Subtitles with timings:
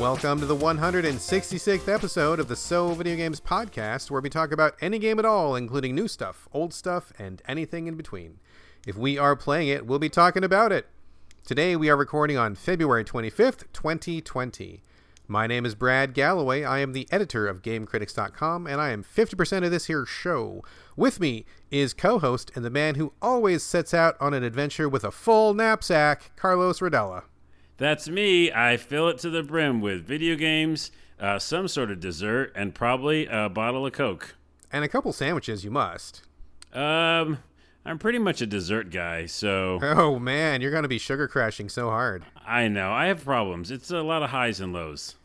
[0.00, 4.74] Welcome to the 166th episode of the So Video Games Podcast, where we talk about
[4.80, 8.38] any game at all, including new stuff, old stuff, and anything in between.
[8.86, 10.86] If we are playing it, we'll be talking about it.
[11.44, 14.82] Today we are recording on February 25th, 2020.
[15.28, 16.66] My name is Brad Gallaway.
[16.66, 20.64] I am the editor of GameCritics.com, and I am 50% of this here show.
[20.96, 24.88] With me is co host and the man who always sets out on an adventure
[24.88, 27.24] with a full knapsack, Carlos Rodella.
[27.80, 28.52] That's me.
[28.52, 32.74] I fill it to the brim with video games, uh, some sort of dessert, and
[32.74, 34.34] probably a bottle of Coke.
[34.70, 36.20] And a couple sandwiches, you must.
[36.74, 37.38] Um,
[37.86, 39.78] I'm pretty much a dessert guy, so.
[39.82, 42.26] Oh, man, you're going to be sugar crashing so hard.
[42.46, 42.92] I know.
[42.92, 43.70] I have problems.
[43.70, 45.16] It's a lot of highs and lows.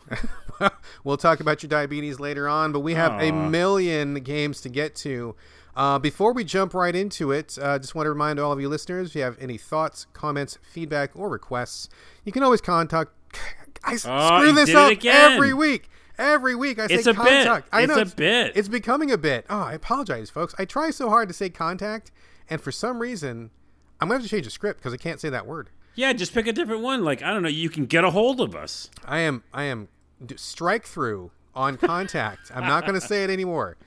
[1.03, 3.30] we'll talk about your diabetes later on, but we have Aww.
[3.31, 5.36] a million games to get to.
[5.76, 8.62] Uh, before we jump right into it, I uh, just want to remind all of
[8.62, 11.90] you listeners if you have any thoughts, comments, feedback, or requests,
[12.23, 13.12] you can always contact.
[13.84, 15.90] I oh, screw this up every week.
[16.18, 17.66] Every week I say it's a contact.
[17.72, 17.78] Bit.
[17.78, 18.53] I know it's, it's a bit.
[18.56, 19.46] It's becoming a bit.
[19.50, 20.56] Oh, I apologize, folks.
[20.58, 22.12] I try so hard to say contact,
[22.50, 23.52] and for some reason,
[24.00, 25.70] I'm going to have to change the script because I can't say that word.
[25.94, 27.03] Yeah, just pick a different one.
[27.03, 28.90] Like I don't know, you can get a hold of us.
[29.03, 29.44] I am.
[29.53, 29.90] I am
[30.38, 32.52] strike through on contact.
[32.53, 33.78] I'm not going to say it anymore.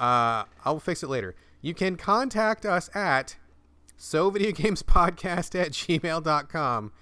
[0.00, 1.34] Uh, I'll fix it later.
[1.60, 3.36] You can contact us at
[3.96, 6.92] so video podcast at gmail.com.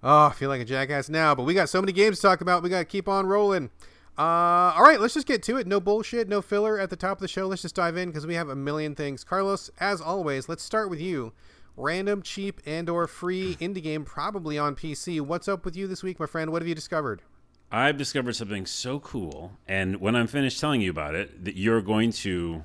[0.00, 2.40] Oh, I feel like a jackass now, but we got so many games to talk
[2.40, 2.62] about.
[2.62, 3.70] We got to keep on rolling.
[4.16, 5.66] Uh, all right, let's just get to it.
[5.66, 7.46] No bullshit, no filler at the top of the show.
[7.46, 9.24] Let's just dive in because we have a million things.
[9.24, 11.32] Carlos, as always, let's start with you.
[11.76, 15.20] Random, cheap, and/or free indie game, probably on PC.
[15.20, 16.50] What's up with you this week, my friend?
[16.50, 17.22] What have you discovered?
[17.70, 21.82] I've discovered something so cool, and when I'm finished telling you about it, that you're
[21.82, 22.64] going to,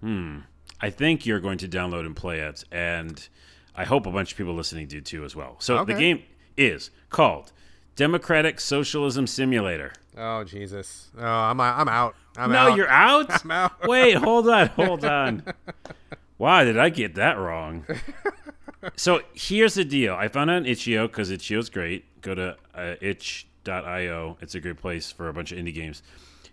[0.00, 0.38] hmm,
[0.80, 3.28] I think you're going to download and play it, and
[3.76, 5.56] I hope a bunch of people listening do too as well.
[5.60, 5.92] So okay.
[5.92, 6.22] the game
[6.56, 7.52] is called
[7.94, 9.92] Democratic Socialism Simulator.
[10.16, 11.10] Oh Jesus!
[11.16, 12.16] Oh, I'm I'm out.
[12.36, 12.76] I'm no, out.
[12.76, 13.30] you're out.
[13.44, 13.86] I'm out.
[13.86, 15.44] Wait, hold on, hold on.
[16.38, 17.86] Why did I get that wrong?
[18.96, 20.14] so here's the deal.
[20.14, 22.20] I found it on itch.io because itch.io is great.
[22.22, 24.38] Go to uh, itch itch.io.
[24.40, 26.02] It's a great place for a bunch of indie games.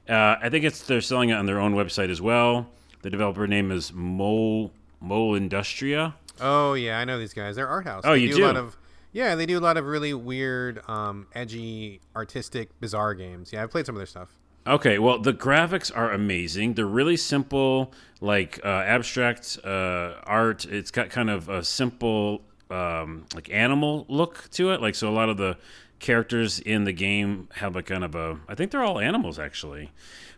[0.08, 2.68] Uh, I think it's they're selling it on their own website as well.
[3.02, 6.16] The developer name is Mole Mole Industria.
[6.40, 7.56] Oh yeah, I know these guys.
[7.56, 8.04] They're art house.
[8.06, 8.46] Oh, they you do, do?
[8.46, 8.78] A lot of,
[9.12, 13.52] yeah, they do a lot of really weird, um, edgy, artistic, bizarre games.
[13.52, 14.36] Yeah, I've played some of their stuff.
[14.66, 16.74] Okay, well, the graphics are amazing.
[16.74, 20.66] They're really simple, like uh, abstract uh, art.
[20.66, 24.82] It's got kind of a simple, um, like animal look to it.
[24.82, 25.58] Like so, a lot of the
[26.00, 29.92] characters in the game have a kind of a I think they're all animals actually.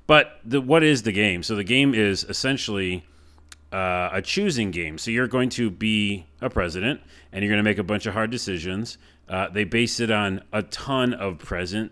[0.08, 1.44] But the what is the game?
[1.44, 3.06] So the game is essentially
[3.72, 4.98] uh, a choosing game.
[4.98, 8.14] So you're going to be a president and you're going to make a bunch of
[8.14, 8.98] hard decisions.
[9.28, 11.92] Uh, they base it on a ton of present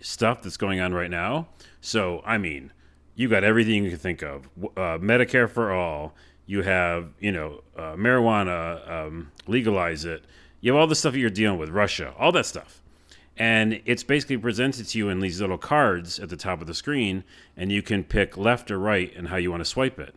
[0.00, 1.48] stuff that's going on right now.
[1.80, 2.72] So I mean,
[3.16, 4.48] you got everything you can think of.
[4.76, 6.14] Uh, Medicare for all.
[6.46, 10.24] You have you know uh, marijuana, um, legalize it.
[10.60, 12.82] You have all the stuff that you're dealing with, Russia, all that stuff
[13.38, 16.74] and it's basically presented to you in these little cards at the top of the
[16.74, 17.22] screen,
[17.56, 20.14] and you can pick left or right and how you want to swipe it,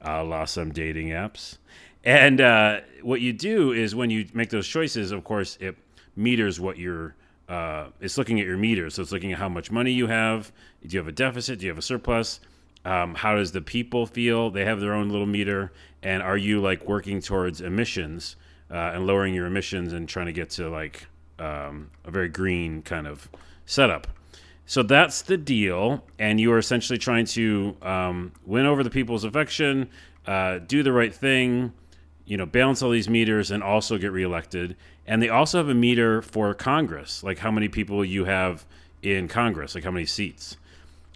[0.00, 1.58] a la some dating apps.
[2.02, 5.76] And uh, what you do is when you make those choices, of course, it
[6.16, 7.14] meters what you're.
[7.48, 10.50] Uh, it's looking at your meter, so it's looking at how much money you have.
[10.82, 11.58] Do you have a deficit?
[11.58, 12.40] Do you have a surplus?
[12.86, 14.50] Um, how does the people feel?
[14.50, 18.36] They have their own little meter, and are you like working towards emissions
[18.70, 21.06] uh, and lowering your emissions and trying to get to like
[21.38, 23.28] um, a very green kind of
[23.66, 24.06] setup.
[24.66, 29.24] So that's the deal, and you are essentially trying to um, win over the people's
[29.24, 29.90] affection,
[30.26, 31.72] uh, do the right thing,
[32.24, 34.76] you know, balance all these meters, and also get reelected.
[35.06, 38.64] And they also have a meter for Congress, like how many people you have
[39.02, 40.56] in Congress, like how many seats.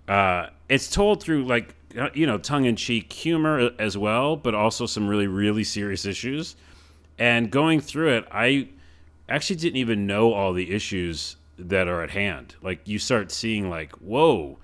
[0.07, 1.75] Uh, it's told through like
[2.13, 6.55] you know tongue-in-cheek humor as well, but also some really really serious issues.
[7.19, 8.69] And going through it, I
[9.29, 12.55] actually didn't even know all the issues that are at hand.
[12.63, 14.59] Like you start seeing like, whoa,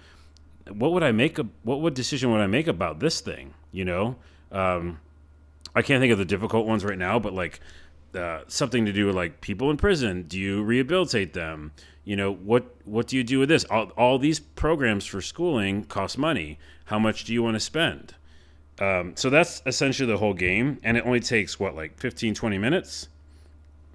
[0.69, 1.39] what would I make?
[1.39, 3.55] A, what would decision would I make about this thing?
[3.73, 4.17] You know,
[4.53, 5.01] um,
[5.75, 7.61] I can't think of the difficult ones right now, but like
[8.15, 10.23] uh, something to do with like people in prison.
[10.23, 11.73] Do you rehabilitate them?
[12.05, 13.65] You know, what what do you do with this?
[13.65, 16.59] All, all these programs for schooling cost money.
[16.87, 18.15] How much do you want to spend?
[18.79, 22.59] Um, so that's essentially the whole game, and it only takes what like 15, 20
[22.59, 23.09] minutes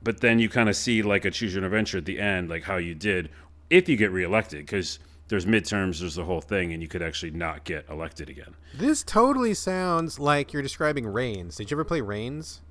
[0.03, 2.63] but then you kind of see like a choose your adventure at the end, like
[2.63, 3.29] how you did
[3.69, 7.31] if you get reelected, because there's midterms, there's the whole thing, and you could actually
[7.31, 8.55] not get elected again.
[8.73, 11.55] This totally sounds like you're describing Reigns.
[11.55, 12.61] Did you ever play Reigns?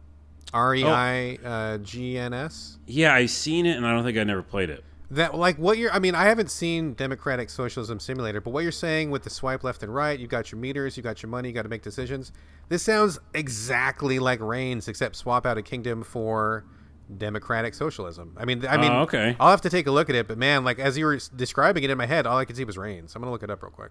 [0.52, 2.78] R E I G N S.
[2.86, 4.82] Yeah, I seen it, and I don't think I never played it.
[5.10, 5.92] That like what you're.
[5.92, 9.62] I mean, I haven't seen Democratic Socialism Simulator, but what you're saying with the swipe
[9.62, 11.82] left and right, you've got your meters, you got your money, you got to make
[11.82, 12.32] decisions.
[12.68, 16.64] This sounds exactly like Reigns, except swap out a kingdom for
[17.16, 18.34] democratic socialism.
[18.36, 19.36] I mean, I mean, Oh, okay.
[19.40, 21.84] I'll have to take a look at it, but man, like as you were describing
[21.84, 23.08] it in my head, all I could see was rain.
[23.08, 23.90] So I'm gonna look it up real quick.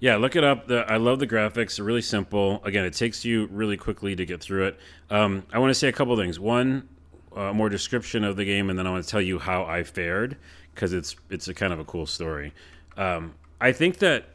[0.00, 0.68] Yeah, look it up.
[0.68, 1.76] The, I love the graphics.
[1.76, 2.62] They're really simple.
[2.64, 4.78] Again, it takes you really quickly to get through it.
[5.10, 6.38] Um, I want to say a couple things.
[6.38, 6.88] One,
[7.34, 9.82] uh, more description of the game, and then I want to tell you how I
[9.82, 10.36] fared
[10.74, 12.52] because it's it's a kind of a cool story.
[12.96, 14.26] Um, I think that,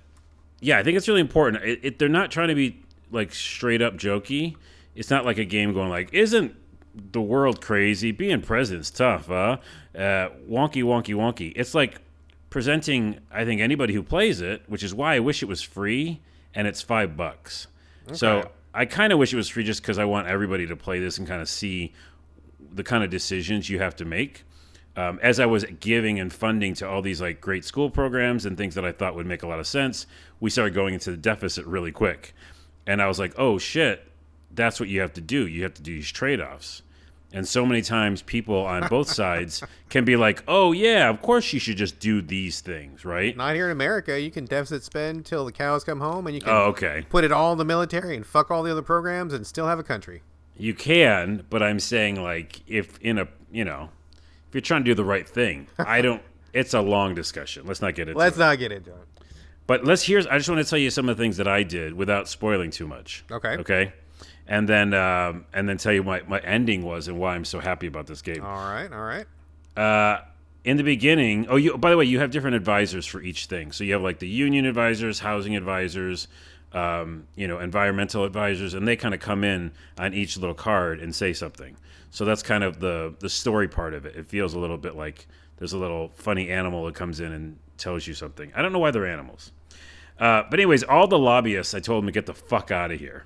[0.59, 1.63] yeah, I think it's really important.
[1.63, 2.81] It, it, they're not trying to be
[3.11, 4.55] like straight up jokey.
[4.95, 6.55] It's not like a game going like, isn't
[6.93, 8.11] the world crazy?
[8.11, 9.57] Being president's tough, huh?
[9.95, 11.53] Uh, wonky, wonky, wonky.
[11.55, 12.01] It's like
[12.49, 16.21] presenting, I think, anybody who plays it, which is why I wish it was free
[16.53, 17.67] and it's five bucks.
[18.11, 20.99] So I kind of wish it was free just because I want everybody to play
[20.99, 21.93] this and kind of see
[22.73, 24.43] the kind of decisions you have to make.
[24.95, 28.57] Um, as I was giving and funding to all these like great school programs and
[28.57, 30.05] things that I thought would make a lot of sense,
[30.39, 32.35] we started going into the deficit really quick.
[32.85, 34.07] And I was like, oh shit,
[34.55, 35.47] that's what you have to do.
[35.47, 36.81] You have to do these trade offs.
[37.35, 41.51] And so many times people on both sides can be like, oh, yeah, of course
[41.51, 43.35] you should just do these things, right?
[43.35, 44.19] Not here in America.
[44.21, 47.05] You can deficit spend till the cows come home, and you can Oh, okay.
[47.09, 49.79] put it all in the military and fuck all the other programs and still have
[49.79, 50.21] a country.
[50.55, 53.89] You can, but I'm saying, like, if in a, you know,
[54.47, 56.21] if you're trying to do the right thing, I don't,
[56.53, 57.65] it's a long discussion.
[57.65, 58.23] Let's not get into it.
[58.23, 59.07] Let's not get into it.
[59.65, 60.27] But let's here's.
[60.27, 62.69] I just want to tell you some of the things that I did without spoiling
[62.69, 63.23] too much.
[63.31, 63.55] Okay.
[63.57, 63.93] Okay.
[64.47, 67.59] And then um, and then tell you what my ending was and why I'm so
[67.59, 68.43] happy about this game.
[68.43, 69.25] All right, all right.
[69.77, 70.21] Uh,
[70.63, 73.71] in the beginning, oh, you by the way, you have different advisors for each thing.
[73.71, 76.27] So you have like the union advisors, housing advisors,
[76.73, 80.99] um, you know, environmental advisors, and they kind of come in on each little card
[80.99, 81.77] and say something.
[82.11, 84.15] So that's kind of the the story part of it.
[84.15, 85.25] It feels a little bit like
[85.57, 88.51] there's a little funny animal that comes in and tells you something.
[88.55, 89.51] I don't know why they're animals.
[90.19, 92.99] Uh, but anyways, all the lobbyists, I told them to get the fuck out of
[92.99, 93.25] here.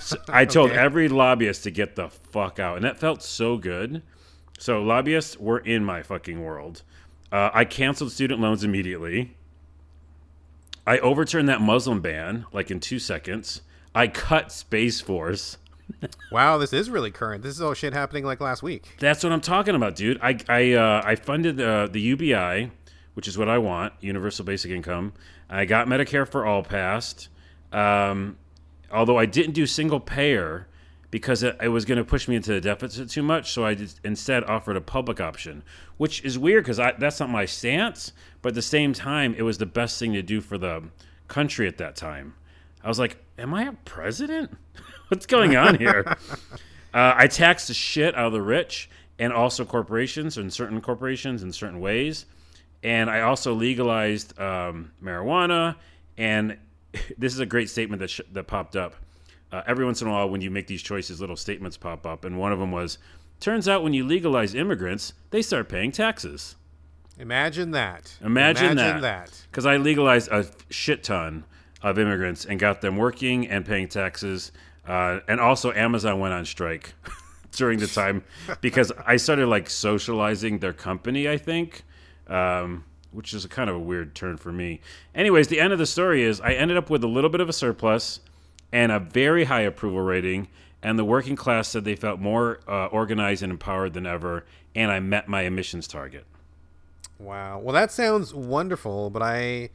[0.00, 0.78] So I told Okay.
[0.80, 4.02] every lobbyist to get the fuck out, and that felt so good.
[4.58, 6.82] So lobbyists were in my fucking world.
[7.32, 9.36] Uh, I canceled student loans immediately.
[10.86, 13.62] I overturned that Muslim ban like in two seconds.
[13.94, 15.56] I cut Space Force.
[16.30, 17.42] Wow, this is really current.
[17.42, 18.94] This is all shit happening like last week.
[19.00, 20.20] That's what I'm talking about, dude.
[20.22, 22.70] I I uh, I funded uh, the UBI,
[23.14, 25.14] which is what I want, Universal Basic Income.
[25.48, 27.28] I got Medicare for All passed.
[27.72, 28.36] Um,
[28.90, 30.66] although I didn't do single payer
[31.10, 33.74] because it, it was going to push me into the deficit too much, so I
[33.74, 35.62] just instead offered a public option,
[35.96, 38.12] which is weird because that's not my stance.
[38.42, 40.84] But at the same time, it was the best thing to do for the
[41.28, 42.34] country at that time.
[42.82, 44.56] I was like, "Am I a president?
[45.08, 46.16] What's going on here?"
[46.92, 48.90] Uh, I taxed the shit out of the rich
[49.20, 52.26] and also corporations and certain corporations in certain ways.
[52.82, 55.76] And I also legalized um, marijuana.
[56.16, 56.56] And
[57.18, 58.94] this is a great statement that, sh- that popped up.
[59.52, 62.24] Uh, every once in a while, when you make these choices, little statements pop up.
[62.24, 62.98] And one of them was
[63.40, 66.56] Turns out when you legalize immigrants, they start paying taxes.
[67.18, 68.18] Imagine that.
[68.22, 69.46] Imagine, Imagine that.
[69.50, 71.44] Because I legalized a shit ton
[71.82, 74.52] of immigrants and got them working and paying taxes.
[74.86, 76.92] Uh, and also, Amazon went on strike
[77.52, 78.22] during the time
[78.60, 81.84] because I started like socializing their company, I think,
[82.26, 84.80] um, which is a kind of a weird turn for me.
[85.14, 87.48] Anyways, the end of the story is I ended up with a little bit of
[87.48, 88.20] a surplus
[88.72, 90.48] and a very high approval rating.
[90.82, 94.46] And the working class said they felt more uh, organized and empowered than ever.
[94.74, 96.24] And I met my emissions target.
[97.18, 97.58] Wow.
[97.58, 99.70] Well, that sounds wonderful, but I,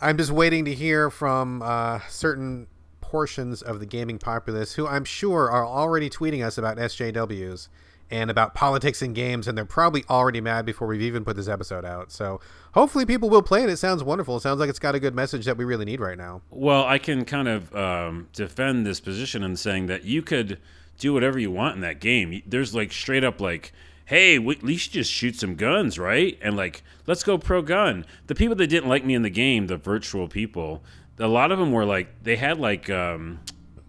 [0.00, 2.68] I'm just waiting to hear from uh, certain
[3.00, 7.68] portions of the gaming populace who I'm sure are already tweeting us about SJWs
[8.10, 11.48] and about politics and games, and they're probably already mad before we've even put this
[11.48, 12.12] episode out.
[12.12, 12.40] So
[12.72, 13.70] hopefully people will play it.
[13.70, 14.36] It sounds wonderful.
[14.36, 16.42] It sounds like it's got a good message that we really need right now.
[16.50, 20.60] Well, I can kind of um, defend this position in saying that you could
[20.98, 22.42] do whatever you want in that game.
[22.46, 23.72] There's like straight up like,
[24.06, 26.38] hey, we, at least just shoot some guns, right?
[26.40, 28.06] And like, let's go pro gun.
[28.28, 30.84] The people that didn't like me in the game, the virtual people,
[31.18, 33.40] a lot of them were like, they had like, um,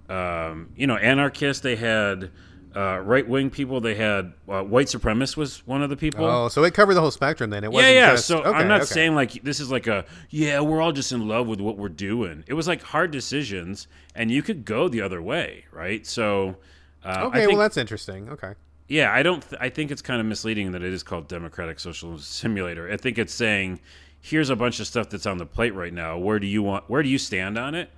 [0.10, 1.62] um, you know, anarchists.
[1.62, 2.32] They had
[2.76, 3.80] uh, right wing people.
[3.82, 6.26] They had uh, white supremacists was one of the people.
[6.26, 7.64] Oh, so it covered the whole spectrum then.
[7.64, 8.12] It Yeah, wasn't yeah.
[8.12, 8.86] just- so okay, I'm not okay.
[8.94, 11.90] saying like this is like a yeah, we're all just in love with what we're
[11.90, 12.44] doing.
[12.48, 16.06] It was like hard decisions, and you could go the other way, right?
[16.06, 16.58] So,
[17.04, 18.30] uh, I Okay, think, well that's interesting.
[18.30, 18.54] Okay.
[18.88, 19.42] yeah, I don't.
[19.48, 22.92] Th- I think it's kind of misleading that it is called Democratic Social Simulator.
[22.92, 23.80] I think it's saying
[24.20, 26.18] here's a bunch of stuff that's on the plate right now.
[26.18, 26.90] Where do you want?
[26.90, 27.90] Where do you stand on it?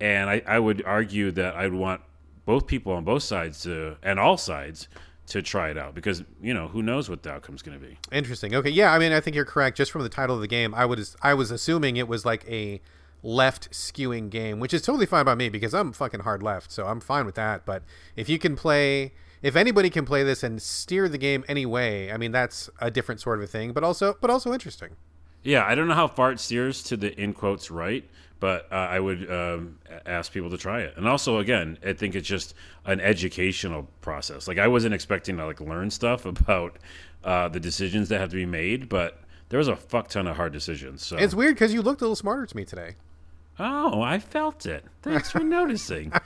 [0.00, 2.02] And I, I would argue that I'd want
[2.46, 4.88] both people on both sides to, and all sides,
[5.26, 7.98] to try it out because you know who knows what the outcome's going to be.
[8.12, 8.54] Interesting.
[8.54, 9.76] Okay, yeah, I mean, I think you're correct.
[9.76, 12.48] Just from the title of the game, I was I was assuming it was like
[12.48, 12.80] a
[13.22, 16.86] left skewing game, which is totally fine by me because I'm fucking hard left, so
[16.86, 17.66] I'm fine with that.
[17.66, 17.82] But
[18.14, 22.12] if you can play, if anybody can play this and steer the game any way,
[22.12, 24.96] I mean, that's a different sort of a thing, but also but also interesting.
[25.42, 28.04] Yeah, I don't know how far it steers to the in quotes right,
[28.40, 30.94] but uh, I would um, ask people to try it.
[30.96, 34.46] And also, again, I think it's just an educational process.
[34.48, 36.76] Like I wasn't expecting to like learn stuff about
[37.24, 40.36] uh, the decisions that have to be made, but there was a fuck ton of
[40.36, 41.04] hard decisions.
[41.04, 42.96] So It's weird because you looked a little smarter to me today.
[43.58, 44.84] oh, I felt it.
[45.02, 46.12] Thanks for noticing.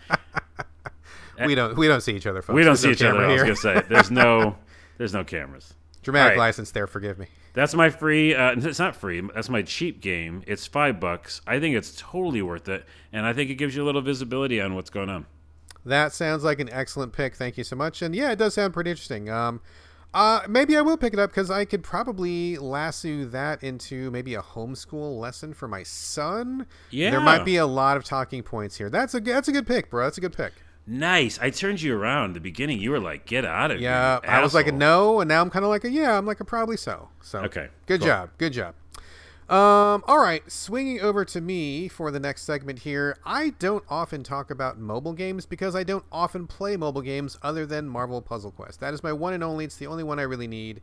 [1.46, 2.54] We don't we don't see each other, folks.
[2.54, 3.12] we don't There's see no each other.
[3.20, 4.56] camera I was gonna say there's no
[4.98, 5.72] there's no cameras.
[6.02, 6.38] Dramatic right.
[6.38, 6.86] license there.
[6.86, 7.28] Forgive me.
[7.52, 8.34] That's my free.
[8.34, 9.20] Uh, it's not free.
[9.34, 10.42] That's my cheap game.
[10.46, 11.40] It's five bucks.
[11.46, 14.60] I think it's totally worth it, and I think it gives you a little visibility
[14.60, 15.26] on what's going on.
[15.84, 17.34] That sounds like an excellent pick.
[17.34, 18.02] Thank you so much.
[18.02, 19.30] And yeah, it does sound pretty interesting.
[19.30, 19.60] Um,
[20.12, 24.34] uh, maybe I will pick it up because I could probably lasso that into maybe
[24.34, 26.66] a homeschool lesson for my son.
[26.90, 27.10] Yeah.
[27.10, 28.90] there might be a lot of talking points here.
[28.90, 30.04] That's a that's a good pick, bro.
[30.04, 30.52] That's a good pick.
[30.90, 31.38] Nice.
[31.40, 32.34] I turned you around.
[32.34, 34.72] The beginning, you were like, "Get out of here." Yeah, here." I was like a
[34.72, 36.18] no, and now I'm kind of like a yeah.
[36.18, 37.08] I'm like a probably so.
[37.22, 38.08] So Okay, good cool.
[38.08, 38.74] job, good job.
[39.48, 43.16] Um, all right, swinging over to me for the next segment here.
[43.24, 47.66] I don't often talk about mobile games because I don't often play mobile games other
[47.66, 48.80] than Marvel Puzzle Quest.
[48.80, 49.64] That is my one and only.
[49.64, 50.82] It's the only one I really need.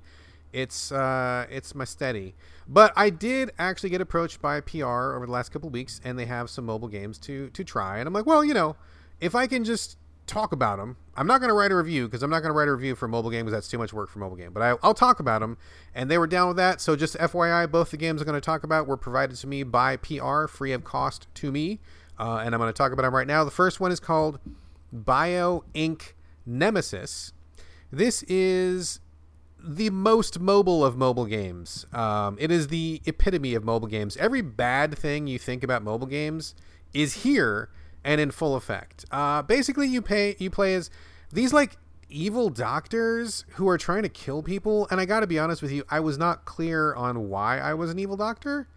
[0.53, 2.33] It's uh, it's my steady.
[2.65, 4.85] But I did actually get approached by PR
[5.15, 7.99] over the last couple weeks, and they have some mobile games to to try.
[7.99, 8.75] And I'm like, well, you know,
[9.19, 9.97] if I can just
[10.27, 12.57] talk about them, I'm not going to write a review because I'm not going to
[12.57, 14.51] write a review for mobile game because that's too much work for mobile game.
[14.53, 15.57] But I, I'll talk about them,
[15.95, 16.81] and they were down with that.
[16.81, 19.63] So just FYI, both the games I'm going to talk about were provided to me
[19.63, 21.79] by PR, free of cost to me,
[22.19, 23.43] uh, and I'm going to talk about them right now.
[23.43, 24.39] The first one is called
[24.91, 26.13] Bio Inc.
[26.45, 27.33] Nemesis.
[27.91, 28.99] This is
[29.59, 31.85] the most mobile of mobile games.
[31.91, 34.15] Um, it is the epitome of mobile games.
[34.17, 36.55] Every bad thing you think about mobile games
[36.93, 37.69] is here
[38.03, 39.05] and in full effect.
[39.11, 40.89] Uh, basically, you pay you play as
[41.31, 41.77] these like
[42.09, 44.87] evil doctors who are trying to kill people.
[44.89, 47.73] And I got to be honest with you, I was not clear on why I
[47.73, 48.67] was an evil doctor,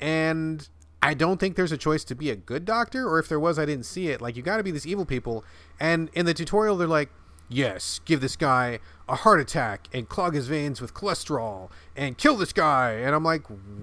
[0.00, 0.68] and
[1.02, 3.58] I don't think there's a choice to be a good doctor, or if there was,
[3.58, 4.20] I didn't see it.
[4.20, 5.44] Like you got to be these evil people,
[5.78, 7.10] and in the tutorial, they're like
[7.50, 8.78] yes, give this guy
[9.08, 12.92] a heart attack and clog his veins with cholesterol and kill this guy.
[12.92, 13.42] And I'm like,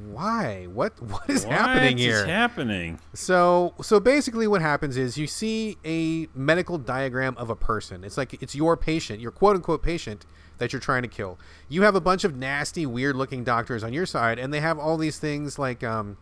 [0.09, 0.65] why?
[0.73, 2.19] What what is happening What here?
[2.19, 2.99] is happening?
[3.13, 8.03] So so basically what happens is you see a medical diagram of a person.
[8.03, 10.25] It's like it's your patient, your quote unquote patient
[10.59, 11.37] that you're trying to kill.
[11.69, 14.79] You have a bunch of nasty, weird looking doctors on your side and they have
[14.79, 16.17] all these things like um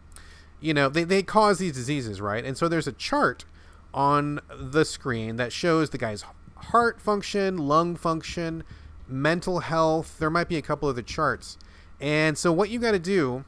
[0.60, 2.44] you know, they, they cause these diseases, right?
[2.44, 3.46] And so there's a chart
[3.94, 6.24] on the screen that shows the guy's
[6.72, 8.64] heart function, lung function,
[9.08, 10.18] mental health.
[10.20, 11.58] There might be a couple other charts.
[12.02, 13.46] And so what you got to do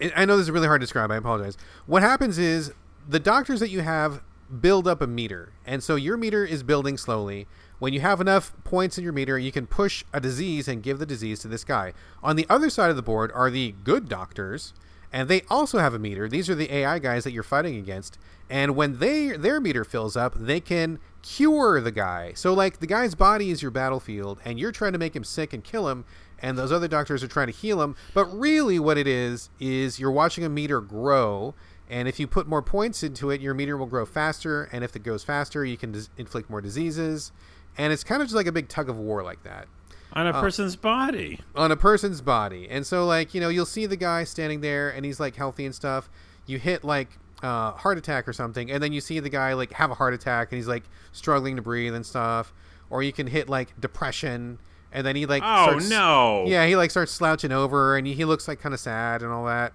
[0.00, 1.10] I- I know this is really hard to describe.
[1.10, 1.56] I apologize.
[1.86, 2.72] What happens is
[3.08, 4.20] the doctors that you have
[4.60, 7.46] build up a meter, and so your meter is building slowly.
[7.78, 10.98] When you have enough points in your meter, you can push a disease and give
[10.98, 11.94] the disease to this guy.
[12.22, 14.72] On the other side of the board are the good doctors,
[15.12, 16.28] and they also have a meter.
[16.28, 18.18] These are the AI guys that you're fighting against,
[18.50, 22.32] and when they their meter fills up, they can cure the guy.
[22.34, 25.52] So like the guy's body is your battlefield, and you're trying to make him sick
[25.52, 26.04] and kill him,
[26.38, 27.96] and those other doctors are trying to heal him.
[28.14, 31.54] But really, what it is is you're watching a meter grow,
[31.88, 34.64] and if you put more points into it, your meter will grow faster.
[34.72, 37.32] And if it goes faster, you can dis- inflict more diseases.
[37.78, 39.68] And it's kind of just like a big tug of war like that
[40.14, 41.40] On a uh, person's body.
[41.54, 42.66] on a person's body.
[42.70, 45.66] And so, like, you know, you'll see the guy standing there and he's like healthy
[45.66, 46.08] and stuff.
[46.46, 49.72] You hit like uh, heart attack or something, and then you see the guy like
[49.74, 52.52] have a heart attack and he's like struggling to breathe and stuff.
[52.88, 54.58] Or you can hit like depression,
[54.92, 56.44] and then he like Oh starts- no.
[56.46, 59.32] yeah, he like starts slouching over, and he, he looks like kind of sad and
[59.32, 59.72] all that.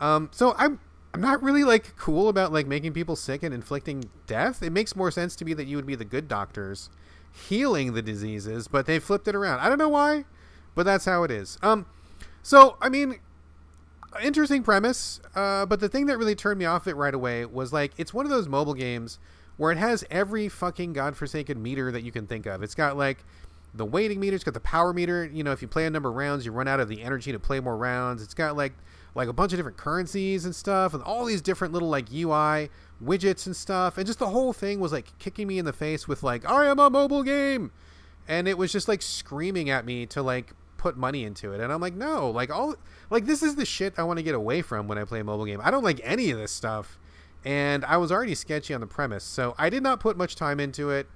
[0.00, 0.78] Um, so I'm
[1.14, 4.62] I'm not really like cool about like making people sick and inflicting death.
[4.62, 6.90] It makes more sense to me that you would be the good doctors
[7.32, 9.60] healing the diseases, but they flipped it around.
[9.60, 10.24] I don't know why,
[10.74, 11.58] but that's how it is.
[11.62, 11.86] Um,
[12.42, 13.20] so I mean,
[14.22, 15.20] interesting premise.
[15.34, 18.12] Uh, but the thing that really turned me off it right away was like it's
[18.12, 19.18] one of those mobile games
[19.56, 22.62] where it has every fucking godforsaken meter that you can think of.
[22.62, 23.24] It's got like
[23.74, 25.24] the waiting meter, it's got the power meter.
[25.26, 27.30] You know, if you play a number of rounds, you run out of the energy
[27.32, 28.22] to play more rounds.
[28.22, 28.72] It's got like
[29.14, 32.70] like a bunch of different currencies and stuff, and all these different little like UI
[33.04, 33.98] widgets and stuff.
[33.98, 36.66] And just the whole thing was like kicking me in the face with like, I
[36.66, 37.70] am a mobile game,
[38.28, 41.60] and it was just like screaming at me to like put money into it.
[41.60, 42.74] And I'm like, no, like all
[43.10, 45.24] like this is the shit I want to get away from when I play a
[45.24, 45.60] mobile game.
[45.62, 46.98] I don't like any of this stuff.
[47.44, 50.60] And I was already sketchy on the premise, so I did not put much time
[50.60, 51.06] into it.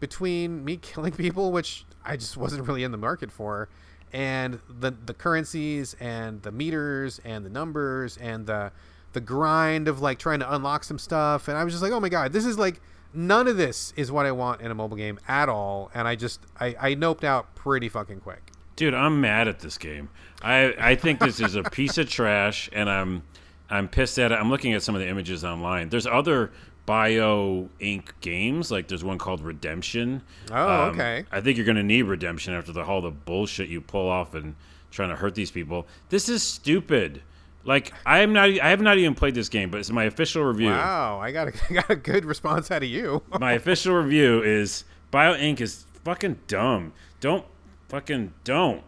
[0.00, 3.68] between me killing people, which I just wasn't really in the market for,
[4.12, 8.72] and the the currencies and the meters and the numbers and the
[9.14, 12.00] the grind of like trying to unlock some stuff, and I was just like, oh
[12.00, 12.80] my god, this is like
[13.12, 16.16] none of this is what I want in a mobile game at all, and I
[16.16, 18.50] just I, I noped out pretty fucking quick.
[18.76, 20.08] Dude, I'm mad at this game.
[20.42, 23.22] I I think this is a piece of trash, and I'm
[23.70, 24.34] I'm pissed at it.
[24.34, 25.88] I'm looking at some of the images online.
[25.88, 26.50] There's other
[26.86, 28.08] Bio Inc.
[28.20, 30.22] games, like there's one called Redemption.
[30.50, 31.24] Oh, um, okay.
[31.32, 34.54] I think you're gonna need Redemption after the all the bullshit you pull off and
[34.90, 35.86] trying to hurt these people.
[36.10, 37.22] This is stupid.
[37.64, 38.50] Like I am not.
[38.60, 40.70] I have not even played this game, but it's my official review.
[40.70, 43.22] Wow, I got a, I got a good response out of you.
[43.40, 45.60] my official review is Bio Inc.
[45.60, 46.92] is fucking dumb.
[47.20, 47.46] Don't
[47.94, 48.82] fucking don't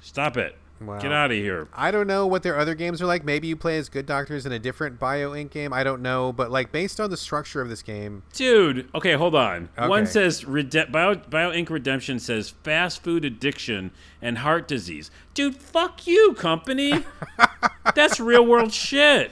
[0.00, 0.56] stop it.
[0.80, 0.98] Wow.
[0.98, 1.68] Get out of here.
[1.74, 3.24] I don't know what their other games are like.
[3.24, 5.50] Maybe you play as good doctors in a different Bio Inc.
[5.50, 5.72] game.
[5.72, 8.88] I don't know, but like based on the structure of this game, dude.
[8.94, 9.68] Okay, hold on.
[9.78, 9.88] Okay.
[9.88, 11.70] One says Rede- Bio Bio Inc.
[11.70, 15.10] Redemption says fast food addiction and heart disease.
[15.34, 17.04] Dude, fuck you, company.
[17.94, 19.30] That's real world shit.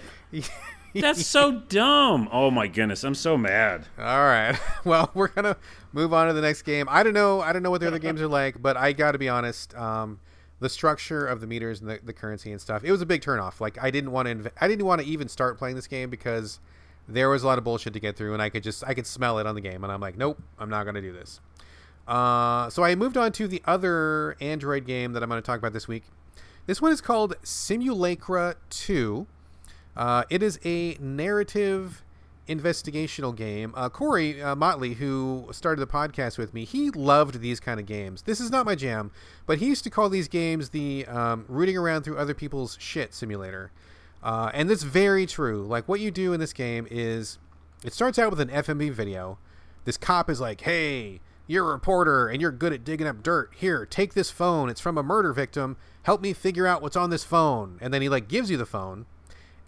[1.00, 2.28] That's so dumb.
[2.32, 3.86] Oh my goodness, I'm so mad.
[3.98, 4.58] All right.
[4.84, 5.56] Well, we're gonna
[5.92, 6.86] move on to the next game.
[6.88, 7.40] I don't know.
[7.40, 9.74] I don't know what the other games are like, but I got to be honest.
[9.74, 10.20] Um,
[10.60, 13.20] the structure of the meters and the, the currency and stuff, it was a big
[13.20, 13.60] turnoff.
[13.60, 14.34] Like I didn't want to.
[14.36, 16.60] Inv- I didn't want to even start playing this game because
[17.08, 19.06] there was a lot of bullshit to get through, and I could just I could
[19.06, 21.40] smell it on the game, and I'm like, nope, I'm not gonna do this.
[22.06, 25.58] Uh, so I moved on to the other Android game that I'm going to talk
[25.58, 26.04] about this week.
[26.66, 29.26] This one is called Simulacra 2.
[29.96, 32.02] Uh, it is a narrative
[32.48, 33.72] investigational game.
[33.76, 37.86] Uh, Corey uh, Motley, who started the podcast with me, he loved these kind of
[37.86, 38.22] games.
[38.22, 39.10] This is not my jam,
[39.46, 43.14] but he used to call these games the um, rooting around through other people's shit
[43.14, 43.72] simulator.
[44.22, 45.64] Uh, and that's very true.
[45.66, 47.38] Like, what you do in this game is
[47.84, 49.38] it starts out with an FMV video.
[49.84, 53.52] This cop is like, hey, you're a reporter and you're good at digging up dirt.
[53.56, 54.68] Here, take this phone.
[54.68, 55.76] It's from a murder victim.
[56.02, 57.78] Help me figure out what's on this phone.
[57.80, 59.06] And then he like gives you the phone.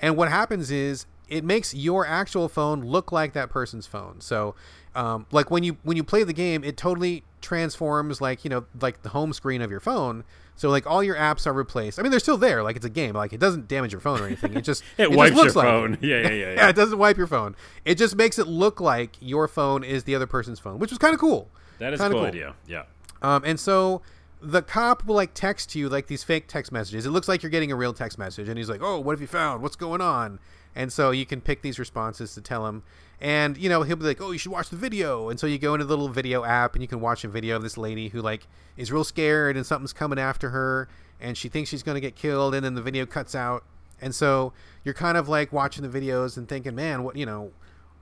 [0.00, 4.20] And what happens is it makes your actual phone look like that person's phone.
[4.20, 4.54] So,
[4.94, 8.64] um, like when you when you play the game, it totally transforms like you know
[8.80, 10.24] like the home screen of your phone.
[10.56, 12.00] So like all your apps are replaced.
[12.00, 12.64] I mean, they're still there.
[12.64, 13.14] Like it's a game.
[13.14, 14.56] Like it doesn't damage your phone or anything.
[14.56, 15.94] It just it, it wipes just your like phone.
[15.94, 16.02] It.
[16.08, 16.68] Yeah, yeah, yeah, yeah.
[16.68, 17.54] It doesn't wipe your phone.
[17.84, 20.98] It just makes it look like your phone is the other person's phone, which was
[20.98, 21.48] kind of cool.
[21.78, 22.54] That is a cool, cool idea.
[22.66, 22.84] Yeah.
[23.22, 24.02] Um, and so
[24.40, 27.06] the cop will like text you like these fake text messages.
[27.06, 29.20] It looks like you're getting a real text message, and he's like, "Oh, what have
[29.20, 29.62] you found?
[29.62, 30.38] What's going on?"
[30.74, 32.82] And so you can pick these responses to tell him.
[33.20, 35.58] And you know he'll be like, "Oh, you should watch the video." And so you
[35.58, 38.08] go into the little video app and you can watch a video of this lady
[38.08, 38.46] who like
[38.76, 40.88] is real scared and something's coming after her
[41.20, 43.64] and she thinks she's going to get killed and then the video cuts out.
[44.00, 44.52] And so
[44.84, 47.50] you're kind of like watching the videos and thinking, "Man, what, you know,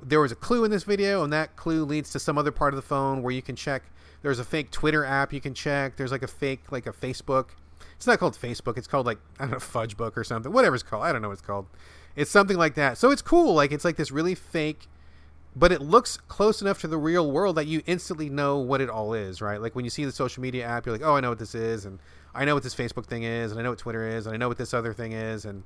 [0.03, 2.75] there was a clue in this video and that clue leads to some other part
[2.75, 3.85] of the phone where you can check
[4.27, 5.97] there's a fake Twitter app you can check.
[5.97, 7.51] There's like a fake like a Facebook.
[7.95, 8.77] It's not called Facebook.
[8.77, 10.51] It's called like I don't know Fudgebook or something.
[10.51, 11.05] Whatever it's called.
[11.05, 11.67] I don't know what it's called.
[12.17, 12.99] It's something like that.
[12.99, 13.55] So it's cool.
[13.55, 14.89] Like it's like this really fake,
[15.55, 18.91] but it looks close enough to the real world that you instantly know what it
[18.91, 19.63] all is, right?
[19.63, 21.55] Like when you see the social media app, you're like, oh, I know what this
[21.55, 22.01] is, and
[22.35, 24.39] I know what this Facebook thing is, and I know what Twitter is, and I
[24.39, 25.63] know what this other thing is, and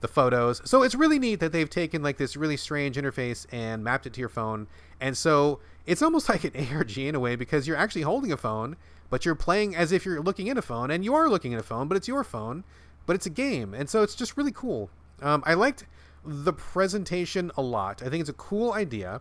[0.00, 0.62] the photos.
[0.64, 4.12] So it's really neat that they've taken like this really strange interface and mapped it
[4.14, 4.68] to your phone.
[5.00, 8.36] And so it's almost like an ARG in a way because you're actually holding a
[8.36, 8.76] phone,
[9.10, 11.58] but you're playing as if you're looking in a phone, and you are looking in
[11.58, 12.64] a phone, but it's your phone,
[13.06, 13.74] but it's a game.
[13.74, 14.90] And so it's just really cool.
[15.22, 15.86] Um, I liked
[16.24, 18.02] the presentation a lot.
[18.02, 19.20] I think it's a cool idea.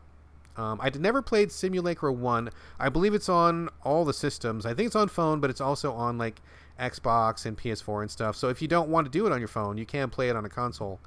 [0.57, 2.49] Um, I never played Simulacra 1.
[2.79, 4.65] I believe it's on all the systems.
[4.65, 6.41] I think it's on phone, but it's also on like
[6.79, 8.35] Xbox and PS4 and stuff.
[8.35, 10.35] So if you don't want to do it on your phone, you can play it
[10.35, 10.99] on a console.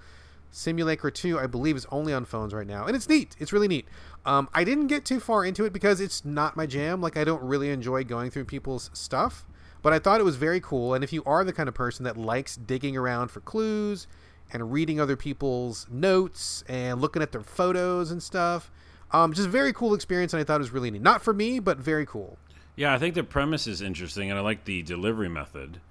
[0.51, 2.87] Simulacra 2, I believe, is only on phones right now.
[2.87, 3.37] And it's neat.
[3.39, 3.87] It's really neat.
[4.27, 7.01] Um, I didn't get too far into it because it's not my jam.
[7.01, 9.45] Like, I don't really enjoy going through people's stuff.
[9.83, 10.95] But I thought it was very cool.
[10.95, 14.07] And if you are the kind of person that likes digging around for clues
[14.53, 18.71] and reading other people's notes and looking at their photos and stuff,
[19.13, 20.35] um, just very cool experience.
[20.35, 21.03] And I thought it was really neat.
[21.03, 22.39] Not for me, but very cool.
[22.81, 25.83] Yeah, I think the premise is interesting, and I like the delivery method.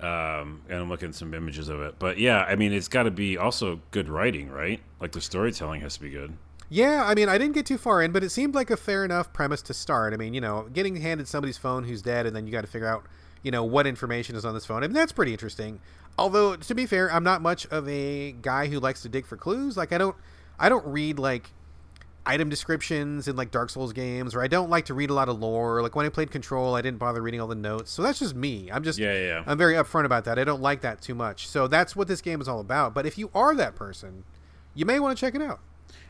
[0.00, 1.94] Um, and I'm looking at some images of it.
[2.00, 4.80] But yeah, I mean, it's got to be also good writing, right?
[4.98, 6.32] Like the storytelling has to be good.
[6.68, 9.04] Yeah, I mean, I didn't get too far in, but it seemed like a fair
[9.04, 10.12] enough premise to start.
[10.12, 12.66] I mean, you know, getting handed somebody's phone who's dead, and then you got to
[12.66, 13.06] figure out,
[13.44, 14.82] you know, what information is on this phone.
[14.82, 15.78] I mean, that's pretty interesting.
[16.18, 19.36] Although, to be fair, I'm not much of a guy who likes to dig for
[19.36, 19.76] clues.
[19.76, 20.16] Like, I don't,
[20.58, 21.52] I don't read like
[22.26, 25.28] item descriptions in like Dark Souls games, or I don't like to read a lot
[25.28, 25.82] of lore.
[25.82, 27.90] Like when I played Control, I didn't bother reading all the notes.
[27.90, 28.70] So that's just me.
[28.72, 29.44] I'm just yeah, yeah, yeah.
[29.46, 30.38] I'm very upfront about that.
[30.38, 31.48] I don't like that too much.
[31.48, 32.94] So that's what this game is all about.
[32.94, 34.24] But if you are that person,
[34.74, 35.60] you may want to check it out.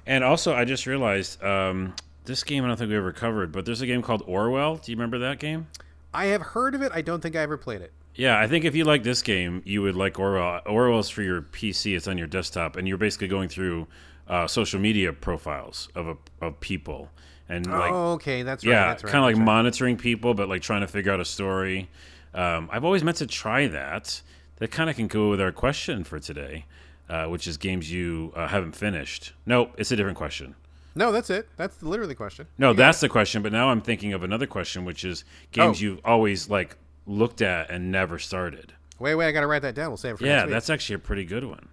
[0.07, 3.65] And also, I just realized um, this game I don't think we ever covered, but
[3.65, 4.77] there's a game called Orwell.
[4.77, 5.69] Do you remember that game?
[6.13, 6.93] I have heard of it.
[6.95, 7.93] I don't think I ever played it.
[8.15, 10.61] Yeah, I think if you like this game, you would like Orwell.
[10.67, 11.97] Orwell's for your PC.
[11.97, 13.89] It's on your desktop, and you're basically going through
[14.29, 17.11] uh, social media profiles of a, of people,
[17.49, 18.73] and like oh, okay, that's right.
[18.73, 19.45] yeah, that's right, kind of like right.
[19.45, 21.89] monitoring people, but like trying to figure out a story.
[22.33, 24.23] Um, I've always meant to try that.
[24.59, 26.67] That kind of can go with our question for today,
[27.09, 29.33] uh, which is games you uh, haven't finished.
[29.47, 30.55] No, it's a different question.
[30.95, 31.49] No, that's it.
[31.57, 32.47] That's literally the question.
[32.57, 33.43] No, that's the question.
[33.43, 35.83] But now I'm thinking of another question, which is games Oh.
[35.83, 38.73] you've always like looked at and never started.
[39.01, 39.89] Wait, wait, I gotta write that down.
[39.91, 40.53] We'll save it for Yeah, next week.
[40.53, 41.69] that's actually a pretty good one.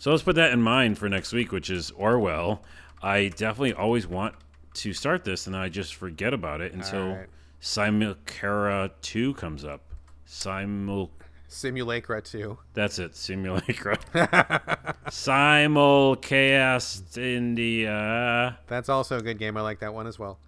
[0.00, 2.62] So let's put that in mind for next week, which is Orwell.
[3.02, 4.34] I definitely always want
[4.72, 7.26] to start this, and I just forget about it until right.
[7.60, 9.82] Simulcara 2 comes up.
[10.24, 11.10] Simul.
[11.48, 12.56] Simulacra 2.
[12.72, 13.14] That's it.
[13.14, 13.98] Simulacra.
[15.10, 18.58] Simulcast India.
[18.68, 19.58] That's also a good game.
[19.58, 20.38] I like that one as well.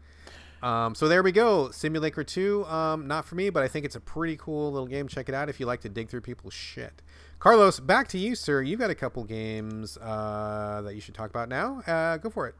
[0.62, 1.70] Um, so there we go.
[1.72, 2.64] Simulacra 2.
[2.64, 5.08] Um, not for me, but I think it's a pretty cool little game.
[5.08, 7.02] Check it out if you like to dig through people's shit.
[7.42, 8.62] Carlos, back to you, sir.
[8.62, 11.80] You've got a couple games uh, that you should talk about now.
[11.80, 12.54] Uh, go for it.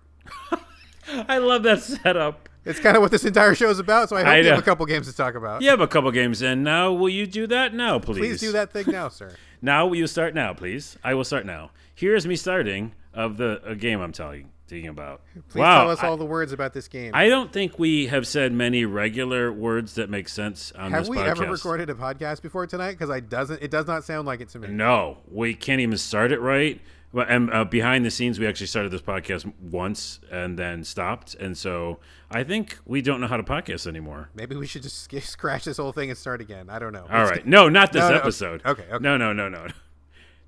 [1.28, 2.48] I love that setup.
[2.64, 4.58] It's kind of what this entire show is about, so I hope I you have
[4.58, 5.62] a couple games to talk about.
[5.62, 6.92] You have a couple games in now.
[6.92, 8.18] Will you do that now, please?
[8.18, 9.30] Please do that thing now, sir.
[9.64, 10.98] Now, will you start now, please?
[11.04, 11.70] I will start now.
[11.94, 15.20] Here's me starting of the a game I'm telling talking about.
[15.48, 17.12] Please wow, tell us I, all the words about this game.
[17.14, 21.08] I don't think we have said many regular words that make sense on have this
[21.08, 21.26] podcast.
[21.26, 22.92] Have we ever recorded a podcast before tonight?
[22.92, 23.62] Because I doesn't.
[23.62, 24.68] It does not sound like it to me.
[24.68, 26.80] No, we can't even start it right.
[27.12, 31.34] Well, And uh, behind the scenes, we actually started this podcast once and then stopped,
[31.34, 31.98] and so
[32.30, 34.30] I think we don't know how to podcast anymore.
[34.34, 36.70] Maybe we should just scratch this whole thing and start again.
[36.70, 37.06] I don't know.
[37.10, 38.22] All right, no, not this No, no, okay.
[38.22, 38.62] episode.
[38.64, 39.02] Okay, okay.
[39.02, 39.66] No, no, no, no.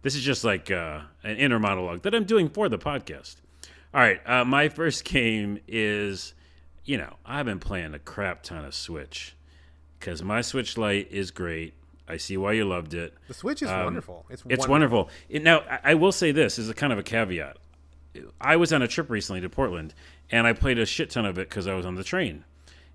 [0.01, 3.37] This is just like uh, an inner monologue that I'm doing for the podcast.
[3.95, 6.35] All right, uh, my first game is,
[6.85, 9.37] you know, I've been playing a crap ton of Switch
[10.01, 11.75] because my Switch Lite is great.
[12.09, 13.15] I see why you loved it.
[13.29, 14.27] The Switch is wonderful.
[14.29, 14.99] It's, Um, It's wonderful.
[15.05, 15.11] wonderful.
[15.29, 17.57] It, now, I- I will say this is a kind of a caveat.
[18.41, 19.95] I was on a trip recently to Portland,
[20.31, 22.45] and I played a shit ton of it because I was on the train.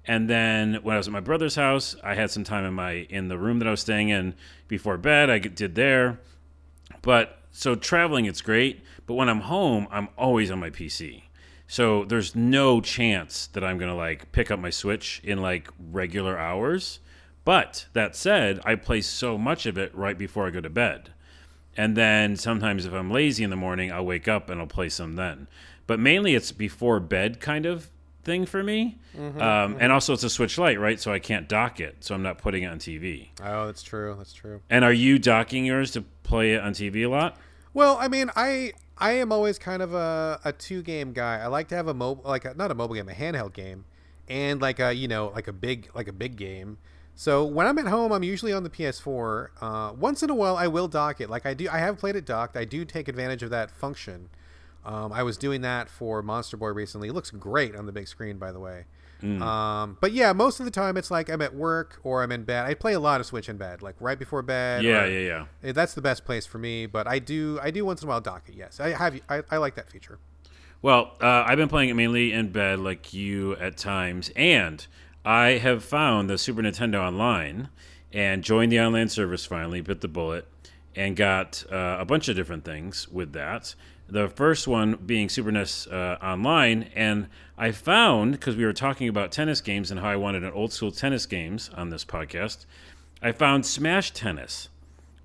[0.05, 2.91] And then when I was at my brother's house, I had some time in my
[3.09, 4.33] in the room that I was staying in
[4.67, 5.29] before bed.
[5.29, 6.19] I did there,
[7.01, 8.81] but so traveling, it's great.
[9.09, 11.23] But when I'm home, I'm always on my PC.
[11.65, 16.37] So there's no chance that I'm gonna like pick up my Switch in like regular
[16.37, 16.99] hours.
[17.43, 21.09] But that said, I play so much of it right before I go to bed.
[21.75, 24.89] And then sometimes if I'm lazy in the morning, I'll wake up and I'll play
[24.89, 25.47] some then.
[25.87, 27.89] But mainly it's before bed kind of
[28.23, 28.99] thing for me.
[29.17, 30.99] um, And also it's a Switch Lite, right?
[30.99, 32.03] So I can't dock it.
[32.03, 33.29] So I'm not putting it on TV.
[33.43, 34.13] Oh, that's true.
[34.19, 34.61] That's true.
[34.69, 37.37] And are you docking yours to play it on TV a lot?
[37.73, 41.39] Well, I mean, I I am always kind of a, a two game guy.
[41.39, 43.85] I like to have a mobile, like a, not a mobile game, a handheld game,
[44.27, 46.77] and like a you know like a big like a big game.
[47.15, 49.49] So when I'm at home, I'm usually on the PS4.
[49.59, 51.29] Uh, once in a while, I will dock it.
[51.29, 52.55] Like I do, I have played it docked.
[52.55, 54.29] I do take advantage of that function.
[54.85, 57.09] Um, I was doing that for Monster Boy recently.
[57.09, 58.85] It looks great on the big screen, by the way.
[59.21, 62.43] Um, but yeah, most of the time it's like I'm at work or I'm in
[62.43, 62.65] bed.
[62.65, 64.83] I play a lot of Switch in bed, like right before bed.
[64.83, 65.27] Yeah, or- yeah,
[65.63, 65.69] yeah.
[65.69, 68.09] Eh, That's the best place for me, but I do I do once in a
[68.09, 68.55] while dock it.
[68.55, 69.19] Yes, I have.
[69.27, 70.19] I, I like that feature.
[70.81, 74.85] Well, uh, I've been playing it mainly in bed, like you at times, and
[75.25, 77.67] I have found the Super Nintendo Online
[78.13, 80.47] and joined the online service finally, bit the bullet,
[80.95, 83.75] and got uh, a bunch of different things with that.
[84.11, 87.27] The first one being Super NES uh, Online, and
[87.59, 90.73] I found because we were talking about tennis games and how I wanted an old
[90.73, 92.65] school tennis games on this podcast,
[93.21, 94.69] I found Smash Tennis.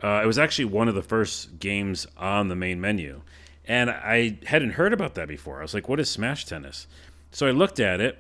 [0.03, 3.23] Uh, it was actually one of the first games on the main menu.
[3.65, 5.61] And I hadn't heard about that before.
[5.61, 6.87] I was like, what is Smash Tennis?
[7.31, 8.19] So I looked at it,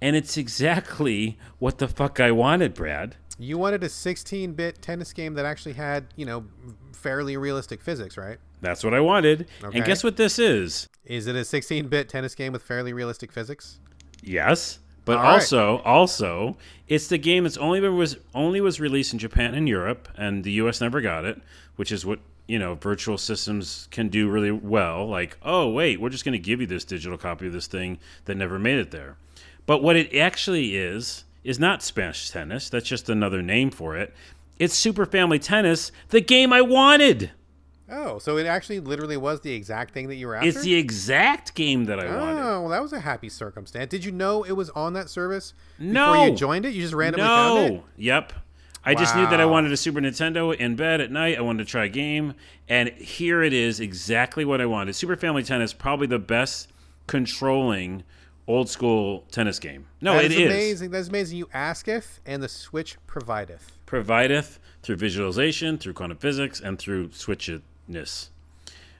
[0.00, 3.14] and it's exactly what the fuck I wanted, Brad.
[3.40, 6.44] You wanted a 16-bit tennis game that actually had you know
[6.92, 8.38] fairly realistic physics, right?
[8.60, 9.48] That's what I wanted.
[9.64, 9.78] Okay.
[9.78, 10.88] And guess what this is?
[11.06, 13.78] Is it a 16-bit tennis game with fairly realistic physics?
[14.22, 14.78] Yes.
[15.06, 15.32] But All right.
[15.32, 19.68] also, also, it's the game that's only been was only was released in Japan and
[19.68, 20.80] Europe, and the U.S.
[20.80, 21.40] never got it,
[21.76, 25.06] which is what you know virtual systems can do really well.
[25.08, 27.98] Like, oh wait, we're just going to give you this digital copy of this thing
[28.26, 29.16] that never made it there.
[29.64, 32.68] But what it actually is is not Smash Tennis.
[32.68, 34.14] That's just another name for it.
[34.58, 37.30] It's Super Family Tennis, the game I wanted.
[37.92, 40.48] Oh, so it actually literally was the exact thing that you were after.
[40.48, 42.40] It's the exact game that I oh, wanted.
[42.40, 43.90] Oh, well, that was a happy circumstance.
[43.90, 46.12] Did you know it was on that service No.
[46.12, 46.74] before you joined it?
[46.74, 47.72] You just randomly found it.
[47.72, 47.84] No.
[47.96, 48.32] Yep.
[48.84, 51.36] I just knew that I wanted a Super Nintendo in bed at night.
[51.36, 52.34] I wanted to try a game,
[52.66, 54.94] and here it is, exactly what I wanted.
[54.94, 56.68] Super Family Tennis, probably the best
[57.06, 58.04] controlling
[58.46, 59.86] old school tennis game.
[60.00, 60.46] No, That it is is.
[60.46, 60.90] amazing.
[60.90, 61.38] That's amazing.
[61.38, 63.72] You asketh, and the Switch provideth.
[63.86, 68.28] Provideth through visualization, through quantum physics, and through switchedness.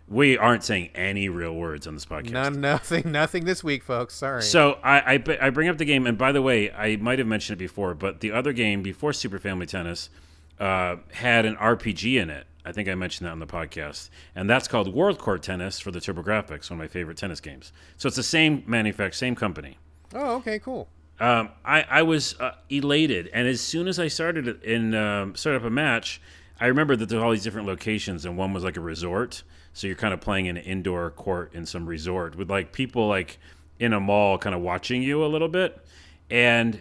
[0.09, 2.31] We aren't saying any real words on this podcast.
[2.31, 4.15] None, nothing, nothing this week, folks.
[4.15, 4.43] Sorry.
[4.43, 7.29] So I, I I bring up the game, and by the way, I might have
[7.29, 10.11] mentioned it before, but the other game before Super Family Tennis
[10.59, 12.47] uh, had an RPG in it.
[12.65, 15.91] I think I mentioned that on the podcast, and that's called World Court Tennis for
[15.91, 17.73] the TurboGrafx, one of my favorite tennis games.
[17.97, 19.79] So it's the same manufacturer, same company.
[20.15, 20.89] oh, okay, cool.
[21.19, 25.35] Um, I, I was uh, elated, and as soon as I started it in um,
[25.37, 26.21] started up a match,
[26.59, 29.43] I remember that there's all these different locations, and one was like a resort.
[29.73, 33.07] So you're kind of playing in an indoor court in some resort with like people
[33.07, 33.39] like
[33.79, 35.79] in a mall, kind of watching you a little bit,
[36.31, 36.81] and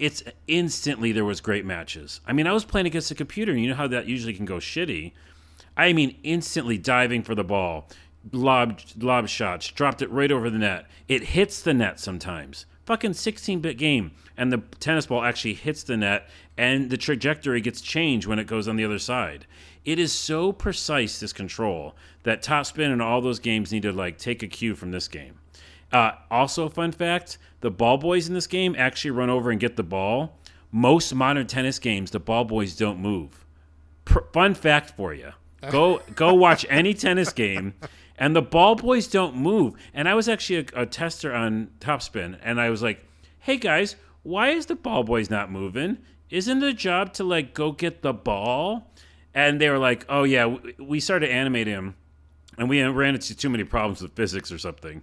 [0.00, 2.20] it's instantly there was great matches.
[2.26, 4.46] I mean, I was playing against a computer, and you know how that usually can
[4.46, 5.12] go shitty.
[5.76, 7.86] I mean, instantly diving for the ball,
[8.32, 10.86] lob lob shots, dropped it right over the net.
[11.06, 12.64] It hits the net sometimes.
[12.86, 17.82] Fucking 16-bit game, and the tennis ball actually hits the net, and the trajectory gets
[17.82, 19.46] changed when it goes on the other side.
[19.84, 24.16] It is so precise this control that Topspin and all those games need to like
[24.16, 25.39] take a cue from this game.
[25.92, 29.76] Uh, also, fun fact: the ball boys in this game actually run over and get
[29.76, 30.38] the ball.
[30.72, 33.44] Most modern tennis games, the ball boys don't move.
[34.04, 35.32] Pr- fun fact for you:
[35.70, 37.74] go go watch any tennis game,
[38.16, 39.74] and the ball boys don't move.
[39.92, 43.04] And I was actually a, a tester on Topspin, and I was like,
[43.40, 45.98] "Hey guys, why is the ball boys not moving?
[46.30, 48.92] Isn't the job to like go get the ball?"
[49.34, 51.96] And they were like, "Oh yeah, we, we started animating him
[52.58, 55.02] and we ran into too many problems with physics or something."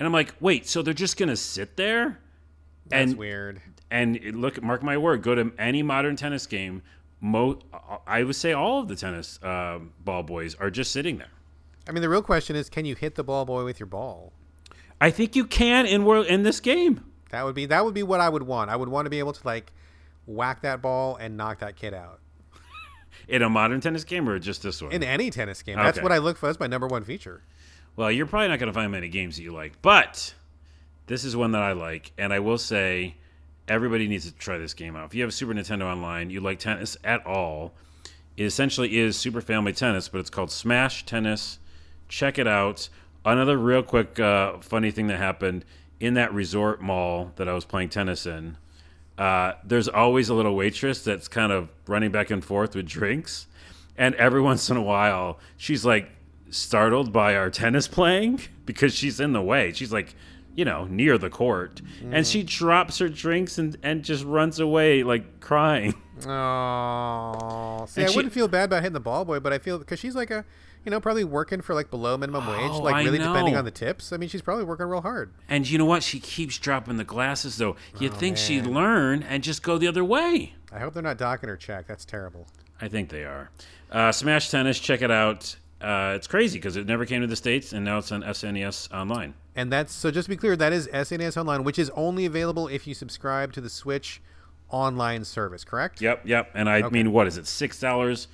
[0.00, 2.18] And I'm like, "Wait, so they're just gonna sit there?"
[2.86, 3.60] That's and weird.
[3.90, 6.82] and look, mark my word, go to any modern tennis game.
[7.20, 7.58] Mo,
[8.06, 11.28] I would say all of the tennis um, ball boys are just sitting there.
[11.86, 14.32] I mean, the real question is, can you hit the ball boy with your ball?
[15.02, 17.04] I think you can in world in this game.
[17.30, 18.70] That would be that would be what I would want.
[18.70, 19.70] I would want to be able to like
[20.26, 22.20] whack that ball and knock that kid out
[23.28, 24.92] In a modern tennis game or just this one?
[24.92, 25.76] in any tennis game.
[25.76, 26.02] That's Okay.
[26.02, 26.46] what I look for.
[26.46, 27.42] That's my number one feature.
[27.96, 30.34] Well, you're probably not going to find many games that you like, but
[31.06, 33.16] this is one that I like, and I will say
[33.68, 35.06] everybody needs to try this game out.
[35.06, 37.72] If you have a Super Nintendo Online, you like tennis at all,
[38.36, 41.58] it essentially is Super Family Tennis, but it's called Smash Tennis.
[42.08, 42.88] Check it out.
[43.24, 45.64] Another real quick uh, funny thing that happened
[46.00, 48.56] in that resort mall that I was playing tennis in.
[49.18, 53.46] Uh, there's always a little waitress that's kind of running back and forth with drinks,
[53.98, 56.10] and every once in a while, she's like
[56.50, 59.72] startled by our tennis playing because she's in the way.
[59.72, 60.14] She's like,
[60.54, 65.02] you know, near the court, and she drops her drinks and and just runs away
[65.02, 65.94] like crying.
[66.70, 69.58] Oh, see, And I she- wouldn't feel bad about hitting the ball boy, but I
[69.58, 70.44] feel because she's like a,
[70.84, 73.70] you know, probably working for like below minimum wage, Oh, like really depending on the
[73.70, 74.12] tips.
[74.12, 75.32] I mean, she's probably working real hard.
[75.48, 76.02] And you know what?
[76.02, 77.76] She keeps dropping the glasses though.
[77.98, 80.54] You'd think she'd learn and just go the other way.
[80.72, 81.86] I hope they're not docking her check.
[81.86, 82.46] That's terrible.
[82.80, 83.50] I think they are.
[83.90, 85.56] Uh, Smash Tennis, check it out.
[85.80, 88.92] Uh, it's crazy because it never came to the states, and now it's on SNES
[88.92, 89.34] Online.
[89.56, 90.10] And that's so.
[90.10, 93.52] Just to be clear, that is SNES Online, which is only available if you subscribe
[93.54, 94.20] to the Switch
[94.68, 95.64] online service.
[95.64, 96.00] Correct?
[96.00, 96.50] Yep, yep.
[96.54, 97.46] And I mean, what is it?
[97.46, 98.28] Six dollars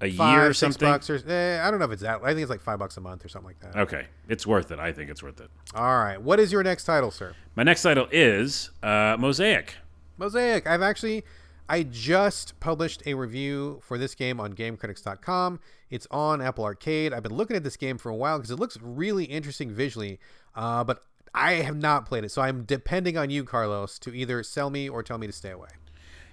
[0.00, 0.88] a Five, year or six something?
[0.88, 2.20] bucks, or eh, I don't know if it's that.
[2.22, 3.80] I think it's like five bucks a month or something like that.
[3.82, 4.78] Okay, it's worth it.
[4.80, 5.48] I think it's worth it.
[5.74, 6.20] All right.
[6.20, 7.34] What is your next title, sir?
[7.54, 9.76] My next title is uh, Mosaic.
[10.18, 10.66] Mosaic.
[10.66, 11.24] I've actually,
[11.72, 15.58] I just published a review for this game on GameCritics.com.
[15.88, 17.14] It's on Apple Arcade.
[17.14, 20.20] I've been looking at this game for a while because it looks really interesting visually,
[20.54, 22.30] uh, but I have not played it.
[22.30, 25.48] So I'm depending on you, Carlos, to either sell me or tell me to stay
[25.48, 25.70] away.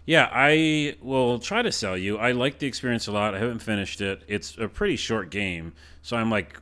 [0.06, 2.18] Yeah, I will try to sell you.
[2.18, 3.34] I like the experience a lot.
[3.34, 4.24] I haven't finished it.
[4.28, 5.72] It's a pretty short game,
[6.02, 6.60] so I'm like,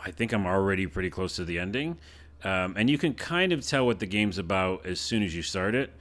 [0.00, 1.98] I think I'm already pretty close to the ending.
[2.44, 5.42] Um, and you can kind of tell what the game's about as soon as you
[5.42, 5.92] start it.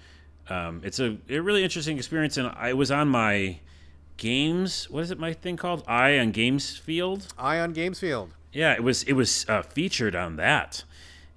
[0.49, 3.59] Um, it's a, a really interesting experience, and I was on my
[4.17, 4.89] games.
[4.89, 5.19] What is it?
[5.19, 7.33] My thing called Eye on Games Field.
[7.37, 8.33] Eye on Games Field.
[8.51, 10.83] Yeah, it was it was uh, featured on that,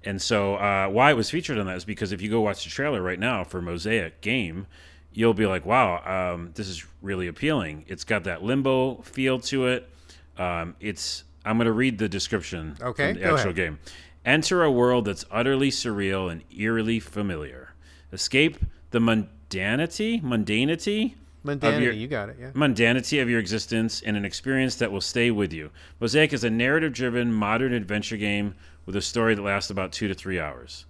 [0.03, 2.63] and so uh, why it was featured on that is because if you go watch
[2.65, 4.67] the trailer right now for Mosaic game,
[5.13, 7.85] you'll be like, wow, um, this is really appealing.
[7.87, 9.89] It's got that limbo feel to it.
[10.37, 13.55] Um, it's I'm going to read the description Okay, the actual ahead.
[13.55, 13.79] game.
[14.25, 17.73] Enter a world that's utterly surreal and eerily familiar.
[18.11, 18.57] Escape
[18.91, 21.81] the mundanity, mundanity Mundanity.
[21.83, 22.37] your- You got it.
[22.39, 22.51] Yeah.
[22.51, 25.69] mundanity of your existence in an experience that will stay with you.
[25.99, 30.07] Mosaic is a narrative driven modern adventure game with a story that lasts about two
[30.07, 30.85] to three hours.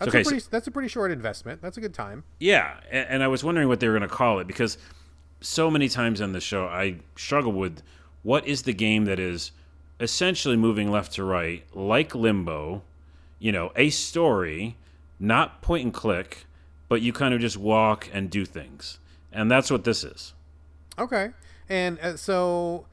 [0.00, 1.62] That's, okay, a so- pretty, that's a pretty short investment.
[1.62, 2.24] That's a good time.
[2.40, 4.78] Yeah, and, and I was wondering what they were going to call it because
[5.40, 7.80] so many times on the show I struggle with
[8.22, 9.52] what is the game that is
[10.00, 12.82] essentially moving left to right, like Limbo,
[13.38, 14.76] you know, a story,
[15.20, 16.46] not point and click,
[16.88, 18.98] but you kind of just walk and do things,
[19.32, 20.34] and that's what this is.
[20.98, 21.30] Okay,
[21.68, 22.86] and uh, so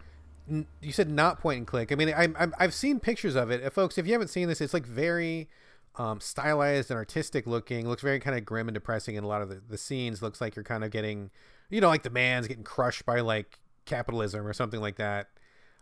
[0.82, 1.92] you said not point and click.
[1.92, 3.98] I mean, I, I, I've seen pictures of it, uh, folks.
[3.98, 5.48] If you haven't seen this, it's like very
[5.96, 7.88] um, stylized and artistic looking.
[7.88, 10.22] Looks very kind of grim and depressing in a lot of the, the scenes.
[10.22, 11.30] Looks like you're kind of getting,
[11.70, 15.28] you know, like the man's getting crushed by like capitalism or something like that.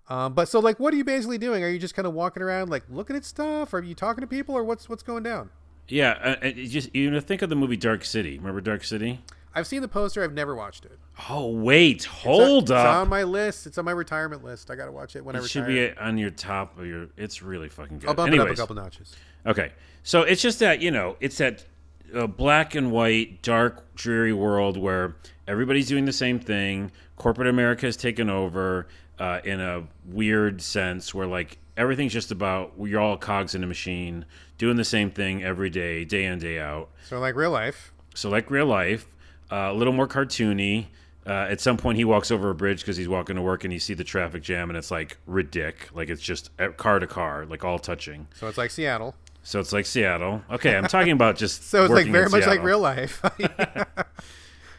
[0.10, 1.64] Um, but so like, what are you basically doing?
[1.64, 3.74] Are you just kind of walking around like looking at stuff?
[3.74, 5.52] Are you talking to people, or what's what's going down?
[5.90, 8.38] Yeah, uh, uh, just you know, think of the movie Dark City.
[8.38, 9.20] Remember Dark City?
[9.54, 10.24] I've seen the poster.
[10.24, 10.98] I've never watched it.
[11.30, 12.86] Oh wait, hold it's up.
[12.86, 13.68] It's on my list.
[13.68, 14.70] It's on my retirement list.
[14.70, 15.66] I got to watch it when I it retire.
[15.66, 17.08] should be on your top of your.
[17.18, 18.10] It's really fucking good.
[18.10, 19.16] I'll bump Anyways, it up a couple notches.
[19.46, 19.72] Okay,
[20.04, 21.66] so it's just that you know, it's that
[22.14, 25.16] uh, black and white, dark, dreary world where
[25.48, 26.92] everybody's doing the same thing.
[27.16, 32.74] Corporate America has taken over uh, in a weird sense, where like everything's just about
[32.80, 34.26] you're all cogs in a machine
[34.60, 36.90] doing the same thing every day, day in day out.
[37.08, 37.92] So like real life.
[38.14, 39.08] So like real life,
[39.52, 40.88] uh, a little more cartoony.
[41.26, 43.72] Uh, at some point, he walks over a bridge because he's walking to work, and
[43.74, 47.06] you see the traffic jam, and it's like ridic, like it's just uh, car to
[47.08, 48.28] car, like all touching.
[48.36, 49.16] So it's like Seattle.
[49.44, 50.42] So it's like Seattle.
[50.52, 51.64] Okay, I'm talking about just.
[51.70, 53.22] So it's like very much like real life.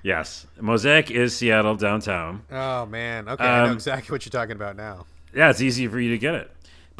[0.02, 2.42] Yes, Mosaic is Seattle downtown.
[2.50, 3.28] oh man.
[3.28, 5.04] Okay, I know Um, exactly what you're talking about now.
[5.34, 6.50] Yeah, it's easy for you to get it.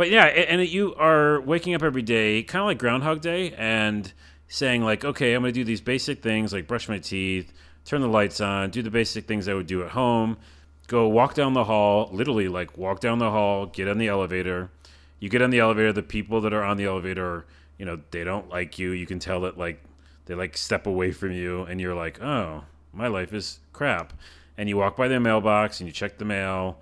[0.01, 4.11] But yeah, and you are waking up every day, kind of like Groundhog Day, and
[4.49, 7.53] saying like, okay, I'm going to do these basic things like brush my teeth,
[7.85, 10.39] turn the lights on, do the basic things I would do at home,
[10.87, 14.71] go walk down the hall, literally like walk down the hall, get on the elevator.
[15.19, 17.45] You get on the elevator, the people that are on the elevator,
[17.77, 18.93] you know, they don't like you.
[18.93, 19.85] You can tell that like
[20.25, 24.15] they like step away from you, and you're like, oh, my life is crap.
[24.57, 26.79] And you walk by their mailbox and you check the mail,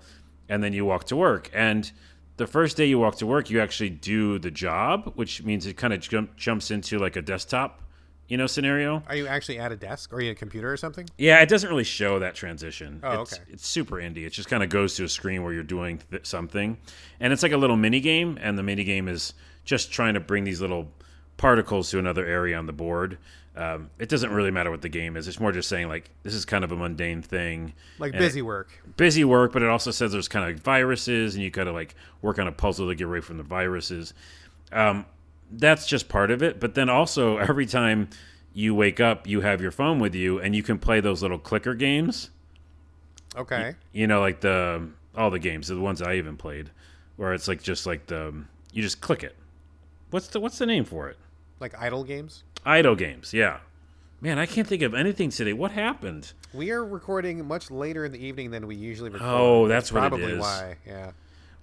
[0.47, 1.51] and then you walk to work.
[1.53, 1.91] And
[2.39, 5.75] the first day you walk to work, you actually do the job, which means it
[5.75, 7.81] kind of jump, jumps into like a desktop,
[8.29, 9.03] you know, scenario.
[9.07, 10.13] Are you actually at a desk?
[10.13, 11.05] Or are you at a computer or something?
[11.17, 13.01] Yeah, it doesn't really show that transition.
[13.03, 13.43] Oh, it's, okay.
[13.49, 14.25] It's super indie.
[14.25, 16.77] It just kind of goes to a screen where you're doing th- something,
[17.19, 18.39] and it's like a little mini game.
[18.41, 19.33] And the mini game is
[19.65, 20.89] just trying to bring these little
[21.35, 23.17] particles to another area on the board.
[23.59, 25.27] Um, it doesn't really matter what the game is.
[25.27, 28.69] It's more just saying like this is kind of a mundane thing, Like busy work.
[28.95, 31.93] busy work, but it also says there's kind of viruses, and you got to like
[32.21, 34.13] work on a puzzle to get away from the viruses.
[34.71, 35.05] Um,
[35.51, 36.61] that's just part of it.
[36.61, 38.09] But then also, every time
[38.53, 41.39] you wake up, you have your phone with you, and you can play those little
[41.39, 42.29] clicker games.
[43.35, 43.75] Okay.
[43.91, 46.69] You know, like the all the games, the ones I even played,
[47.17, 48.33] where it's like just like the
[48.71, 49.35] you just click it.
[50.11, 51.17] What's the what's the name for it?
[51.59, 52.43] Like idle games.
[52.69, 53.61] Idle games, yeah.
[54.21, 55.53] Man, I can't think of anything today.
[55.53, 56.33] What happened?
[56.53, 59.25] We are recording much later in the evening than we usually record.
[59.27, 60.75] Oh, that's what probably why.
[60.85, 61.13] Yeah.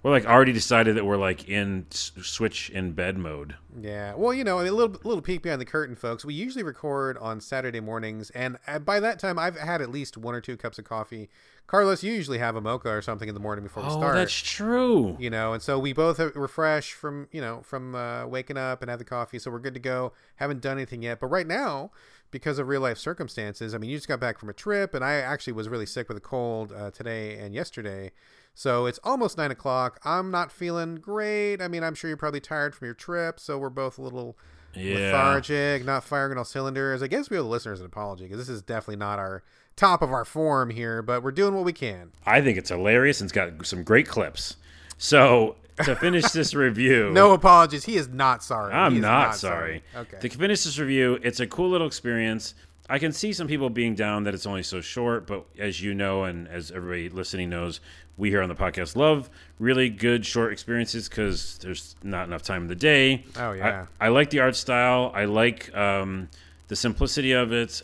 [0.03, 3.55] We're like already decided that we're like in switch in bed mode.
[3.79, 4.15] Yeah.
[4.15, 6.25] Well, you know, a little little peek behind the curtain, folks.
[6.25, 10.17] We usually record on Saturday mornings, and uh, by that time, I've had at least
[10.17, 11.29] one or two cups of coffee.
[11.67, 14.15] Carlos, you usually have a mocha or something in the morning before we Oh, start.
[14.15, 15.17] that's true.
[15.19, 18.89] you know, and so we both refresh from you know from uh, waking up and
[18.89, 20.13] have the coffee, so we're good to go.
[20.37, 21.91] Haven't done anything yet, but right now,
[22.31, 25.03] because of real life circumstances, I mean, you just got back from a trip, and
[25.03, 28.11] I actually was really sick with a cold uh, today and yesterday.
[28.53, 29.99] So it's almost nine o'clock.
[30.03, 31.61] I'm not feeling great.
[31.61, 34.37] I mean, I'm sure you're probably tired from your trip, so we're both a little
[34.73, 34.93] Yeah.
[34.95, 37.03] lethargic, not firing on all cylinders.
[37.03, 39.43] I guess we owe the listeners an apology because this is definitely not our
[39.77, 42.11] top of our form here, but we're doing what we can.
[42.25, 44.57] I think it's hilarious and it's got some great clips.
[44.97, 47.85] So to finish this review, No apologies.
[47.85, 48.73] He is not sorry.
[48.73, 49.83] I'm is not, sorry.
[49.95, 50.17] Okay.
[50.19, 52.55] To finish this review, it's a cool little experience.
[52.89, 55.93] I can see some people being down that it's only so short, but as you
[55.93, 57.81] know, and as everybody listening knows,
[58.15, 62.63] we here on the podcast love really good short experiences because there's not enough time
[62.63, 63.25] in the day.
[63.37, 63.85] Oh, yeah.
[63.99, 65.11] I, I like the art style.
[65.13, 66.29] I like um,
[66.69, 67.83] the simplicity of it.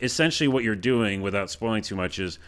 [0.00, 2.38] Essentially, what you're doing, without spoiling too much, is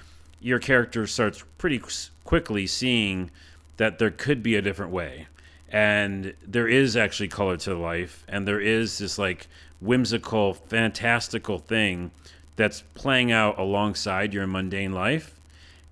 [0.40, 1.80] your character starts pretty
[2.24, 3.30] quickly seeing
[3.76, 5.26] that there could be a different way.
[5.70, 9.46] And there is actually color to life, and there is this like
[9.80, 12.10] whimsical, fantastical thing
[12.56, 15.38] that's playing out alongside your mundane life.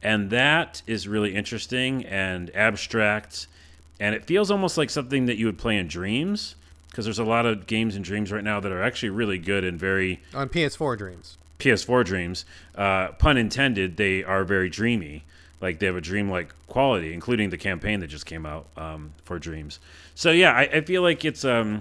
[0.03, 3.47] And that is really interesting and abstract.
[3.99, 6.57] And it feels almost like something that you would play in dreams
[6.91, 9.65] because there's a lot of games and dreams right now that are actually really good
[9.65, 11.39] and very On PS4 Dreams.
[11.59, 12.45] PS4 dreams.
[12.75, 15.25] Uh, pun intended, they are very dreamy.
[15.61, 19.39] Like they have a dreamlike quality, including the campaign that just came out um, for
[19.39, 19.79] Dreams.
[20.15, 21.81] So yeah, I, I feel like it's um,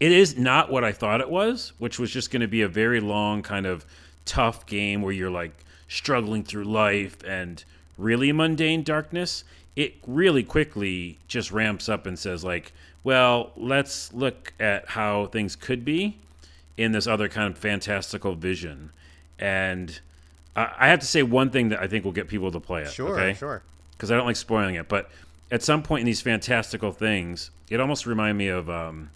[0.00, 2.68] it is not what I thought it was, which was just going to be a
[2.68, 3.84] very long kind of
[4.24, 5.52] tough game where you're like
[5.86, 7.62] struggling through life and
[7.98, 9.44] really mundane darkness.
[9.76, 12.72] It really quickly just ramps up and says like,
[13.04, 16.18] well, let's look at how things could be
[16.76, 18.90] in this other kind of fantastical vision.
[19.38, 20.00] And
[20.56, 22.82] I, I have to say one thing that I think will get people to play
[22.82, 22.90] it.
[22.90, 23.34] Sure, okay?
[23.34, 23.62] sure.
[23.92, 25.10] Because I don't like spoiling it, but
[25.52, 29.10] at some point in these fantastical things, it almost reminded me of um,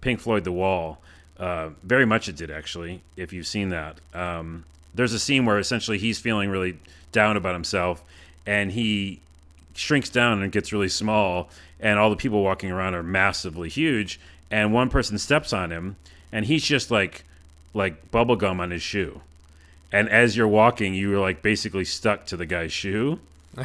[0.00, 0.98] Pink Floyd The Wall.
[1.38, 3.98] Uh, very much it did, actually, if you've seen that.
[4.14, 4.64] Um,
[4.94, 6.78] there's a scene where essentially he's feeling really
[7.10, 8.04] down about himself
[8.46, 9.20] and he
[9.74, 11.50] shrinks down and gets really small,
[11.80, 14.20] and all the people walking around are massively huge.
[14.50, 15.96] And one person steps on him,
[16.30, 17.24] and he's just like
[17.74, 19.20] like bubble gum on his shoe.
[19.90, 23.20] And as you're walking, you're like basically stuck to the guy's shoe.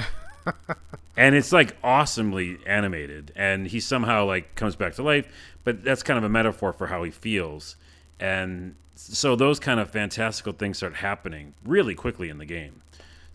[1.18, 5.28] and it's like awesomely animated and he somehow like comes back to life
[5.64, 7.76] but that's kind of a metaphor for how he feels
[8.20, 12.82] and so those kind of fantastical things start happening really quickly in the game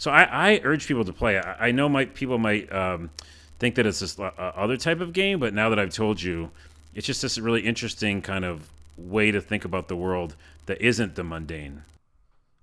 [0.02, 3.10] so i, I urge people to play i, I know my people might um,
[3.60, 6.50] think that it's this uh, other type of game but now that i've told you
[6.92, 10.34] it's just this really interesting kind of way to think about the world
[10.66, 11.84] that isn't the mundane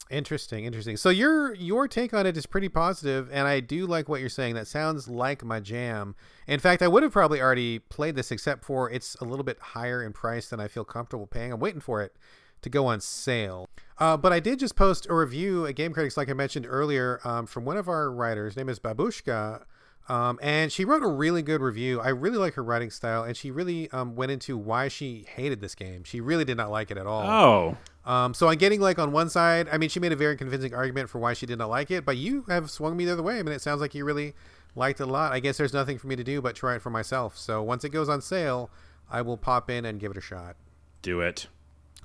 [0.10, 0.98] Interesting, interesting.
[0.98, 4.28] So your your take on it is pretty positive, and I do like what you're
[4.28, 4.56] saying.
[4.56, 6.16] That sounds like my jam.
[6.48, 9.60] In fact, I would have probably already played this, except for it's a little bit
[9.60, 11.54] higher in price than I feel comfortable paying.
[11.54, 12.16] I'm waiting for it
[12.62, 13.68] to go on sale.
[13.98, 17.20] Uh, but I did just post a review at Game Critics, like I mentioned earlier,
[17.24, 18.56] um, from one of our writers.
[18.56, 19.64] Name is Babushka.
[20.08, 22.02] Um, and she wrote a really good review.
[22.02, 25.62] I really like her writing style, and she really um, went into why she hated
[25.62, 26.04] this game.
[26.04, 27.30] She really did not like it at all.
[27.30, 30.36] Oh, um, so I'm getting like on one side, I mean, she made a very
[30.36, 33.14] convincing argument for why she did not like it, but you have swung me the
[33.14, 33.38] other way.
[33.38, 34.34] I mean, it sounds like you really
[34.76, 35.32] liked it a lot.
[35.32, 37.38] I guess there's nothing for me to do but try it for myself.
[37.38, 38.72] So once it goes on sale,
[39.12, 40.56] I will pop in and give it a shot.
[41.04, 41.48] Do it.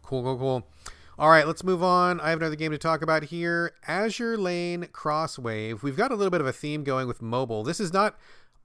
[0.05, 0.67] Cool, cool, cool.
[1.19, 2.21] All right, let's move on.
[2.21, 5.83] I have another game to talk about here Azur Lane Crosswave.
[5.83, 7.63] We've got a little bit of a theme going with mobile.
[7.65, 8.19] This is not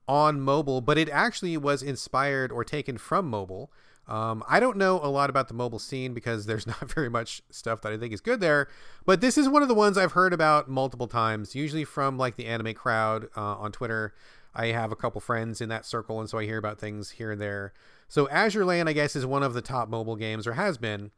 [0.07, 3.71] on mobile, but it actually was inspired or taken from mobile.
[4.05, 7.41] Um, I don't know a lot about the mobile scene because there's not very much
[7.51, 8.67] stuff that I think is good there.
[9.05, 12.35] But this is one of the ones I've heard about multiple times, usually from like
[12.35, 14.13] the anime crowd uh, on Twitter.
[14.53, 17.31] I have a couple friends in that circle, and so I hear about things here
[17.31, 17.71] and there.
[18.09, 21.11] So Azur Lane, I guess, is one of the top mobile games, or has been.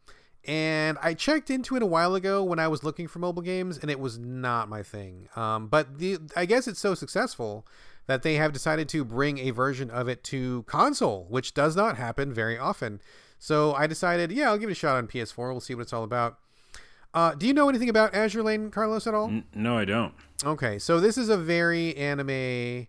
[0.45, 3.77] And I checked into it a while ago when I was looking for mobile games,
[3.77, 5.29] and it was not my thing.
[5.35, 7.65] Um, but the I guess it's so successful
[8.07, 11.97] that they have decided to bring a version of it to console, which does not
[11.97, 12.99] happen very often.
[13.37, 15.51] So I decided, yeah, I'll give it a shot on PS4.
[15.51, 16.39] We'll see what it's all about.
[17.13, 19.27] Uh, do you know anything about Azur Lane, Carlos, at all?
[19.27, 20.13] N- no, I don't.
[20.43, 22.87] Okay, so this is a very anime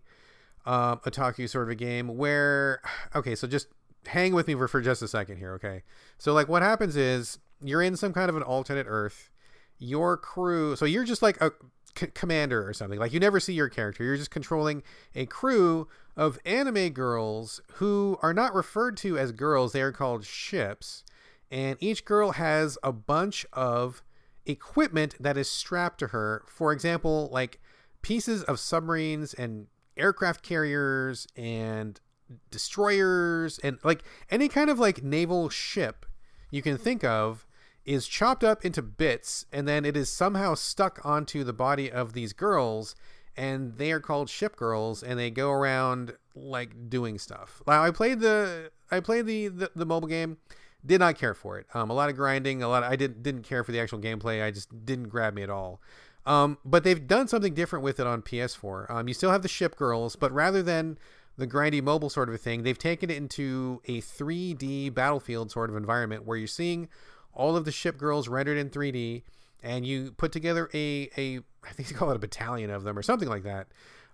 [0.65, 2.81] uh, otaku sort of a game where,
[3.15, 3.69] okay, so just
[4.07, 5.83] hang with me for, for just a second here, okay?
[6.19, 9.31] So, like, what happens is you're in some kind of an alternate Earth.
[9.79, 11.53] Your crew, so you're just like a
[11.97, 12.99] c- commander or something.
[12.99, 14.05] Like, you never see your character.
[14.05, 14.83] You're just controlling
[15.15, 20.25] a crew of anime girls who are not referred to as girls, they are called
[20.25, 21.05] ships.
[21.51, 24.03] And each girl has a bunch of
[24.47, 26.45] equipment that is strapped to her.
[26.47, 27.61] For example, like
[28.03, 32.01] pieces of submarines and aircraft carriers and
[32.51, 36.07] destroyers and like any kind of like naval ship
[36.51, 37.47] you can think of
[37.85, 42.13] is chopped up into bits and then it is somehow stuck onto the body of
[42.13, 42.95] these girls
[43.37, 47.63] and they are called ship girls and they go around like doing stuff.
[47.67, 50.39] Now I played the I played the the, the mobile game
[50.85, 51.67] did not care for it.
[51.75, 52.83] Um, a lot of grinding, a lot.
[52.83, 54.45] Of, I didn't didn't care for the actual gameplay.
[54.45, 55.81] I just didn't grab me at all.
[56.25, 58.91] Um, but they've done something different with it on PS4.
[58.91, 60.99] Um, you still have the ship girls, but rather than
[61.37, 65.71] the grindy mobile sort of a thing, they've taken it into a 3D battlefield sort
[65.71, 66.89] of environment where you're seeing
[67.33, 69.23] all of the ship girls rendered in 3D,
[69.63, 72.99] and you put together a a I think they call it a battalion of them
[72.99, 73.69] or something like that,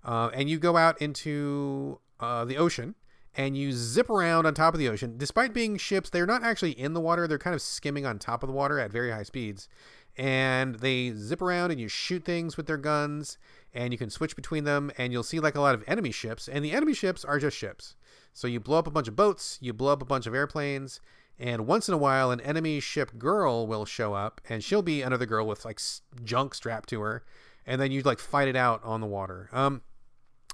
[0.04, 2.94] uh, and you go out into uh, the ocean
[3.38, 5.14] and you zip around on top of the ocean.
[5.16, 8.42] Despite being ships, they're not actually in the water, they're kind of skimming on top
[8.42, 9.68] of the water at very high speeds.
[10.16, 13.38] And they zip around and you shoot things with their guns,
[13.72, 16.48] and you can switch between them, and you'll see like a lot of enemy ships.
[16.48, 17.94] And the enemy ships are just ships.
[18.32, 21.00] So you blow up a bunch of boats, you blow up a bunch of airplanes,
[21.38, 25.02] and once in a while, an enemy ship girl will show up, and she'll be
[25.02, 25.80] another girl with like
[26.24, 27.24] junk strapped to her,
[27.64, 29.48] and then you like fight it out on the water.
[29.52, 29.82] Um,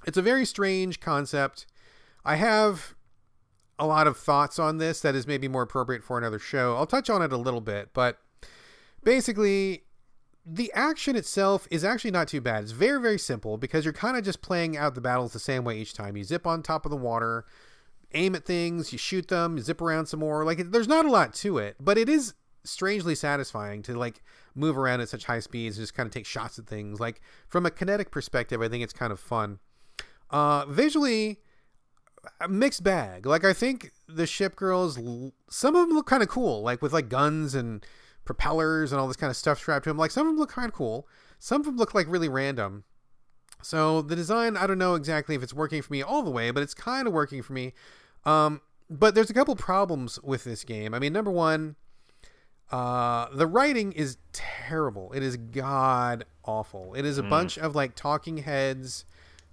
[0.07, 1.67] it's a very strange concept.
[2.25, 2.95] I have
[3.79, 6.77] a lot of thoughts on this that is maybe more appropriate for another show.
[6.77, 8.19] I'll touch on it a little bit, but
[9.03, 9.85] basically,
[10.47, 12.62] the action itself is actually not too bad.
[12.62, 15.64] It's very, very simple because you're kind of just playing out the battles the same
[15.64, 16.16] way each time.
[16.16, 17.45] You zip on top of the water,
[18.12, 20.45] aim at things, you shoot them, you zip around some more.
[20.45, 24.22] Like, there's not a lot to it, but it is strangely satisfying to like
[24.55, 27.01] move around at such high speeds and just kind of take shots at things.
[27.01, 29.61] Like, from a kinetic perspective, I think it's kind of fun.
[30.30, 31.38] Uh, visually,
[32.49, 33.26] mixed bag.
[33.26, 34.99] Like I think the ship girls,
[35.49, 37.84] some of them look kind of cool, like with like guns and
[38.25, 39.99] propellers and all this kind of stuff strapped to them.
[39.99, 41.07] Like some of them look kind of cool.
[41.39, 42.85] Some of them look like really random.
[43.62, 46.51] So the design, I don't know exactly if it's working for me all the way,
[46.51, 47.72] but it's kind of working for me.
[48.25, 48.61] Um,
[48.91, 50.95] but there's a couple problems with this game.
[50.95, 51.77] I mean, number one,
[52.70, 55.12] uh, the writing is terrible.
[55.12, 56.95] It is god awful.
[56.95, 57.31] It is a mm.
[57.31, 59.05] bunch of like talking heads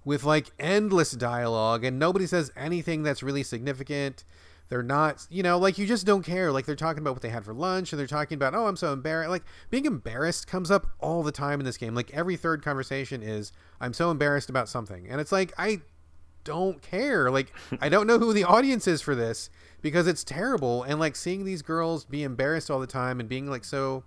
[0.04, 4.24] with like endless dialogue, and nobody says anything that's really significant.
[4.72, 6.50] They're not, you know, like you just don't care.
[6.50, 8.76] Like they're talking about what they had for lunch, and they're talking about, oh, I'm
[8.76, 9.28] so embarrassed.
[9.28, 11.94] Like being embarrassed comes up all the time in this game.
[11.94, 13.52] Like every third conversation is,
[13.82, 15.82] I'm so embarrassed about something, and it's like I
[16.44, 17.30] don't care.
[17.30, 17.52] Like
[17.82, 19.50] I don't know who the audience is for this
[19.82, 20.84] because it's terrible.
[20.84, 24.04] And like seeing these girls be embarrassed all the time and being like so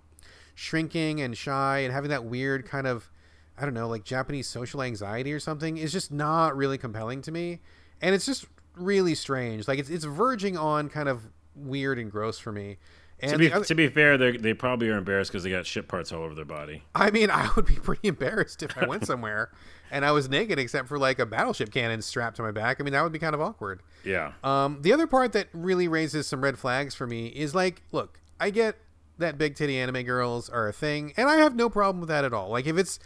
[0.56, 3.08] shrinking and shy and having that weird kind of
[3.56, 7.30] I don't know, like Japanese social anxiety or something is just not really compelling to
[7.30, 7.60] me.
[8.02, 8.46] And it's just
[8.76, 9.66] really strange.
[9.66, 12.78] Like it's it's verging on kind of weird and gross for me.
[13.18, 15.66] And to be, other, to be fair, they they probably are embarrassed because they got
[15.66, 16.82] ship parts all over their body.
[16.94, 19.50] I mean, I would be pretty embarrassed if I went somewhere
[19.90, 22.80] and I was naked except for like a battleship cannon strapped to my back.
[22.80, 23.82] I mean, that would be kind of awkward.
[24.04, 24.32] Yeah.
[24.42, 28.20] Um, the other part that really raises some red flags for me is like, look,
[28.40, 28.76] I get
[29.18, 32.24] that big titty anime girls are a thing, and I have no problem with that
[32.24, 32.50] at all.
[32.50, 32.98] Like, if it's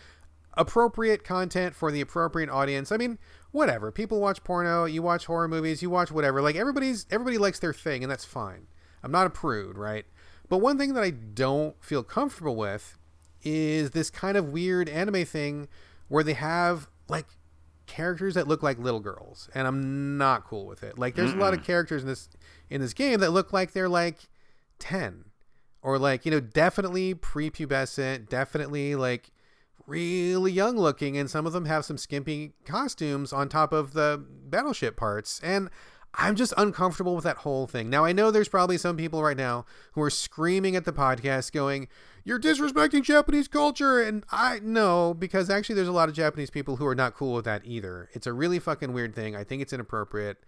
[0.61, 3.19] appropriate content for the appropriate audience, I mean,
[3.51, 3.91] whatever.
[3.91, 6.43] People watch porno, you watch horror movies, you watch whatever.
[6.43, 8.67] Like everybody's everybody likes their thing, and that's fine.
[9.03, 10.05] I'm not a prude, right?
[10.49, 12.99] But one thing that I don't feel comfortable with
[13.43, 15.69] is this kind of weird anime thing
[16.09, 17.27] where they have like
[17.87, 20.99] characters that look like little girls, and I'm not cool with it.
[20.99, 21.39] Like there's Mm-mm.
[21.39, 22.29] a lot of characters in this
[22.69, 24.19] in this game that look like they're like
[24.79, 25.25] 10
[25.83, 29.31] or like, you know, definitely prepubescent, definitely like
[29.91, 34.25] really young looking and some of them have some skimpy costumes on top of the
[34.47, 35.41] battleship parts.
[35.43, 35.69] And
[36.15, 37.91] I'm just uncomfortable with that whole thing.
[37.91, 41.53] Now, I know there's probably some people right now who are screaming at the podcast
[41.53, 41.89] going,
[42.25, 44.01] You're disrespecting Japanese culture.
[44.01, 47.35] And I know because actually there's a lot of Japanese people who are not cool
[47.35, 48.09] with that either.
[48.13, 49.37] It's a really fucking weird thing.
[49.37, 50.39] I think it's inappropriate.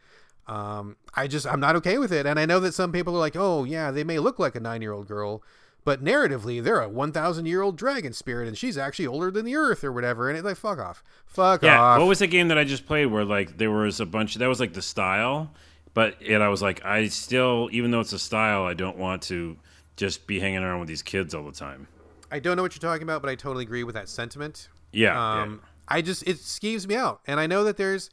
[0.48, 2.26] Um, I just, I'm not okay with it.
[2.26, 4.60] And I know that some people are like, Oh, yeah, they may look like a
[4.60, 5.44] nine year old girl.
[5.84, 9.56] But narratively, they're a 1,000 year old dragon spirit, and she's actually older than the
[9.56, 10.28] Earth or whatever.
[10.28, 11.98] And it's like, fuck off, fuck yeah, off.
[11.98, 14.36] What was the game that I just played where like there was a bunch?
[14.36, 15.52] That was like the style,
[15.94, 19.22] but yet I was like, I still, even though it's a style, I don't want
[19.22, 19.56] to
[19.96, 21.88] just be hanging around with these kids all the time.
[22.30, 24.68] I don't know what you're talking about, but I totally agree with that sentiment.
[24.92, 25.40] Yeah.
[25.42, 25.68] Um, yeah.
[25.88, 28.08] I just it skeeves me out, and I know that there's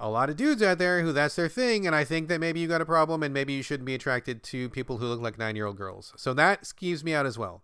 [0.00, 2.60] a lot of dudes out there who that's their thing, and I think that maybe
[2.60, 5.38] you got a problem, and maybe you shouldn't be attracted to people who look like
[5.38, 6.12] nine year old girls.
[6.16, 7.62] So that skeeves me out as well.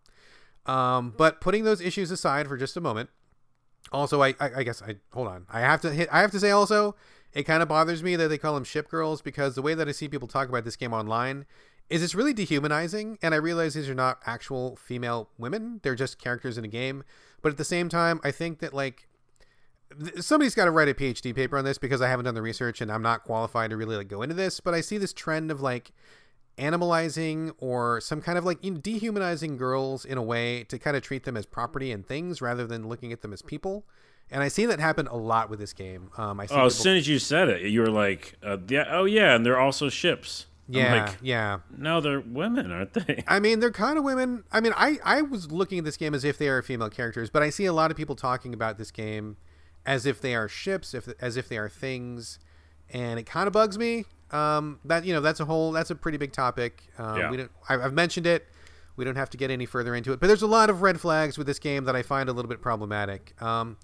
[0.66, 3.10] Um, but putting those issues aside for just a moment,
[3.92, 5.46] also I, I, I guess I hold on.
[5.50, 6.08] I have to hit.
[6.10, 6.96] I have to say also,
[7.32, 9.88] it kind of bothers me that they call them ship girls because the way that
[9.88, 11.46] I see people talk about this game online
[11.88, 13.18] is it's really dehumanizing.
[13.22, 17.04] And I realize these are not actual female women; they're just characters in a game.
[17.42, 19.06] But at the same time, I think that like
[20.20, 22.80] somebody's got to write a PhD paper on this because I haven't done the research
[22.80, 24.60] and I'm not qualified to really like go into this.
[24.60, 25.92] But I see this trend of like
[26.58, 30.96] animalizing or some kind of like you know, dehumanizing girls in a way to kind
[30.96, 33.84] of treat them as property and things rather than looking at them as people.
[34.30, 36.10] And I see that happen a lot with this game.
[36.16, 36.66] Um, I see oh, people...
[36.66, 39.60] as soon as you said it, you were like, uh, "Yeah, oh yeah," and they're
[39.60, 40.46] also ships.
[40.66, 41.58] Yeah, like, yeah.
[41.76, 43.22] No, they're women, aren't they?
[43.28, 44.44] I mean, they're kind of women.
[44.50, 47.28] I mean, I I was looking at this game as if they are female characters,
[47.28, 49.36] but I see a lot of people talking about this game
[49.86, 52.38] as if they are ships, if as if they are things,
[52.90, 54.04] and it kind of bugs me.
[54.30, 56.82] Um, that you know, that's a whole that's a pretty big topic.
[56.98, 57.30] Um, yeah.
[57.30, 58.46] we don't, I, I've mentioned it.
[58.96, 61.00] We don't have to get any further into it, but there's a lot of red
[61.00, 63.40] flags with this game that I find a little bit problematic.
[63.42, 63.76] Um,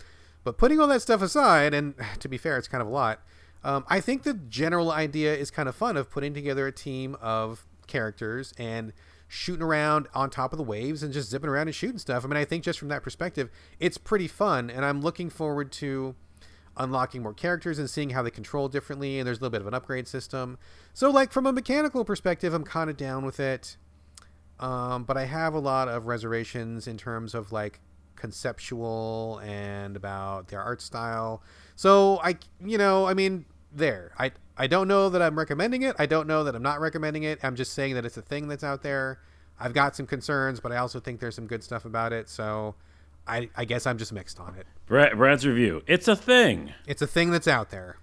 [0.44, 3.20] but putting all that stuff aside, and to be fair, it's kind of a lot.
[3.62, 7.16] Um, I think the general idea is kind of fun of putting together a team
[7.20, 8.92] of characters and
[9.32, 12.24] shooting around on top of the waves and just zipping around and shooting stuff.
[12.24, 15.70] I mean, I think just from that perspective, it's pretty fun, and I'm looking forward
[15.72, 16.16] to
[16.76, 19.20] unlocking more characters and seeing how they control differently.
[19.20, 20.58] And there's a little bit of an upgrade system.
[20.94, 23.76] So, like from a mechanical perspective, I'm kind of down with it.
[24.58, 27.80] Um, but I have a lot of reservations in terms of like
[28.16, 31.40] conceptual and about their art style.
[31.76, 34.12] So I, you know, I mean, there.
[34.18, 35.96] I I don't know that I'm recommending it.
[35.98, 37.38] I don't know that I'm not recommending it.
[37.42, 39.18] I'm just saying that it's a thing that's out there.
[39.58, 42.28] I've got some concerns, but I also think there's some good stuff about it.
[42.28, 42.74] So
[43.26, 44.66] I, I guess I'm just mixed on it.
[44.84, 45.82] Brad, Brad's review.
[45.86, 46.74] It's a thing.
[46.86, 47.96] It's a thing that's out there.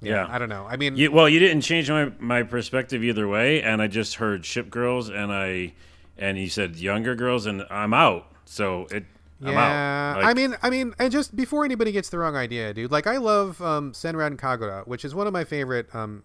[0.00, 0.26] Yeah, yeah.
[0.28, 0.66] I don't know.
[0.68, 4.16] I mean, you, well, you didn't change my my perspective either way, and I just
[4.16, 5.74] heard ship girls, and I
[6.18, 8.26] and he said younger girls, and I'm out.
[8.44, 9.04] So it
[9.50, 10.14] Yeah.
[10.16, 12.90] Like, I mean, I mean, and just before anybody gets the wrong idea, dude.
[12.90, 16.22] Like, I love um, Senran Kagura, which is one of my favorite um,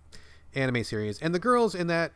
[0.53, 2.13] anime series, and the girls in that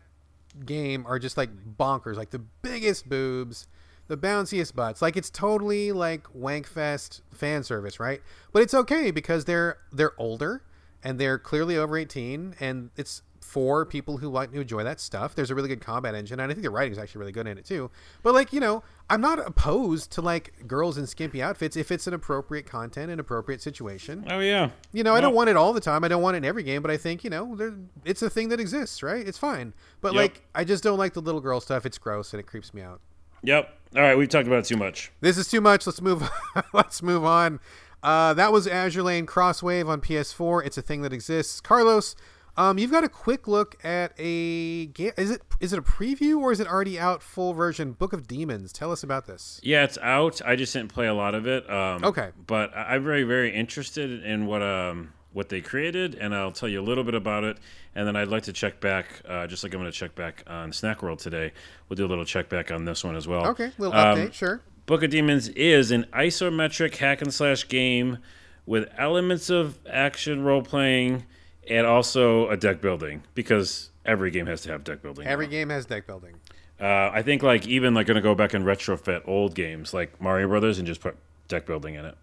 [0.66, 3.68] game are just like bonkers, like the biggest boobs,
[4.08, 5.02] the bounciest butts.
[5.02, 8.22] Like, it's totally like wankfest fan service, right?
[8.52, 10.62] But it's okay because they're they're older
[11.04, 15.36] and they're clearly over eighteen, and it's for people who like to enjoy that stuff.
[15.36, 17.48] There's a really good combat engine, and I think the writing is actually really good
[17.48, 17.92] in it too.
[18.24, 22.08] But like you know, I'm not opposed to like girls in skimpy outfits if it's
[22.08, 24.26] an appropriate content and appropriate situation.
[24.30, 24.70] oh yeah.
[24.94, 26.06] You know, I don't want it all the time.
[26.06, 27.74] I don't want it in every game, but I think you know, there,
[28.06, 29.28] it's a thing that exists, right?
[29.28, 29.74] It's fine.
[30.00, 30.22] But Yep.
[30.22, 31.86] like, I just don't like the little girl stuff.
[31.86, 33.02] It's gross and it creeps me out.
[33.44, 33.70] Yep.
[33.98, 35.12] All right, we've talked about it too much.
[35.20, 35.86] This is too much.
[35.86, 36.30] Let's move.
[36.74, 37.60] Let's move on.
[38.02, 40.66] Uh, that was Azur Lane Crosswave on PS4.
[40.66, 41.60] It's a thing that exists.
[41.60, 42.16] Carlos,
[42.58, 45.12] um, you've got a quick look at a game.
[45.18, 47.94] Is it is it a preview or is it already out full version?
[47.94, 48.74] Book of Demons.
[48.74, 49.60] Tell us about this.
[49.64, 50.42] Yeah, it's out.
[50.46, 51.70] I just didn't play a lot of it.
[51.70, 52.30] Um, Okay.
[52.48, 56.82] But I'm very, very interested in what um what they created, and I'll tell you
[56.82, 57.58] a little bit about it.
[57.96, 60.44] And then I'd like to check back, uh, just like I'm going to check back
[60.46, 61.54] on Snack World today.
[61.88, 63.48] We'll do a little check back on this one as well.
[63.48, 64.34] Okay, little Um, update.
[64.34, 64.60] Sure.
[64.88, 68.18] Book of Demons is an isometric hack and slash game
[68.66, 71.26] with elements of action role playing
[71.72, 75.26] and also a deck building because every game has to have deck building.
[75.26, 75.52] Every now.
[75.52, 76.36] game has deck building.
[76.80, 80.20] Uh, I think like even like going to go back and retrofit old games like
[80.20, 81.16] Mario Brothers and just put
[81.48, 82.18] deck building in it.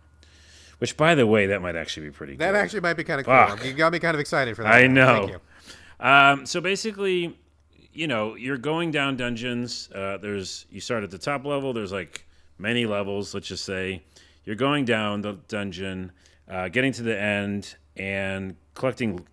[0.79, 2.35] Which, by the way, that might actually be pretty.
[2.35, 2.39] Cool.
[2.39, 2.59] That good.
[2.59, 3.67] actually might be kind of cool.
[3.67, 4.73] You got me kind of excited for that.
[4.73, 5.29] I Thank know.
[5.29, 5.41] you.
[5.99, 7.37] Um, so basically,
[7.93, 9.89] you know, you're going down dungeons.
[9.93, 11.73] Uh, there's you start at the top level.
[11.73, 12.27] There's like
[12.59, 13.35] many levels.
[13.35, 14.03] Let's just say
[14.45, 16.13] you're going down the dungeon,
[16.49, 19.27] uh, getting to the end, and collecting.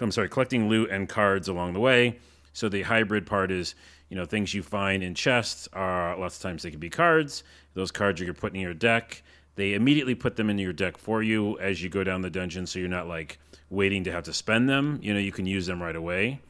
[0.00, 2.18] I'm sorry, collecting loot and cards along the way.
[2.52, 3.74] So the hybrid part is,
[4.08, 7.44] you know, things you find in chests are lots of times they can be cards.
[7.74, 9.22] Those cards you're putting in your deck.
[9.56, 12.66] They immediately put them into your deck for you as you go down the dungeon,
[12.66, 13.38] so you're not like
[13.70, 14.98] waiting to have to spend them.
[15.02, 16.40] You know, you can use them right away.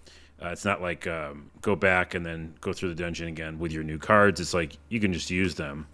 [0.43, 3.73] Uh, it's not like um, go back and then go through the dungeon again with
[3.73, 4.39] your new cards.
[4.39, 5.87] It's like you can just use them.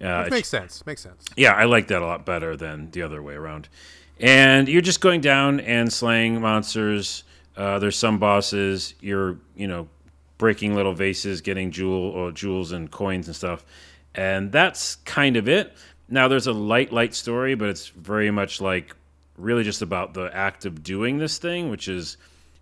[0.00, 0.84] Uh, Makes sense.
[0.86, 1.24] Makes sense.
[1.36, 3.68] yeah, I like that a lot better than the other way around.
[4.20, 7.24] And you're just going down and slaying monsters.
[7.56, 8.94] Uh, there's some bosses.
[9.00, 9.88] You're, you know,
[10.36, 13.64] breaking little vases, getting jewel or jewels and coins and stuff.
[14.14, 15.74] And that's kind of it.
[16.08, 18.94] Now there's a light, light story, but it's very much like
[19.38, 22.18] really just about the act of doing this thing, which is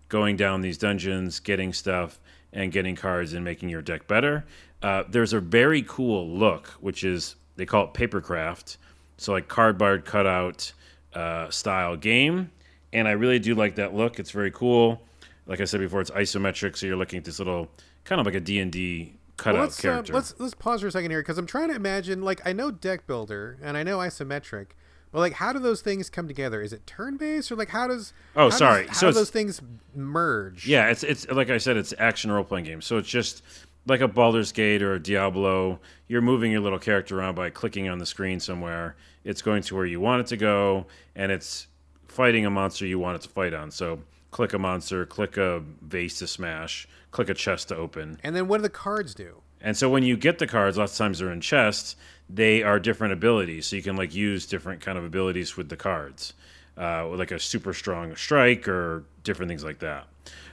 [0.07, 2.19] going down these dungeons, getting stuff,
[2.53, 4.45] and getting cards and making your deck better.
[4.81, 8.77] Uh, there's a very cool look, which is they call it papercraft,
[9.17, 10.71] so like cardboard cutout
[11.13, 12.51] uh, style game,
[12.93, 14.19] and I really do like that look.
[14.19, 15.01] It's very cool.
[15.47, 17.69] Like I said before, it's isometric, so you're looking at this little
[18.03, 20.13] kind of like a D and D cutout Well, let's, uh, character.
[20.13, 22.21] let's let's pause for a second here because I'm trying to imagine.
[22.21, 24.67] Like, I know deck builder and I know isometric,
[25.11, 26.61] but like, how do those things come together?
[26.61, 28.13] Is it turn based or like how does?
[28.35, 28.87] Oh, how does- sorry.
[28.87, 29.61] how So do those things
[29.95, 30.67] merge?
[30.67, 32.81] Yeah, it's it's like I said, it's action role playing game.
[32.81, 33.43] So it's just
[33.85, 35.79] like a Baldur's Gate or a Diablo.
[36.07, 38.95] You're moving your little character around by clicking on the screen somewhere.
[39.23, 41.67] It's going to where you want it to go, and it's
[42.07, 43.71] fighting a monster you want it to fight on.
[43.71, 43.99] So
[44.31, 48.19] click a monster, click a vase to smash, click a chest to open.
[48.23, 49.41] And then what do the cards do?
[49.61, 51.95] And so when you get the cards, lots of times they're in chests.
[52.29, 55.75] They are different abilities, so you can like use different kind of abilities with the
[55.75, 56.33] cards,
[56.77, 60.07] uh, like a super strong strike or different things like that.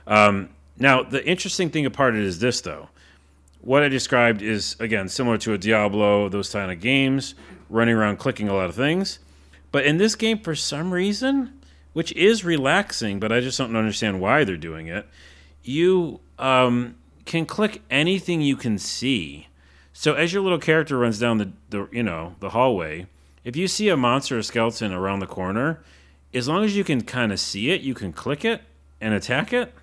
[0.06, 0.48] Um,
[0.78, 2.88] now, the interesting thing apart it is this though.
[3.66, 7.34] What I described is again similar to a Diablo, those kind of games,
[7.68, 9.18] running around clicking a lot of things.
[9.72, 11.52] But in this game, for some reason,
[11.92, 15.08] which is relaxing, but I just don't understand why they're doing it,
[15.64, 16.94] you um,
[17.24, 19.48] can click anything you can see.
[19.92, 23.08] So as your little character runs down the, the you know the hallway,
[23.42, 25.82] if you see a monster or skeleton around the corner,
[26.32, 28.62] as long as you can kind of see it, you can click it
[29.00, 29.74] and attack it.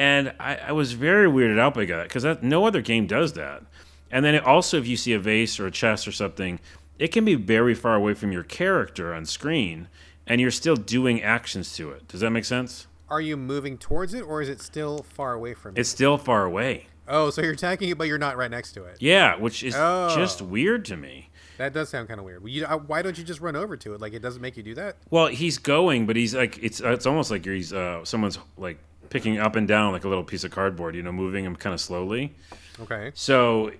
[0.00, 3.62] And I, I was very weirded out by that because no other game does that.
[4.10, 6.58] And then it also, if you see a vase or a chest or something,
[6.98, 9.88] it can be very far away from your character on screen,
[10.26, 12.08] and you're still doing actions to it.
[12.08, 12.86] Does that make sense?
[13.10, 15.80] Are you moving towards it or is it still far away from you?
[15.80, 16.86] It's still far away.
[17.06, 18.96] Oh, so you're attacking it, but you're not right next to it.
[19.00, 20.14] Yeah, which is Oh.
[20.16, 21.28] just weird to me.
[21.58, 22.42] That does sound kind of weird.
[22.46, 24.00] You, uh, why don't you just run over to it?
[24.00, 24.96] Like it doesn't make you do that.
[25.10, 28.78] Well, he's going, but he's like it's it's almost like he's uh, someone's like
[29.10, 31.74] picking up and down like a little piece of cardboard, you know, moving them kind
[31.74, 32.32] of slowly.
[32.80, 33.10] Okay.
[33.14, 33.72] So,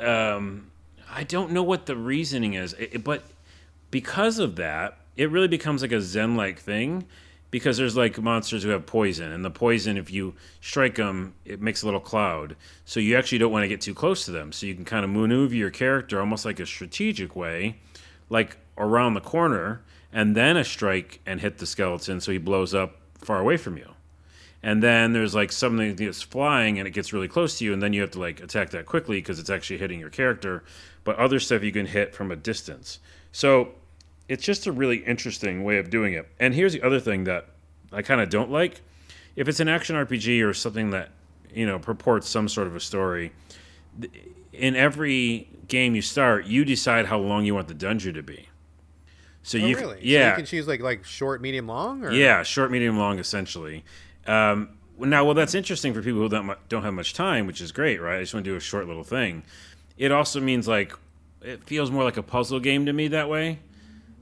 [0.00, 0.70] um,
[1.12, 3.24] I don't know what the reasoning is, it, it- but
[3.90, 7.06] because of that, it really becomes like a Zen-like thing.
[7.52, 11.60] because there's like monsters who have poison, and the poison, if you strike them, it
[11.60, 12.54] makes a little cloud.
[12.84, 14.52] So you actually don't want to get too close to them.
[14.52, 17.78] So you can kind of maneuver your character almost like a strategic way,
[18.28, 22.72] like around the corner, and then a strike and hit the skeleton so he blows
[22.72, 23.88] up far away from you.
[24.62, 27.82] And then there's like something that's flying and it gets really close to you, and
[27.82, 30.64] then you have to like attack that quickly because it's actually hitting your character.
[31.04, 32.98] But other stuff you can hit from a distance.
[33.32, 33.70] So
[34.28, 36.28] it's just a really interesting way of doing it.
[36.38, 37.46] And here's the other thing that
[37.92, 38.82] I kind of don't like.
[39.34, 41.10] If it's an action RPG or something that,
[41.54, 43.32] you know, purports some sort of a story,
[44.52, 48.48] in every game you start, you decide how long you want the dungeon to be.
[49.42, 49.98] So oh, you really?
[50.02, 53.18] yeah, so you can choose like like short, medium, long or Yeah, short, medium, long
[53.18, 53.84] essentially.
[54.26, 57.72] Um, now, well, that's interesting for people who don't, don't have much time, which is
[57.72, 58.18] great, right?
[58.18, 59.42] I just want to do a short little thing.
[59.96, 60.92] It also means like
[61.42, 63.60] it feels more like a puzzle game to me that way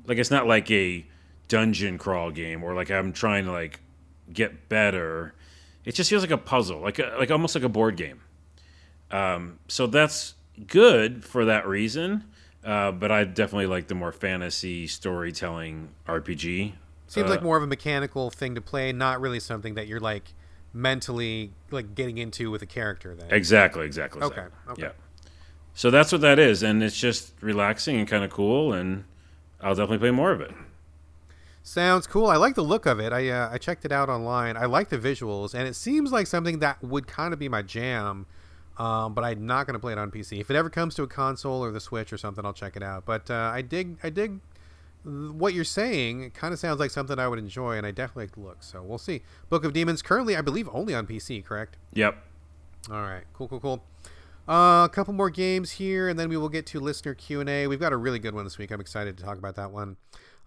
[0.09, 1.07] like it's not like a
[1.47, 3.81] dungeon crawl game or like I'm trying to like
[4.33, 5.35] get better.
[5.85, 8.21] It just feels like a puzzle, like a, like almost like a board game.
[9.11, 10.35] Um, so that's
[10.67, 12.25] good for that reason.
[12.65, 16.73] Uh, but I definitely like the more fantasy storytelling RPG.
[17.09, 19.99] Seems uh, like more of a mechanical thing to play, not really something that you're
[19.99, 20.35] like
[20.73, 23.15] mentally like getting into with a character.
[23.15, 24.23] Then exactly, exactly.
[24.23, 24.83] Okay, okay.
[24.83, 24.91] Yeah.
[25.75, 29.05] So that's what that is, and it's just relaxing and kind of cool, and
[29.61, 30.51] I'll definitely play more of it.
[31.63, 32.27] Sounds cool.
[32.27, 33.13] I like the look of it.
[33.13, 34.57] I uh, I checked it out online.
[34.57, 37.63] I like the visuals, and it seems like something that would kind of be my
[37.63, 38.27] jam.
[38.77, 40.41] Um, but I'm not going to play it on PC.
[40.41, 42.83] If it ever comes to a console or the Switch or something, I'll check it
[42.83, 43.05] out.
[43.05, 44.41] But uh, I dig I dig
[45.05, 46.31] what you're saying.
[46.33, 48.63] Kind of sounds like something I would enjoy, and I definitely like look.
[48.63, 49.23] So we'll see.
[49.49, 51.45] Book of Demons currently, I believe, only on PC.
[51.45, 51.77] Correct?
[51.95, 52.17] Yep.
[52.91, 53.25] All right.
[53.33, 53.49] Cool.
[53.49, 53.61] Cool.
[53.61, 53.85] Cool.
[54.49, 57.51] Uh, a couple more games here, and then we will get to listener Q and
[57.51, 57.67] A.
[57.67, 58.71] We've got a really good one this week.
[58.71, 59.97] I'm excited to talk about that one.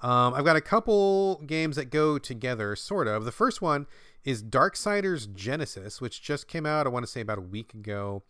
[0.01, 3.25] Um, I've got a couple games that go together, sort of.
[3.25, 3.85] The first one
[4.23, 6.87] is Darksiders Genesis, which just came out.
[6.87, 8.23] I want to say about a week ago.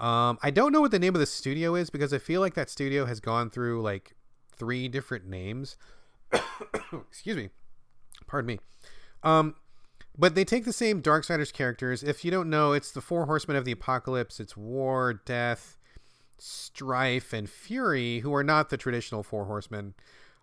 [0.00, 2.54] Um, I don't know what the name of the studio is because I feel like
[2.54, 4.14] that studio has gone through like
[4.56, 5.76] three different names.
[6.92, 7.48] Excuse me.
[8.26, 8.58] Pardon me.
[9.22, 9.54] Um,
[10.16, 12.02] but they take the same Darksiders characters.
[12.02, 14.40] If you don't know, it's the four horsemen of the apocalypse.
[14.40, 15.78] It's war, death,
[16.38, 19.94] strife, and fury, who are not the traditional four horsemen,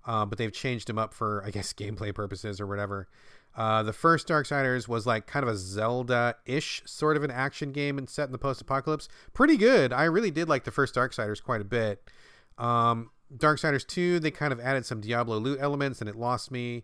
[0.06, 3.08] uh, but they've changed them up for, I guess, gameplay purposes or whatever.
[3.56, 7.98] Uh, the first Darksiders was like kind of a Zelda-ish sort of an action game
[7.98, 9.10] and set in the post-apocalypse.
[9.34, 9.92] Pretty good.
[9.92, 12.02] I really did like the first Darksiders quite a bit.
[12.58, 16.84] Um, Darksiders 2, they kind of added some Diablo loot elements and it lost me.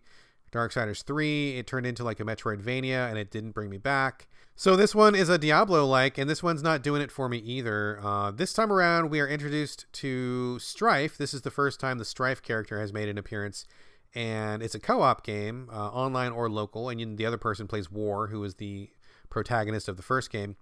[0.52, 4.28] Darksiders 3, it turned into like a Metroidvania and it didn't bring me back.
[4.58, 7.40] So this one is a Diablo like, and this one's not doing it for me
[7.40, 8.00] either.
[8.02, 11.18] Uh, this time around, we are introduced to Strife.
[11.18, 13.66] This is the first time the Strife character has made an appearance,
[14.14, 17.92] and it's a co op game, uh, online or local, and the other person plays
[17.92, 18.90] War, who is the
[19.30, 20.56] protagonist of the first game.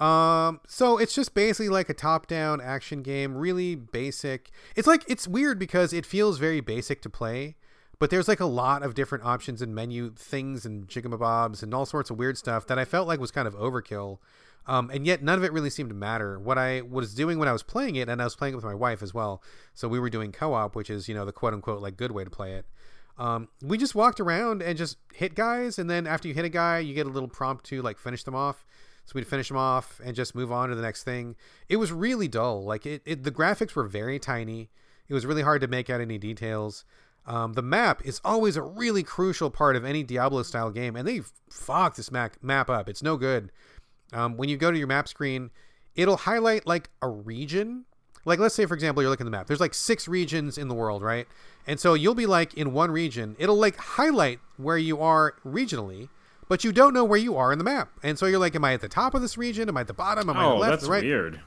[0.00, 4.50] Um, so it's just basically like a top-down action game, really basic.
[4.74, 7.56] It's like it's weird because it feels very basic to play,
[7.98, 11.84] but there's like a lot of different options and menu things and jigamabobs and all
[11.84, 14.18] sorts of weird stuff that I felt like was kind of overkill.
[14.66, 16.38] Um, and yet none of it really seemed to matter.
[16.38, 18.64] What I was doing when I was playing it, and I was playing it with
[18.64, 19.42] my wife as well,
[19.74, 22.24] so we were doing co-op, which is you know the quote unquote like good way
[22.24, 22.66] to play it.
[23.18, 26.50] Um, we just walked around and just hit guys, and then after you hit a
[26.50, 28.64] guy, you get a little prompt to like finish them off.
[29.10, 31.34] So we'd finish them off and just move on to the next thing.
[31.68, 32.62] It was really dull.
[32.62, 34.70] Like it, it the graphics were very tiny.
[35.08, 36.84] It was really hard to make out any details.
[37.26, 41.08] Um, the map is always a really crucial part of any Diablo style game, and
[41.08, 42.88] they fuck this map map up.
[42.88, 43.50] It's no good.
[44.12, 45.50] Um, when you go to your map screen,
[45.96, 47.86] it'll highlight like a region.
[48.24, 49.48] Like let's say for example, you're looking at the map.
[49.48, 51.26] There's like six regions in the world, right?
[51.66, 53.34] And so you'll be like in one region.
[53.40, 56.10] It'll like highlight where you are regionally,
[56.50, 57.92] but you don't know where you are in the map.
[58.02, 59.68] And so you're like, am I at the top of this region?
[59.68, 60.28] Am I at the bottom?
[60.28, 60.70] Am I oh, at the left?
[60.72, 61.04] that's right?
[61.04, 61.40] weird.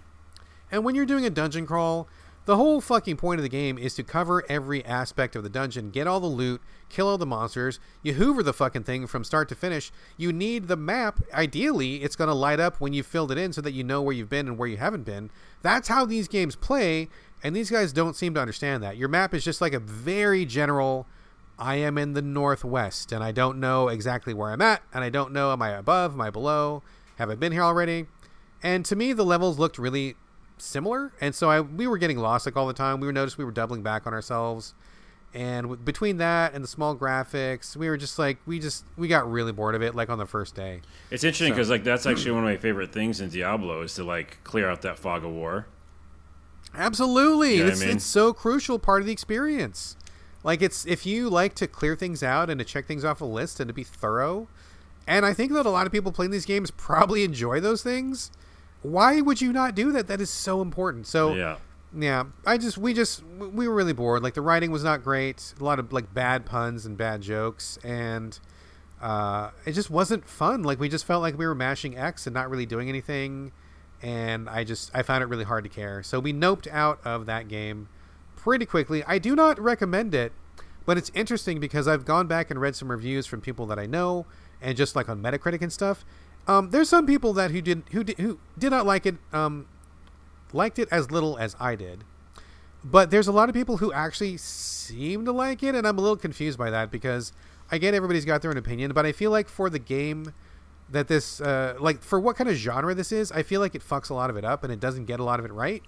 [0.71, 2.07] And when you're doing a dungeon crawl,
[2.45, 5.89] the whole fucking point of the game is to cover every aspect of the dungeon,
[5.89, 7.81] get all the loot, kill all the monsters.
[8.01, 9.91] You hoover the fucking thing from start to finish.
[10.15, 11.19] You need the map.
[11.33, 14.01] Ideally, it's going to light up when you've filled it in so that you know
[14.01, 15.31] where you've been and where you haven't been.
[15.63, 17.09] That's how these games play,
[17.43, 18.95] and these guys don't seem to understand that.
[18.95, 21.07] Your map is just like a very general
[21.57, 25.09] I am in the northwest and I don't know exactly where I'm at, and I
[25.09, 26.83] don't know am I above, am I below,
[27.17, 28.07] have I been here already?
[28.61, 30.15] And to me, the levels looked really
[30.57, 32.99] similar, and so I we were getting lost like all the time.
[32.99, 34.73] We were noticed we were doubling back on ourselves,
[35.33, 39.07] and w- between that and the small graphics, we were just like we just we
[39.07, 40.81] got really bored of it like on the first day.
[41.11, 44.03] It's interesting because like that's actually one of my favorite things in Diablo is to
[44.03, 45.67] like clear out that fog of war.
[46.75, 47.95] Absolutely, you know it's, I mean?
[47.97, 49.97] it's so crucial part of the experience.
[50.43, 53.25] Like it's if you like to clear things out and to check things off a
[53.25, 54.47] list and to be thorough,
[55.07, 58.31] and I think that a lot of people playing these games probably enjoy those things.
[58.81, 60.07] Why would you not do that?
[60.07, 61.07] That is so important.
[61.07, 61.57] So Yeah.
[61.97, 64.21] yeah, I just we just we were really bored.
[64.23, 65.53] Like the writing was not great.
[65.59, 68.37] A lot of like bad puns and bad jokes, and
[69.01, 70.63] uh, it just wasn't fun.
[70.63, 73.53] Like we just felt like we were mashing X and not really doing anything.
[74.01, 76.03] And I just I found it really hard to care.
[76.03, 77.87] So we noped out of that game
[78.43, 79.03] pretty quickly.
[79.07, 80.33] I do not recommend it,
[80.85, 83.85] but it's interesting because I've gone back and read some reviews from people that I
[83.85, 84.25] know,
[84.61, 86.03] and just like on Metacritic and stuff.
[86.45, 89.15] Um, there's some people that who did who did who did not like it.
[89.31, 89.67] Um,
[90.51, 92.03] liked it as little as I did.
[92.83, 96.01] But there's a lot of people who actually seem to like it, and I'm a
[96.01, 97.31] little confused by that because
[97.71, 100.33] I get everybody's got their own opinion, but I feel like for the game
[100.91, 103.81] that this, uh, like for what kind of genre this is, I feel like it
[103.81, 105.81] fucks a lot of it up and it doesn't get a lot of it right.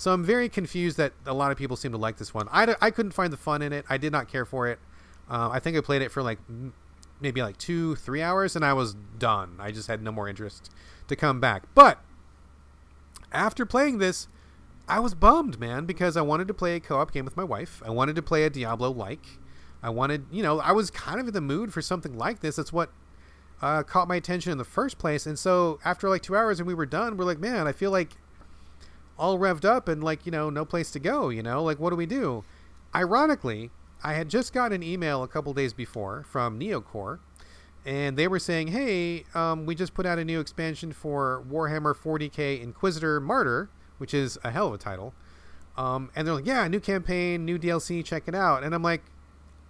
[0.00, 2.48] So I'm very confused that a lot of people seem to like this one.
[2.50, 3.84] I, I couldn't find the fun in it.
[3.86, 4.78] I did not care for it.
[5.28, 6.38] Uh, I think I played it for like
[7.20, 9.56] maybe like two, three hours, and I was done.
[9.58, 10.70] I just had no more interest
[11.08, 11.64] to come back.
[11.74, 11.98] But
[13.30, 14.26] after playing this,
[14.88, 17.82] I was bummed, man, because I wanted to play a co-op game with my wife.
[17.84, 19.26] I wanted to play a Diablo like.
[19.82, 22.56] I wanted, you know, I was kind of in the mood for something like this.
[22.56, 22.90] That's what
[23.60, 25.26] uh, caught my attention in the first place.
[25.26, 27.90] And so after like two hours and we were done, we're like, man, I feel
[27.90, 28.16] like
[29.20, 31.90] all revved up and like, you know, no place to go, you know, like what
[31.90, 32.42] do we do?
[32.94, 33.70] Ironically,
[34.02, 37.20] I had just got an email a couple days before from Neocore
[37.84, 41.94] and they were saying, "Hey, um, we just put out a new expansion for Warhammer
[41.94, 45.14] 40k Inquisitor Martyr, which is a hell of a title."
[45.76, 49.02] Um, and they're like, "Yeah, new campaign, new DLC, check it out." And I'm like,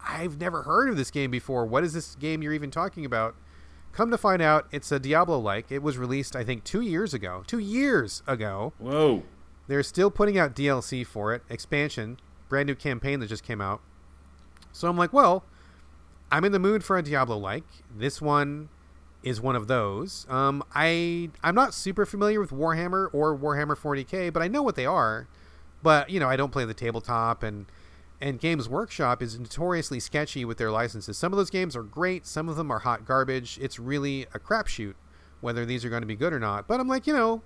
[0.05, 1.64] "I've never heard of this game before.
[1.66, 3.34] What is this game you're even talking about?"
[3.92, 5.72] Come to find out, it's a Diablo-like.
[5.72, 7.42] It was released, I think, two years ago.
[7.48, 8.72] Two years ago.
[8.78, 9.24] Whoa.
[9.71, 12.18] They're still putting out DLC for it, expansion,
[12.49, 13.81] brand new campaign that just came out.
[14.73, 15.45] So I'm like, well,
[16.29, 17.62] I'm in the mood for a Diablo like.
[17.97, 18.68] This one
[19.23, 20.27] is one of those.
[20.29, 24.75] Um, I I'm not super familiar with Warhammer or Warhammer 40k, but I know what
[24.75, 25.29] they are.
[25.85, 27.66] But you know, I don't play the tabletop, and
[28.21, 31.16] and Games Workshop is notoriously sketchy with their licenses.
[31.16, 33.57] Some of those games are great, some of them are hot garbage.
[33.62, 34.95] It's really a crapshoot
[35.41, 36.66] whether these are going to be good or not.
[36.66, 37.43] But I'm like, you know,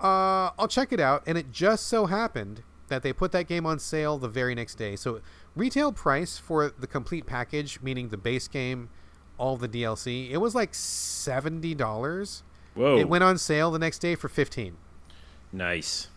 [0.00, 1.22] uh, I'll check it out.
[1.26, 4.74] And it just so happened that they put that game on sale the very next
[4.76, 4.96] day.
[4.96, 5.20] So
[5.54, 8.90] retail price for the complete package, meaning the base game,
[9.38, 12.42] all the DLC, it was like seventy dollars.
[12.74, 12.98] Whoa.
[12.98, 14.76] It went on sale the next day for fifteen.
[15.52, 16.08] nice.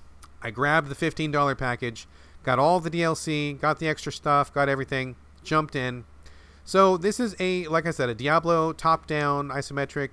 [0.45, 2.05] I grabbed the fifteen dollar package,
[2.43, 6.03] got all the DLC, got the extra stuff, got everything, jumped in.
[6.65, 10.09] So this is a like I said, a Diablo top-down isometric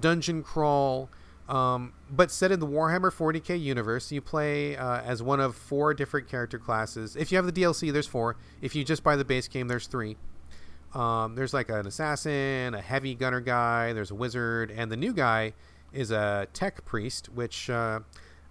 [0.00, 1.10] dungeon crawl,
[1.48, 4.10] um, but set in the Warhammer 40k universe.
[4.10, 7.16] You play uh, as one of four different character classes.
[7.16, 8.36] If you have the DLC, there's four.
[8.60, 10.16] If you just buy the base game, there's three.
[10.94, 15.12] Um, there's like an assassin, a heavy gunner guy, there's a wizard, and the new
[15.12, 15.52] guy
[15.92, 18.00] is a tech priest, which uh,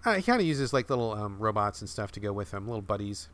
[0.06, 2.68] uh, he kind of uses like little um, robots and stuff to go with him,
[2.68, 3.30] little buddies.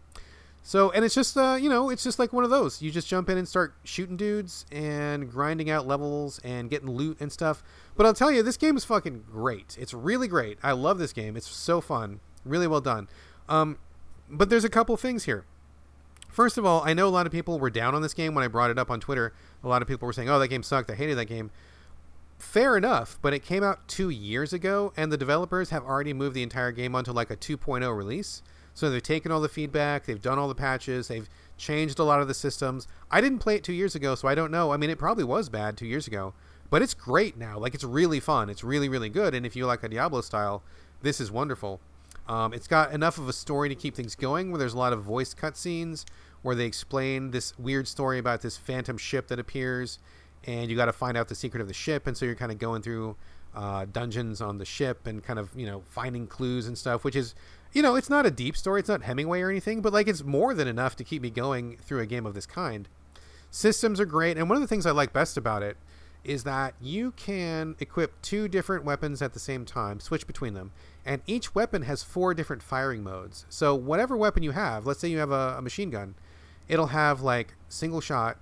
[0.63, 2.81] So, and it's just, uh, you know, it's just like one of those.
[2.81, 7.17] You just jump in and start shooting dudes and grinding out levels and getting loot
[7.19, 7.63] and stuff.
[7.95, 9.75] But I'll tell you, this game is fucking great.
[9.79, 10.59] It's really great.
[10.61, 11.35] I love this game.
[11.35, 12.19] It's so fun.
[12.45, 13.07] Really well done.
[13.49, 13.79] Um,
[14.29, 15.45] but there's a couple things here.
[16.29, 18.43] First of all, I know a lot of people were down on this game when
[18.43, 19.33] I brought it up on Twitter.
[19.63, 20.89] A lot of people were saying, "Oh, that game sucked.
[20.89, 21.51] I hated that game."
[22.39, 26.33] Fair enough, but it came out two years ago, and the developers have already moved
[26.33, 28.41] the entire game onto like a 2.0 release.
[28.73, 32.21] So they've taken all the feedback, they've done all the patches, they've changed a lot
[32.21, 32.87] of the systems.
[33.09, 34.71] I didn't play it two years ago, so I don't know.
[34.71, 36.33] I mean, it probably was bad two years ago,
[36.69, 37.59] but it's great now.
[37.59, 38.49] Like it's really fun.
[38.49, 39.35] It's really really good.
[39.35, 40.63] And if you like a Diablo style,
[41.01, 41.79] this is wonderful.
[42.27, 44.51] Um, it's got enough of a story to keep things going.
[44.51, 46.05] Where there's a lot of voice cutscenes
[46.41, 49.99] where they explain this weird story about this phantom ship that appears,
[50.45, 52.07] and you got to find out the secret of the ship.
[52.07, 53.15] And so you're kind of going through
[53.55, 57.15] uh, dungeons on the ship and kind of you know finding clues and stuff, which
[57.15, 57.35] is
[57.73, 58.79] you know it's not a deep story.
[58.79, 61.77] It's not Hemingway or anything, but like it's more than enough to keep me going
[61.77, 62.87] through a game of this kind.
[63.49, 65.77] Systems are great, and one of the things I like best about it
[66.23, 70.71] is that you can equip two different weapons at the same time, switch between them,
[71.05, 73.45] and each weapon has four different firing modes.
[73.49, 76.15] So whatever weapon you have, let's say you have a, a machine gun,
[76.67, 78.37] it'll have like single shot,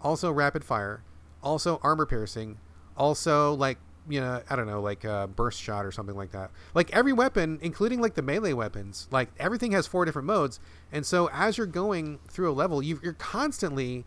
[0.00, 1.02] also rapid fire,
[1.42, 2.58] also armor piercing,
[2.96, 3.78] also like
[4.08, 6.50] you know I don't know like uh, burst shot or something like that.
[6.74, 10.60] Like every weapon, including like the melee weapons, like everything has four different modes,
[10.92, 14.04] and so as you're going through a level, you you're constantly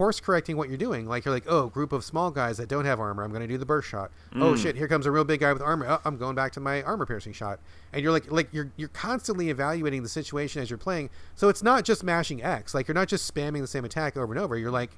[0.00, 1.06] course correcting what you're doing.
[1.06, 3.46] Like you're like, oh, group of small guys that don't have armor, I'm going to
[3.46, 4.10] do the burst shot.
[4.34, 5.86] Oh shit, here comes a real big guy with armor.
[5.86, 7.60] Oh, I'm going back to my armor piercing shot.
[7.92, 11.10] And you're like, like you're you're constantly evaluating the situation as you're playing.
[11.34, 12.74] So it's not just mashing X.
[12.74, 14.56] Like you're not just spamming the same attack over and over.
[14.56, 14.92] You're like,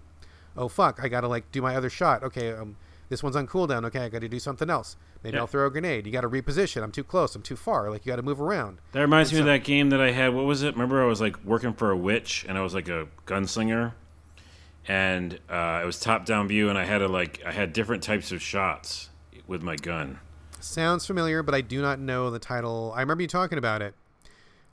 [0.57, 2.22] oh fuck, I got to like do my other shot.
[2.22, 2.76] Okay, um,
[3.12, 3.84] this one's on cooldown.
[3.84, 4.96] Okay, I got to do something else.
[5.22, 5.42] Maybe Yeah.
[5.42, 6.06] I'll throw a grenade.
[6.06, 6.82] You got to reposition.
[6.82, 7.36] I'm too close.
[7.36, 7.90] I'm too far.
[7.90, 8.78] Like you got to move around.
[8.92, 10.32] That reminds And me of that game that I had.
[10.32, 10.72] What was it?
[10.72, 13.92] Remember, I was like working for a witch, and I was like a gunslinger,
[14.88, 18.32] and uh, it was top-down view, and I had to like I had different types
[18.32, 19.10] of shots
[19.46, 20.18] with my gun.
[20.60, 22.94] Sounds familiar, but I do not know the title.
[22.96, 23.94] I remember you talking about it.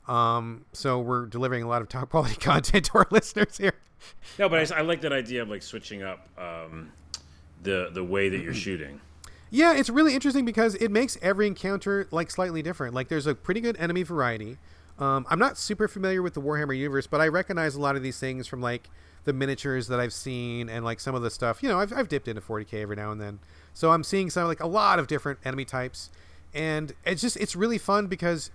[0.08, 3.74] Um, so we're delivering a lot of top quality content to our listeners here.
[4.38, 6.90] No, but I, I like that idea of like switching up um,
[7.62, 9.00] the the way that you're shooting.
[9.50, 12.94] Yeah, it's really interesting because it makes every encounter like slightly different.
[12.94, 14.58] Like there's a pretty good enemy variety.
[14.98, 18.02] Um, I'm not super familiar with the Warhammer universe, but I recognize a lot of
[18.02, 18.88] these things from like
[19.24, 21.62] the miniatures that I've seen and like some of the stuff.
[21.62, 23.40] You know, I've, I've dipped into 40k every now and then,
[23.74, 26.10] so I'm seeing some like a lot of different enemy types,
[26.54, 28.50] and it's just it's really fun because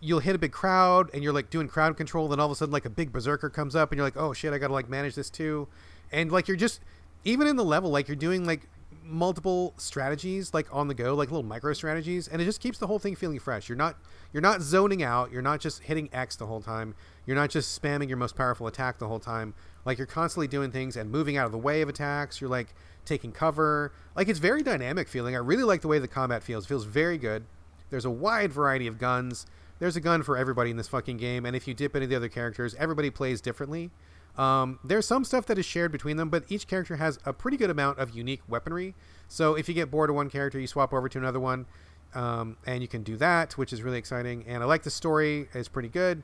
[0.00, 2.54] you'll hit a big crowd and you're like doing crowd control then all of a
[2.54, 4.86] sudden like a big berserker comes up and you're like oh shit i gotta like
[4.86, 5.66] manage this too
[6.12, 6.80] and like you're just
[7.24, 8.68] even in the level like you're doing like
[9.06, 12.86] multiple strategies like on the go like little micro strategies and it just keeps the
[12.86, 13.68] whole thing feeling fresh.
[13.68, 13.96] You're not
[14.32, 16.94] you're not zoning out you're not just hitting x the whole time
[17.26, 19.54] you're not just spamming your most powerful attack the whole time.
[19.84, 22.74] Like you're constantly doing things and moving out of the way of attacks you're like
[23.04, 23.92] taking cover.
[24.16, 25.34] Like it's very dynamic feeling.
[25.34, 26.64] I really like the way the combat feels.
[26.64, 27.44] It feels very good.
[27.90, 29.46] There's a wide variety of guns.
[29.78, 32.16] There's a gun for everybody in this fucking game, and if you dip into the
[32.16, 33.90] other characters, everybody plays differently.
[34.36, 37.56] Um, there's some stuff that is shared between them, but each character has a pretty
[37.56, 38.94] good amount of unique weaponry.
[39.28, 41.66] So if you get bored of one character, you swap over to another one,
[42.14, 44.44] um, and you can do that, which is really exciting.
[44.46, 46.22] And I like the story; it's pretty good.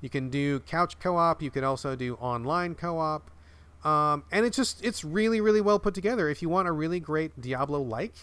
[0.00, 1.42] You can do couch co-op.
[1.42, 3.30] You can also do online co-op.
[3.84, 6.28] Um, and it's just it's really really well put together.
[6.28, 8.14] If you want a really great Diablo like,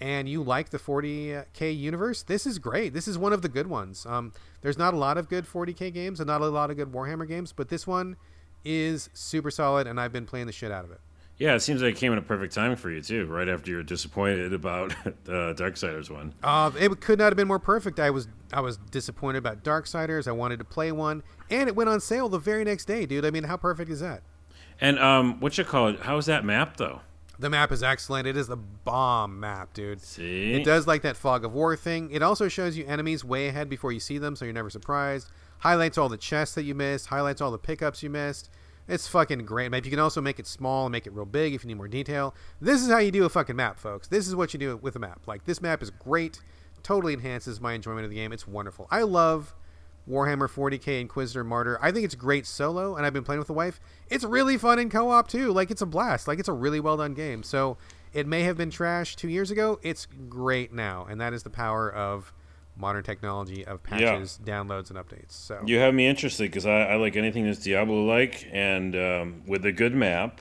[0.00, 2.92] and you like the 40k universe, this is great.
[2.92, 4.04] This is one of the good ones.
[4.04, 6.92] Um, there's not a lot of good 40k games and not a lot of good
[6.92, 8.16] Warhammer games, but this one
[8.64, 11.00] is super solid, and I've been playing the shit out of it.
[11.38, 13.70] Yeah, it seems like it came in a perfect time for you too, right after
[13.70, 16.34] you were disappointed about uh, Darksiders one.
[16.42, 17.98] Uh, it could not have been more perfect.
[17.98, 20.28] I was I was disappointed about Darksiders.
[20.28, 23.24] I wanted to play one, and it went on sale the very next day, dude.
[23.24, 24.22] I mean, how perfect is that?
[24.80, 26.00] And um, what you call it?
[26.00, 27.00] How's that map though?
[27.38, 28.28] The map is excellent.
[28.28, 30.00] It is the bomb map, dude.
[30.00, 32.10] See, It does like that fog of war thing.
[32.12, 35.28] It also shows you enemies way ahead before you see them, so you're never surprised.
[35.62, 37.06] Highlights all the chests that you missed.
[37.06, 38.50] Highlights all the pickups you missed.
[38.88, 39.84] It's fucking great map.
[39.84, 41.86] You can also make it small and make it real big if you need more
[41.86, 42.34] detail.
[42.60, 44.08] This is how you do a fucking map, folks.
[44.08, 45.20] This is what you do with a map.
[45.28, 46.40] Like this map is great.
[46.82, 48.32] Totally enhances my enjoyment of the game.
[48.32, 48.88] It's wonderful.
[48.90, 49.54] I love
[50.10, 51.78] Warhammer 40k Inquisitor Martyr.
[51.80, 53.78] I think it's great solo, and I've been playing with the wife.
[54.10, 55.52] It's really fun in co-op too.
[55.52, 56.26] Like it's a blast.
[56.26, 57.44] Like it's a really well done game.
[57.44, 57.76] So
[58.12, 59.78] it may have been trash two years ago.
[59.82, 62.32] It's great now, and that is the power of
[62.76, 65.32] modern technology of patches, downloads, and updates.
[65.32, 69.42] So you have me interested because I, I like anything that's Diablo like, and um,
[69.46, 70.40] with a good map.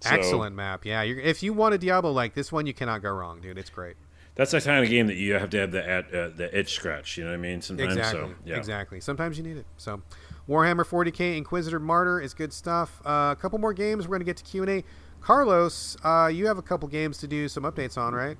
[0.00, 0.84] So excellent map.
[0.84, 3.58] Yeah, if you want a Diablo like this one, you cannot go wrong, dude.
[3.58, 3.96] It's great.
[4.34, 6.72] That's the kind of game that you have to have the at, uh, the itch
[6.72, 7.18] scratch.
[7.18, 7.60] You know what I mean?
[7.60, 7.96] Sometimes.
[7.96, 8.20] Exactly.
[8.20, 8.56] So, yeah.
[8.56, 9.00] Exactly.
[9.00, 9.66] Sometimes you need it.
[9.76, 10.00] So,
[10.48, 13.02] Warhammer 40k Inquisitor Martyr is good stuff.
[13.04, 14.06] Uh, a couple more games.
[14.06, 14.84] We're going to get to Q and A.
[15.20, 18.38] Carlos, uh, you have a couple games to do some updates on, right?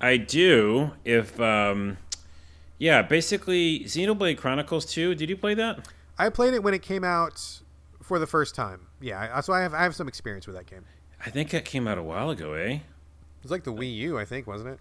[0.00, 0.90] I do.
[1.04, 1.96] If um,
[2.82, 5.14] yeah, basically Xenoblade Chronicles 2.
[5.14, 5.86] Did you play that?
[6.18, 7.60] I played it when it came out
[8.02, 8.88] for the first time.
[9.00, 10.84] Yeah, so I have I have some experience with that game.
[11.24, 12.72] I think that came out a while ago, eh?
[12.72, 12.80] It
[13.40, 14.80] was like the Wii U, I think, wasn't it?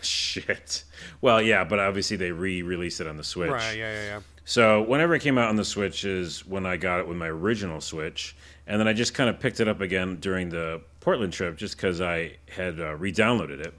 [0.00, 0.84] Shit.
[1.20, 3.50] Well, yeah, but obviously they re-released it on the Switch.
[3.50, 3.76] Right.
[3.76, 3.92] Yeah.
[3.92, 4.04] Yeah.
[4.04, 4.20] Yeah.
[4.46, 7.28] So whenever it came out on the Switch is when I got it with my
[7.28, 8.34] original Switch,
[8.66, 11.76] and then I just kind of picked it up again during the Portland trip, just
[11.76, 13.74] because I had uh, re-downloaded it,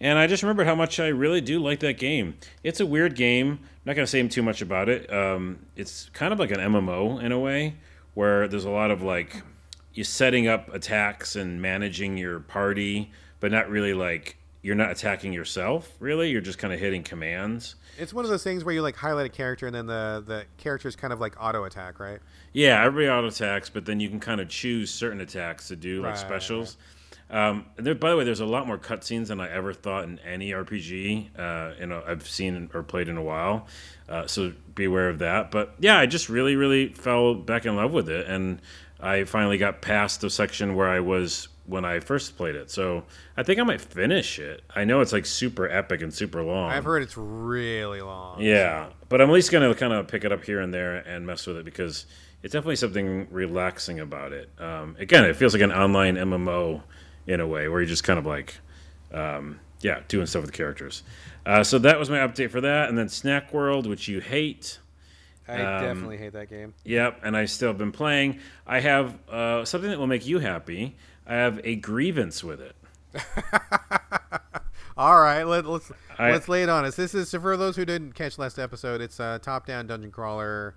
[0.00, 2.36] and I just remembered how much I really do like that game.
[2.64, 3.58] It's a weird game.
[3.62, 5.12] I'm not gonna say too much about it.
[5.12, 7.76] Um, it's kind of like an MMO in a way,
[8.14, 9.42] where there's a lot of like
[9.92, 15.32] you're setting up attacks and managing your party, but not really like you're not attacking
[15.32, 15.90] yourself.
[16.00, 17.76] Really, you're just kind of hitting commands.
[17.98, 20.44] It's one of those things where you like highlight a character and then the the
[20.58, 22.20] character's kind of like auto attack, right?
[22.52, 26.02] Yeah, everybody auto attacks, but then you can kind of choose certain attacks to do,
[26.02, 26.76] like Right, specials.
[27.30, 30.04] Um, and there, by the way, there's a lot more cutscenes than I ever thought
[30.04, 31.38] in any RPG.
[31.38, 33.66] Uh, I've seen or played in a while,
[34.08, 35.50] uh, so be aware of that.
[35.50, 38.60] But yeah, I just really, really fell back in love with it, and
[38.98, 42.68] I finally got past the section where I was when I first played it.
[42.70, 43.04] So
[43.36, 44.62] I think I might finish it.
[44.74, 46.70] I know it's like super epic and super long.
[46.70, 48.40] I've heard it's really long.
[48.40, 51.24] Yeah, but I'm at least gonna kind of pick it up here and there and
[51.24, 52.06] mess with it because
[52.42, 54.50] it's definitely something relaxing about it.
[54.58, 56.82] Um, again, it feels like an online MMO
[57.30, 58.56] in a way where you're just kind of like,
[59.12, 61.02] um, yeah, doing stuff with the characters.
[61.46, 64.78] Uh, so that was my update for that, and then Snack World, which you hate.
[65.48, 66.74] I Um, definitely hate that game.
[66.84, 68.40] Yep, and I still have been playing.
[68.66, 70.96] I have uh, something that will make you happy.
[71.26, 72.76] I have a grievance with it.
[74.96, 76.94] All right, let, let's I- let's lay it on us.
[76.96, 79.00] This is so for those who didn't catch last episode.
[79.00, 80.74] It's a top-down dungeon crawler.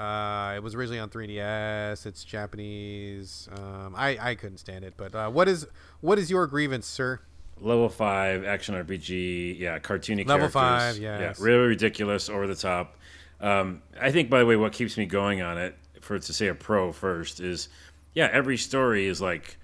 [0.00, 2.06] Uh, it was originally on 3DS.
[2.06, 3.50] It's Japanese.
[3.52, 4.94] Um, I I couldn't stand it.
[4.96, 5.66] But uh, what is
[6.00, 7.20] what is your grievance, sir?
[7.60, 10.26] Level five action RPG, yeah, cartoony characters.
[10.26, 10.50] Level characters.
[10.50, 11.38] five, yes.
[11.38, 12.96] yeah, really ridiculous, over the top.
[13.42, 16.32] Um, I think, by the way, what keeps me going on it, for it to
[16.32, 17.68] say a pro first, is
[18.14, 19.58] yeah, every story is like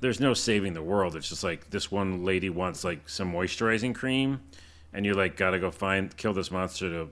[0.00, 1.14] there's no saving the world.
[1.16, 4.40] It's just like this one lady wants like some moisturizing cream,
[4.94, 7.10] and you like gotta go find kill this monster to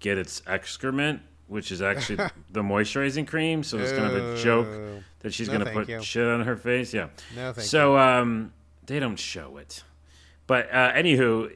[0.00, 2.16] get its excrement, which is actually
[2.50, 3.62] the moisturizing cream.
[3.62, 4.68] So it's kind of a joke
[5.20, 6.02] that she's No, gonna put you.
[6.02, 6.92] shit on her face.
[6.94, 7.08] Yeah.
[7.36, 8.52] No, thank so um,
[8.86, 9.82] they don't show it.
[10.46, 11.50] But uh, anywho,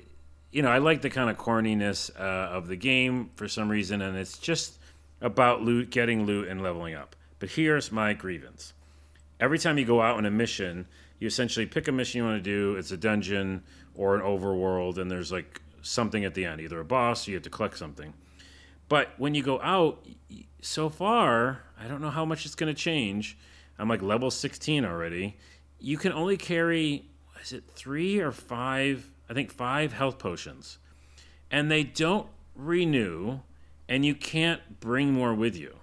[0.51, 4.01] you know, I like the kind of corniness uh, of the game for some reason,
[4.01, 4.78] and it's just
[5.20, 7.14] about loot, getting loot, and leveling up.
[7.39, 8.72] But here's my grievance:
[9.41, 10.86] every time you go out on a mission,
[11.18, 12.76] you essentially pick a mission you want to do.
[12.76, 13.62] It's a dungeon
[13.95, 17.36] or an overworld, and there's like something at the end, either a boss, or you
[17.36, 18.14] have to collect something.
[18.89, 20.07] But when you go out,
[20.61, 23.36] so far, I don't know how much it's going to change.
[23.78, 25.36] I'm like level 16 already.
[25.78, 27.05] You can only carry,
[27.41, 29.11] is it three or five?
[29.30, 30.78] I think five health potions.
[31.51, 32.26] And they don't
[32.57, 33.41] renew,
[33.89, 35.76] and you can't bring more with you.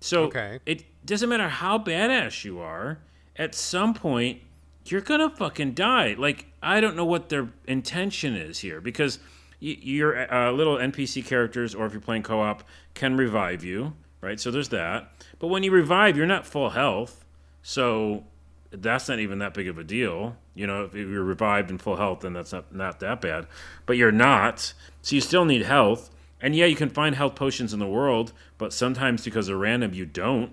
[0.00, 0.60] So Okay.
[0.66, 2.98] it doesn't matter how badass you are,
[3.36, 4.42] at some point,
[4.84, 6.14] you're gonna fucking die.
[6.18, 9.18] Like I don't know what their intention is here because
[9.60, 12.62] your uh, little NPC characters, or if you're playing co-op,
[12.94, 14.38] can revive you, right?
[14.38, 15.10] So there's that.
[15.38, 17.24] But when you revive, you're not full health,
[17.62, 18.24] so
[18.70, 20.36] that's not even that big of a deal.
[20.54, 23.46] You know, if you're revived in full health, then that's not not that bad.
[23.86, 26.10] But you're not, so you still need health.
[26.40, 29.92] And yeah, you can find health potions in the world, but sometimes because they're random,
[29.92, 30.52] you don't.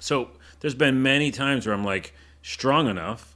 [0.00, 0.30] So
[0.60, 3.29] there's been many times where I'm like strong enough,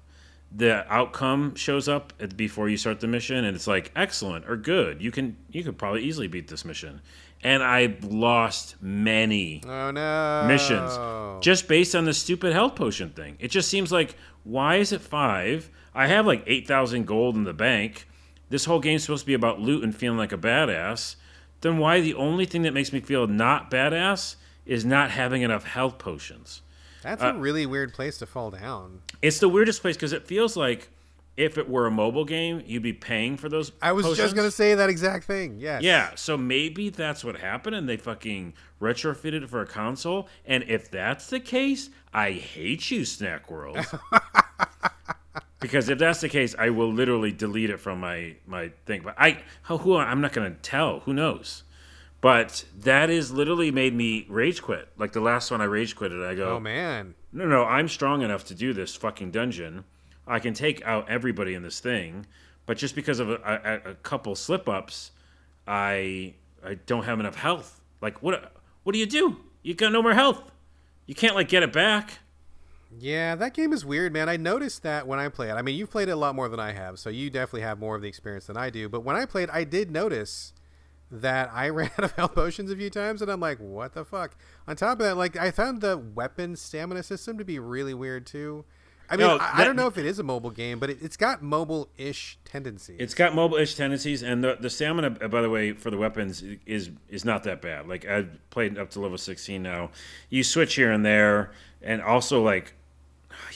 [0.57, 4.57] the outcome shows up at, before you start the mission, and it's like excellent or
[4.57, 5.03] good.
[5.03, 7.01] You can you could probably easily beat this mission,
[7.43, 10.45] and I lost many Oh no.
[10.47, 13.37] missions just based on the stupid health potion thing.
[13.41, 15.71] It just seems like why is it five?
[15.95, 18.07] I have like eight thousand gold in the bank.
[18.51, 21.17] This whole game's supposed to be about loot and feeling like a badass.
[21.63, 24.37] Then why the only thing that makes me feel not badass
[24.67, 26.61] is not having enough health potions?
[27.05, 29.03] That's uh, a really weird place to fall down.
[29.23, 30.89] It's the weirdest place because it feels like
[31.37, 33.73] if it were a mobile game, you'd be paying for those.
[33.83, 35.57] I was just gonna say that exact thing.
[35.59, 35.83] Yes.
[35.83, 40.29] Yeah, so maybe that's what happened and they fucking retrofitted it for a console.
[40.47, 43.79] And if that's the case, I hate you, Snack World.
[45.61, 49.03] because if that's the case, I will literally delete it from my my thing.
[49.03, 51.01] But I who, I'm not going to tell.
[51.01, 51.65] Who knows?
[52.25, 54.89] But that is literally made me rage quit.
[54.97, 57.15] Like the last one I rage quitted, I go, Oh man.
[57.35, 59.85] no, no, I'm strong enough to do this fucking dungeon.
[60.27, 62.25] I can take out everybody in this thing,
[62.65, 65.11] but just because of a, a, a couple slip ups,
[65.69, 66.33] I
[66.65, 67.83] I don't have enough health.
[68.01, 68.55] Like what?
[68.85, 69.37] What do you do?
[69.63, 70.51] You got no more health.
[71.05, 72.21] You can't like get it back.
[72.99, 74.31] Yeah, that game is weird, man.
[74.31, 75.57] I noticed that when I play it.
[75.57, 77.79] I mean, you've played it a lot more than I have, so you definitely have
[77.79, 78.89] more of the experience than I do.
[78.89, 80.55] But when I played, I did notice
[81.21, 84.05] that I ran out of health potions a few times, and I'm like, what the
[84.05, 84.37] fuck?
[84.67, 88.27] On top of that, like, I found the weapon stamina system to be really weird
[88.27, 88.65] too.
[89.09, 90.99] I mean, No, I, I don't know if it is a mobile game, but it,
[91.03, 92.97] it's got mobile-ish tendencies.
[92.99, 96.43] It's got mobile-ish tendencies, and the the stamina, uh, by the way, for the weapons
[96.65, 97.87] is is not that bad.
[97.87, 99.91] Like I've played up to level 16 now.
[100.31, 102.75] You switch here and there, and also like,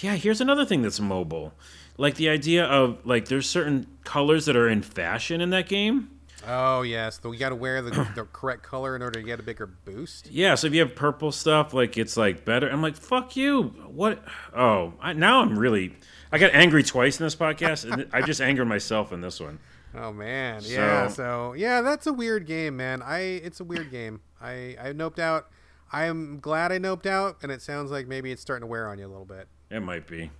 [0.01, 1.55] yeah, here's another thing that's mobile.
[1.97, 6.10] Like the idea of like there's certain colors that are in fashion in that game.
[6.49, 9.39] Oh yes, so you got to wear the, the correct color in order to get
[9.39, 10.31] a bigger boost.
[10.31, 12.69] Yeah, so if you have purple stuff, like it's like better.
[12.69, 13.65] I'm like, fuck you.
[13.87, 14.23] What?
[14.57, 15.95] Oh, I, now I'm really.
[16.33, 19.59] I got angry twice in this podcast, and I just angered myself in this one.
[19.95, 21.09] Oh man, yeah.
[21.09, 23.01] So- So yeah, that's a weird game, man.
[23.03, 24.20] I it's a weird game.
[24.41, 25.49] I I noped out.
[25.91, 28.99] I'm glad I noped out, and it sounds like maybe it's starting to wear on
[28.99, 29.49] you a little bit.
[29.70, 30.31] It might be.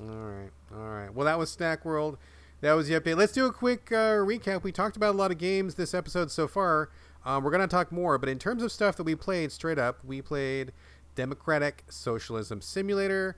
[0.00, 1.12] All right, all right.
[1.14, 2.16] Well, that was Snack World.
[2.62, 3.16] That was the update.
[3.16, 4.62] Let's do a quick uh, recap.
[4.62, 6.88] We talked about a lot of games this episode so far.
[7.24, 10.02] Um, we're gonna talk more, but in terms of stuff that we played, straight up,
[10.02, 10.72] we played
[11.14, 13.36] Democratic Socialism Simulator.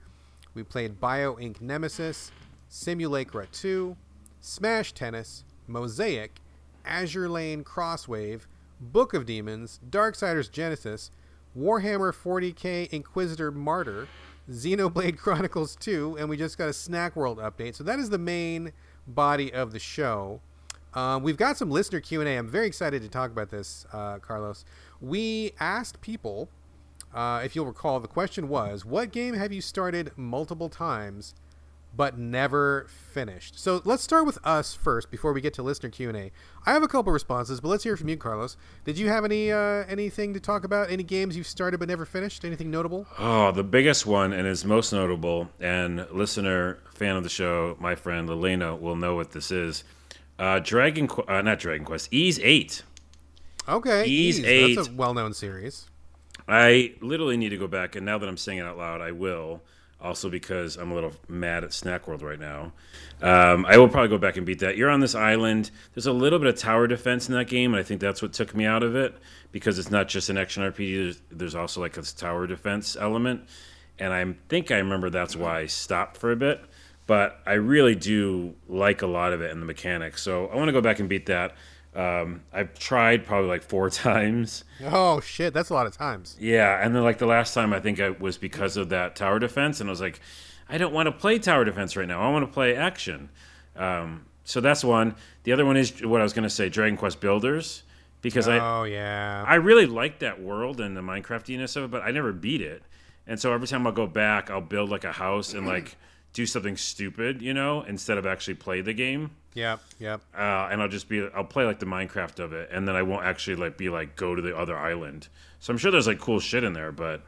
[0.53, 1.59] We played Bio Inc.
[1.59, 2.31] Nemesis,
[2.69, 3.97] Simulacra 2,
[4.39, 6.39] Smash Tennis, Mosaic,
[6.85, 8.45] Azur Lane Crosswave,
[8.79, 11.11] Book of Demons, Darksiders Genesis,
[11.57, 14.07] Warhammer 40k Inquisitor Martyr,
[14.49, 17.75] Xenoblade Chronicles 2, and we just got a Snack World update.
[17.75, 18.71] So that is the main
[19.15, 20.41] body of the show.
[20.93, 22.37] Um, we've got some listener Q and A.
[22.37, 24.65] I'm very excited to talk about this, uh, Carlos.
[24.99, 26.49] We asked people,
[27.13, 31.35] uh, if you'll recall, the question was, "What game have you started multiple times
[31.99, 36.07] but never finished?" So let's start with us first before we get to listener Q
[36.07, 36.31] and A.
[36.65, 38.55] I have a couple responses, but let's hear from you, Carlos.
[38.85, 40.89] Did you have any uh, anything to talk about?
[40.89, 42.45] Any games you've started but never finished?
[42.45, 43.05] Anything notable?
[43.17, 47.95] Oh, the biggest one and is most notable, and listener, fan of the show, my
[47.95, 49.83] friend Lelena will know what this is.
[50.39, 52.83] Uh, Dragon, Qu- uh, not Dragon Quest, Ys Eight.
[53.67, 54.75] Okay, Ys Ys, 8.
[54.75, 55.87] That's a well-known series.
[56.47, 59.11] I literally need to go back, and now that I'm saying it out loud, I
[59.11, 59.61] will.
[60.01, 62.71] Also, because I'm a little mad at Snack World right now,
[63.21, 64.77] um, I will probably go back and beat that.
[64.77, 65.71] You're on this island.
[65.93, 68.31] There's a little bit of tower defense in that game, and I think that's what
[68.31, 69.13] took me out of it
[69.51, 70.95] because it's not just an action RPG.
[70.95, 73.41] There's, there's also like a tower defense element,
[73.97, 76.63] and I think I remember that's why I stopped for a bit.
[77.05, 80.67] But I really do like a lot of it and the mechanics, so I want
[80.67, 81.55] to go back and beat that.
[81.95, 84.63] Um, I've tried probably like four times.
[84.83, 86.37] Oh shit, that's a lot of times.
[86.39, 89.39] Yeah, and then like the last time I think it was because of that tower
[89.39, 90.19] defense, and I was like,
[90.69, 92.21] I don't want to play tower defense right now.
[92.21, 93.29] I want to play action.
[93.75, 95.15] Um, so that's one.
[95.43, 97.83] The other one is what I was going to say, Dragon Quest Builders,
[98.21, 99.43] because I Oh yeah.
[99.47, 102.83] I really like that world and the Minecraftiness of it, but I never beat it.
[103.25, 105.95] And so every time I'll go back, I'll build like a house and like
[106.33, 109.31] do something stupid, you know, instead of actually play the game.
[109.55, 109.81] Yep.
[109.99, 110.21] Yep.
[110.33, 113.01] Uh, and I'll just be I'll play like the Minecraft of it, and then I
[113.01, 115.27] won't actually like be like go to the other island.
[115.59, 117.21] So I'm sure there's like cool shit in there, but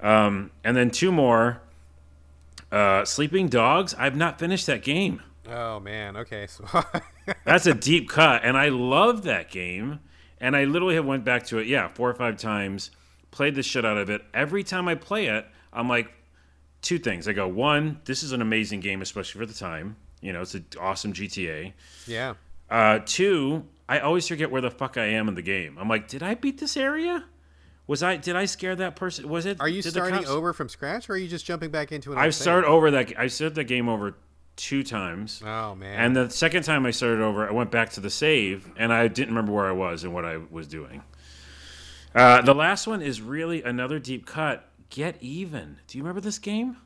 [0.00, 1.60] um, and then two more.
[2.70, 3.94] Uh, Sleeping Dogs.
[3.98, 5.22] I've not finished that game.
[5.50, 6.16] Oh man.
[6.16, 6.46] Okay.
[6.46, 6.64] So
[7.44, 10.00] That's a deep cut, and I love that game.
[10.40, 12.92] And I literally have went back to it, yeah, four or five times.
[13.32, 14.22] Played the shit out of it.
[14.32, 16.12] Every time I play it, I'm like,
[16.82, 17.28] two things.
[17.28, 19.96] I go, one, this is an amazing game, especially for the time.
[20.20, 21.72] You know, it's an awesome GTA.
[22.06, 22.34] yeah.
[22.70, 25.78] Uh, two, I always forget where the fuck I am in the game.
[25.78, 27.24] I'm like, did I beat this area?
[27.86, 28.16] Was I?
[28.16, 29.26] Did I scare that person?
[29.26, 29.58] Was it?
[29.60, 32.18] Are you starting cops- over from scratch, or are you just jumping back into an?
[32.18, 33.18] I've started over that.
[33.18, 34.14] I started the game over
[34.56, 35.42] two times.
[35.42, 35.98] Oh man.
[35.98, 39.08] And the second time I started over, I went back to the save, and I
[39.08, 41.02] didn't remember where I was and what I was doing.
[42.14, 44.67] Uh, the last one is really another deep cut.
[44.90, 45.78] Get even.
[45.86, 46.76] Do you remember this game?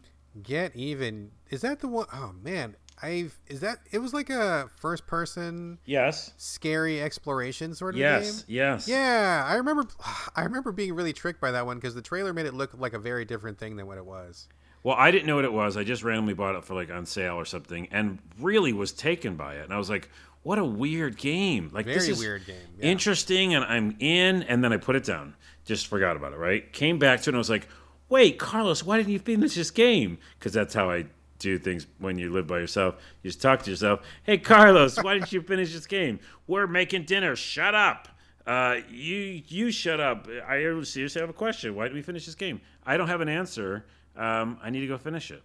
[0.42, 1.30] Get even.
[1.50, 2.76] Is that the one oh man.
[3.04, 6.32] I've is that it was like a first person Yes.
[6.36, 8.42] scary exploration sort of Yes.
[8.42, 8.56] game.
[8.56, 8.86] Yes.
[8.88, 9.84] Yeah, I remember.
[10.36, 12.92] I remember being really tricked by that one because the trailer made it look like
[12.92, 14.48] a very different thing than what it was.
[14.84, 15.76] Well, I didn't know what it was.
[15.76, 19.36] I just randomly bought it for like on sale or something, and really was taken
[19.36, 19.64] by it.
[19.64, 20.08] And I was like,
[20.42, 21.70] "What a weird game!
[21.72, 22.86] Like Very this is weird game, yeah.
[22.86, 25.34] interesting." And I'm in, and then I put it down.
[25.64, 26.36] Just forgot about it.
[26.38, 26.72] Right?
[26.72, 27.68] Came back to it, and I was like,
[28.12, 31.06] "Wait, Carlos, why didn't you finish this game?" Because that's how I
[31.38, 32.96] do things when you live by yourself.
[33.22, 34.00] You just talk to yourself.
[34.22, 36.20] Hey, Carlos, why didn't you finish this game?
[36.46, 37.34] We're making dinner.
[37.36, 38.08] Shut up.
[38.46, 40.28] Uh, you you shut up.
[40.46, 41.74] I seriously have a question.
[41.74, 42.60] Why did we finish this game?
[42.84, 43.86] I don't have an answer.
[44.16, 45.42] Um, I need to go finish it.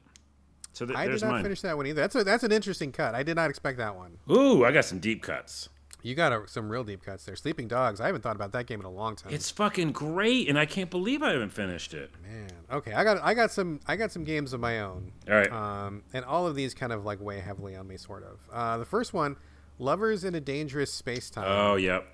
[0.73, 1.43] So th- I did not mine.
[1.43, 2.01] finish that one either.
[2.01, 3.15] That's a, that's an interesting cut.
[3.15, 4.17] I did not expect that one.
[4.29, 5.69] Ooh, I got some deep cuts.
[6.07, 7.35] You got a, some real deep cuts there.
[7.35, 7.99] Sleeping Dogs.
[7.99, 9.33] I haven't thought about that game in a long time.
[9.33, 12.11] It's fucking great, and I can't believe I haven't finished it.
[12.23, 15.11] Man, okay, I got I got some I got some games of my own.
[15.27, 15.51] All right.
[15.51, 18.39] Um, and all of these kind of like weigh heavily on me, sort of.
[18.49, 19.35] Uh, the first one,
[19.79, 21.45] Lovers in a Dangerous Space Time.
[21.45, 22.07] Oh, yep.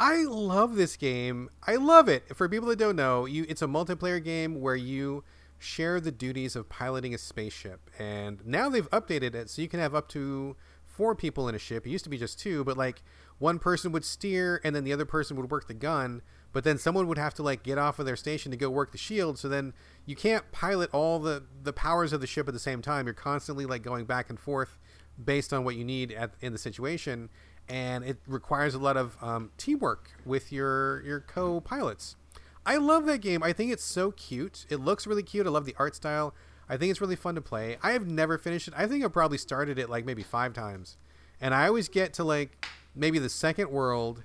[0.00, 1.48] I love this game.
[1.64, 2.36] I love it.
[2.36, 5.22] For people that don't know, you it's a multiplayer game where you
[5.60, 7.88] share the duties of piloting a spaceship.
[8.00, 10.56] And now they've updated it so you can have up to
[10.98, 11.86] four people in a ship.
[11.86, 13.02] It used to be just two, but like
[13.38, 16.78] one person would steer and then the other person would work the gun, but then
[16.78, 19.38] someone would have to like get off of their station to go work the shield.
[19.38, 19.74] So then
[20.06, 23.06] you can't pilot all the the powers of the ship at the same time.
[23.06, 24.78] You're constantly like going back and forth
[25.22, 27.28] based on what you need at in the situation
[27.68, 32.16] and it requires a lot of um, teamwork with your your co-pilots.
[32.64, 33.42] I love that game.
[33.42, 34.66] I think it's so cute.
[34.68, 35.46] It looks really cute.
[35.46, 36.34] I love the art style.
[36.68, 37.78] I think it's really fun to play.
[37.82, 38.74] I have never finished it.
[38.76, 40.96] I think i've probably started it like maybe five times,
[41.40, 42.66] and I always get to like
[42.98, 44.22] maybe the second world,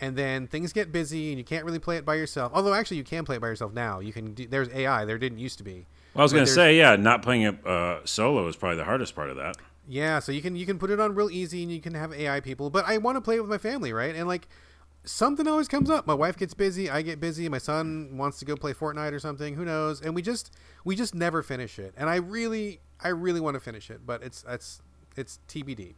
[0.00, 2.52] and then things get busy and you can't really play it by yourself.
[2.54, 4.00] Although actually you can play it by yourself now.
[4.00, 4.34] You can.
[4.34, 5.04] Do, there's AI.
[5.04, 5.86] There didn't used to be.
[6.14, 8.84] Well, I was going to say, yeah, not playing it uh, solo is probably the
[8.84, 9.56] hardest part of that.
[9.88, 12.12] Yeah, so you can you can put it on real easy and you can have
[12.12, 14.14] AI people, but I want to play it with my family, right?
[14.14, 14.48] And like
[15.04, 16.06] something always comes up.
[16.06, 19.18] My wife gets busy, I get busy, my son wants to go play Fortnite or
[19.18, 20.00] something, who knows?
[20.00, 20.54] And we just
[20.84, 21.94] we just never finish it.
[21.96, 24.80] And I really I really want to finish it, but it's it's
[25.16, 25.94] it's TBD.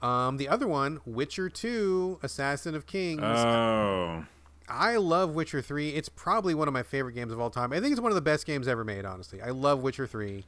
[0.00, 3.22] Um, the other one, Witcher 2, Assassin of Kings.
[3.22, 4.24] Oh.
[4.68, 5.90] I love Witcher 3.
[5.90, 7.72] It's probably one of my favorite games of all time.
[7.72, 9.40] I think it's one of the best games ever made, honestly.
[9.40, 10.44] I love Witcher 3.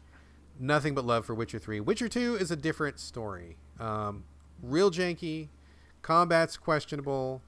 [0.59, 1.81] Nothing but love for Witcher 3.
[1.81, 3.57] Witcher 2 is a different story.
[3.79, 4.25] Um,
[4.63, 5.49] real janky,
[6.03, 7.43] combat's questionable.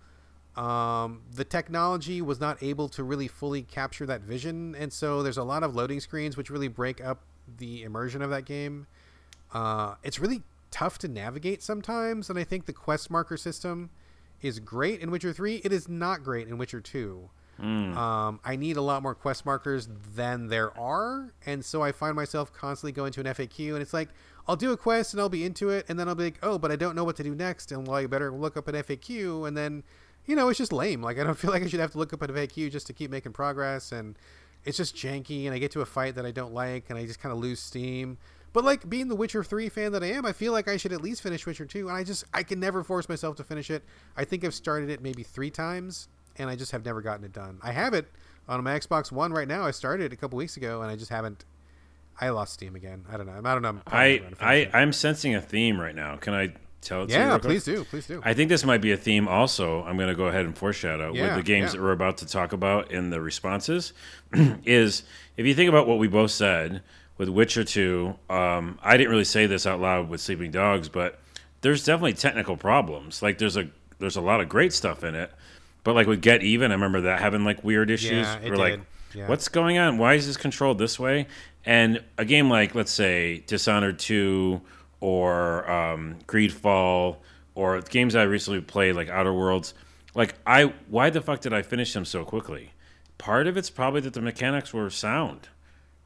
[0.57, 5.39] Um, the technology was not able to really fully capture that vision, and so there's
[5.39, 7.21] a lot of loading screens which really break up
[7.59, 8.87] the immersion of that game.
[9.53, 10.43] Uh, it's really
[10.73, 13.91] tough to navigate sometimes, and I think the quest marker system
[14.41, 15.63] is great in Witcher 3.
[15.65, 17.31] It is not great in Witcher 2.
[17.61, 17.97] Mm.
[17.97, 22.17] Um, I need a lot more quest markers than there are, and so I find
[22.17, 24.09] myself constantly going to an FAQ, and it's like
[24.49, 26.59] I'll do a quest and I'll be into it, and then I'll be like, oh,
[26.59, 28.75] but I don't know what to do next, and well, you better look up an
[28.75, 29.85] FAQ, and then
[30.27, 31.03] you know it's just lame.
[31.03, 32.93] Like I don't feel like I should have to look up an FAQ just to
[32.93, 34.17] keep making progress, and
[34.65, 37.07] it's just janky, and I get to a fight that I don't like, and I
[37.07, 38.19] just kind of lose steam.
[38.53, 40.93] But like being the Witcher 3 fan that I am, I feel like I should
[40.93, 43.71] at least finish Witcher 2 and I just I can never force myself to finish
[43.71, 43.83] it.
[44.17, 47.33] I think I've started it maybe 3 times and I just have never gotten it
[47.33, 47.59] done.
[47.63, 48.07] I have it
[48.49, 49.65] on my Xbox 1 right now.
[49.65, 51.45] I started it a couple weeks ago and I just haven't
[52.21, 53.05] I lost steam again.
[53.11, 53.41] I don't know.
[53.43, 53.69] I don't know.
[53.69, 56.17] I'm I I I'm sensing a theme right now.
[56.17, 56.53] Can I
[56.83, 57.19] tell it to you?
[57.19, 57.85] Yeah, please do.
[57.85, 58.21] Please do.
[58.23, 59.83] I think this might be a theme also.
[59.85, 61.81] I'm going to go ahead and foreshadow Yeah, with the games yeah.
[61.81, 63.95] that we're about to talk about in the responses.
[64.35, 65.05] is
[65.37, 66.83] if you think about what we both said
[67.19, 71.19] with Witcher 2, um, I didn't really say this out loud with Sleeping Dogs, but
[71.61, 73.23] there's definitely technical problems.
[73.23, 73.69] Like there's a
[73.99, 75.31] there's a lot of great stuff in it,
[75.85, 78.27] but like with Get Even, I remember that having like weird issues.
[78.27, 78.81] Yeah, We're like.
[79.15, 79.29] Yeah.
[79.29, 79.99] what's going on?
[79.99, 81.27] Why is this controlled this way?
[81.67, 84.59] And a game like, let's say, Dishonored 2
[85.01, 87.19] or um, Greedfall
[87.55, 89.75] or games I recently played, like Outer Worlds,
[90.15, 92.73] like, I why the fuck did I finish them so quickly?
[93.19, 95.49] Part of it's probably that the mechanics were sound,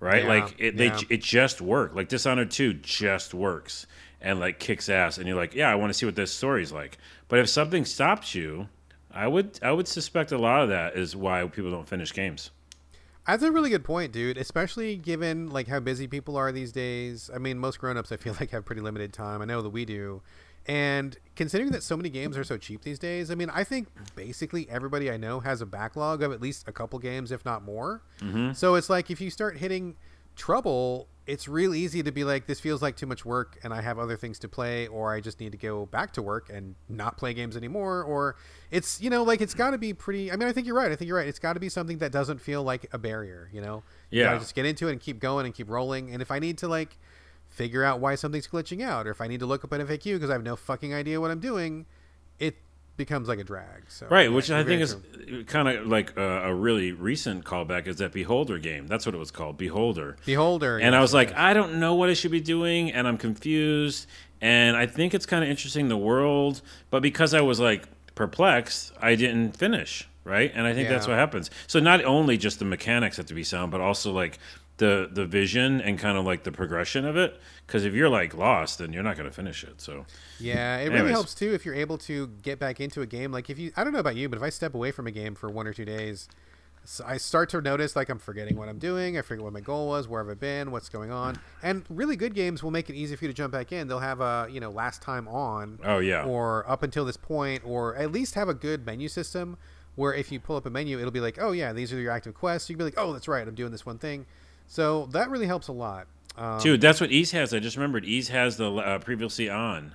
[0.00, 0.22] right?
[0.22, 1.00] Yeah, like, it, they, yeah.
[1.10, 1.96] it just worked.
[1.96, 3.86] Like, Dishonored 2 just works
[4.20, 5.18] and, like, kicks ass.
[5.18, 6.98] And you're like, yeah, I want to see what this story's like.
[7.28, 8.68] But if something stops you,
[9.16, 12.50] I would I would suspect a lot of that is why people don't finish games.
[13.26, 14.36] That's a really good point, dude.
[14.36, 17.30] Especially given like how busy people are these days.
[17.34, 19.40] I mean, most grown-ups I feel like have pretty limited time.
[19.40, 20.22] I know that we do.
[20.66, 23.88] And considering that so many games are so cheap these days, I mean, I think
[24.16, 27.62] basically everybody I know has a backlog of at least a couple games, if not
[27.62, 28.02] more.
[28.20, 28.52] Mm-hmm.
[28.52, 29.96] So it's like if you start hitting
[30.34, 33.80] trouble, it's real easy to be like, this feels like too much work and I
[33.80, 36.74] have other things to play, or I just need to go back to work and
[36.88, 38.02] not play games anymore.
[38.02, 38.34] Or
[38.72, 40.32] it's, you know, like it's got to be pretty.
[40.32, 40.90] I mean, I think you're right.
[40.90, 41.28] I think you're right.
[41.28, 43.84] It's got to be something that doesn't feel like a barrier, you know?
[44.10, 44.24] Yeah.
[44.24, 46.12] gotta just get into it and keep going and keep rolling.
[46.12, 46.98] And if I need to, like,
[47.56, 50.14] figure out why something's glitching out, or if I need to look up an FAQ
[50.14, 51.86] because I have no fucking idea what I'm doing,
[52.38, 52.54] it
[52.98, 53.84] becomes like a drag.
[53.88, 54.96] So Right, yeah, which I think is
[55.46, 58.86] kind of like a, a really recent callback is that Beholder game.
[58.86, 60.16] That's what it was called, Beholder.
[60.26, 60.78] Beholder.
[60.78, 61.38] And I yes, was like, yes.
[61.38, 64.06] I don't know what I should be doing, and I'm confused.
[64.42, 66.60] And I think it's kind of interesting the world,
[66.90, 70.06] but because I was like perplexed, I didn't finish.
[70.24, 71.52] Right, and I think that's what happens.
[71.68, 74.40] So not only just the mechanics have to be sound, but also like
[74.78, 77.40] the the vision and kind of like the progression of it.
[77.66, 79.80] Because if you're like lost, then you're not going to finish it.
[79.80, 80.04] So
[80.38, 83.32] Yeah, it really helps too if you're able to get back into a game.
[83.32, 85.10] Like if you, I don't know about you, but if I step away from a
[85.10, 86.28] game for one or two days,
[87.04, 89.18] i start to notice like I'm forgetting what I'm doing.
[89.18, 91.38] I forget what my goal was, where have I been, what's going on.
[91.62, 93.88] And really good games will make it easy for you to jump back in.
[93.88, 97.62] They'll have a you know last time on, oh yeah, or up until this point,
[97.64, 99.56] or at least have a good menu system
[99.96, 102.12] where if you pull up a menu, it'll be like, oh yeah, these are your
[102.12, 102.68] active quests.
[102.70, 104.26] You can be like, oh that's right, I'm doing this one thing.
[104.66, 106.06] So that really helps a lot.
[106.36, 107.54] Um, Dude, that's what Ys has.
[107.54, 109.94] I just remembered Ys has the uh, previously on.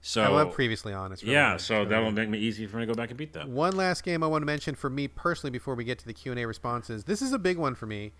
[0.00, 1.10] So I love previously on.
[1.12, 1.60] It's really yeah, good.
[1.60, 3.48] so that'll make me easy for me to go back and beat that.
[3.48, 6.12] One last game I want to mention for me personally before we get to the
[6.12, 7.04] Q and A responses.
[7.04, 8.12] This is a big one for me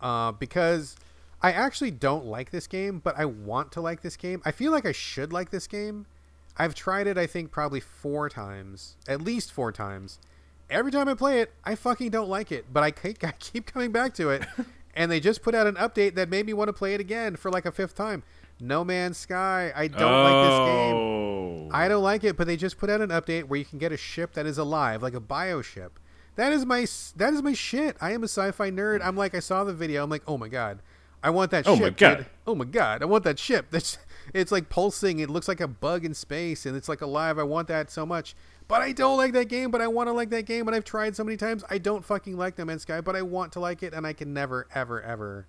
[0.00, 0.96] uh, because
[1.40, 4.42] I actually don't like this game, but I want to like this game.
[4.44, 6.06] I feel like I should like this game.
[6.56, 10.18] I've tried it, I think, probably four times, at least four times.
[10.68, 13.66] Every time I play it, I fucking don't like it, but I keep, I keep
[13.66, 14.42] coming back to it.
[14.98, 17.36] And they just put out an update that made me want to play it again
[17.36, 18.24] for like a fifth time.
[18.60, 19.72] No Man's Sky.
[19.74, 20.96] I don't like this game.
[20.96, 23.78] Oh, I don't like it, but they just put out an update where you can
[23.78, 26.00] get a ship that is alive, like a bio ship.
[26.34, 26.84] That is my
[27.16, 27.96] that is my shit.
[28.00, 29.00] I am a sci-fi nerd.
[29.02, 30.02] I'm like I saw the video.
[30.02, 30.80] I'm like, "Oh my god.
[31.22, 31.82] I want that oh ship.
[31.82, 32.16] Oh ship." my God.
[32.16, 32.26] dude.
[32.48, 33.02] Oh my god.
[33.02, 33.66] I want that ship.
[33.70, 33.98] That's
[34.34, 35.20] it's like pulsing.
[35.20, 37.38] It looks like a bug in space and it's like alive.
[37.38, 38.34] I want that so much.
[38.68, 40.84] But I don't like that game, but I want to like that game and I've
[40.84, 41.64] tried so many times.
[41.70, 44.12] I don't fucking like No Man's Sky, but I want to like it and I
[44.12, 45.46] can never ever ever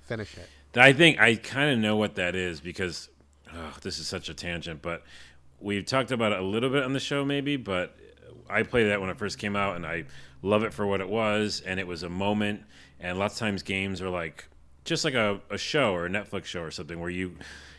[0.00, 0.48] finish it.
[0.76, 3.10] I think I kind of know what that is because
[3.54, 5.02] oh, this is such a tangent, but
[5.60, 7.56] we've talked about it a little bit on the show, maybe.
[7.56, 7.96] But
[8.48, 10.04] I played that when it first came out, and I
[10.42, 12.62] love it for what it was, and it was a moment.
[13.00, 14.48] And lots of times games are like
[14.84, 17.36] just like a, a show or a Netflix show or something where you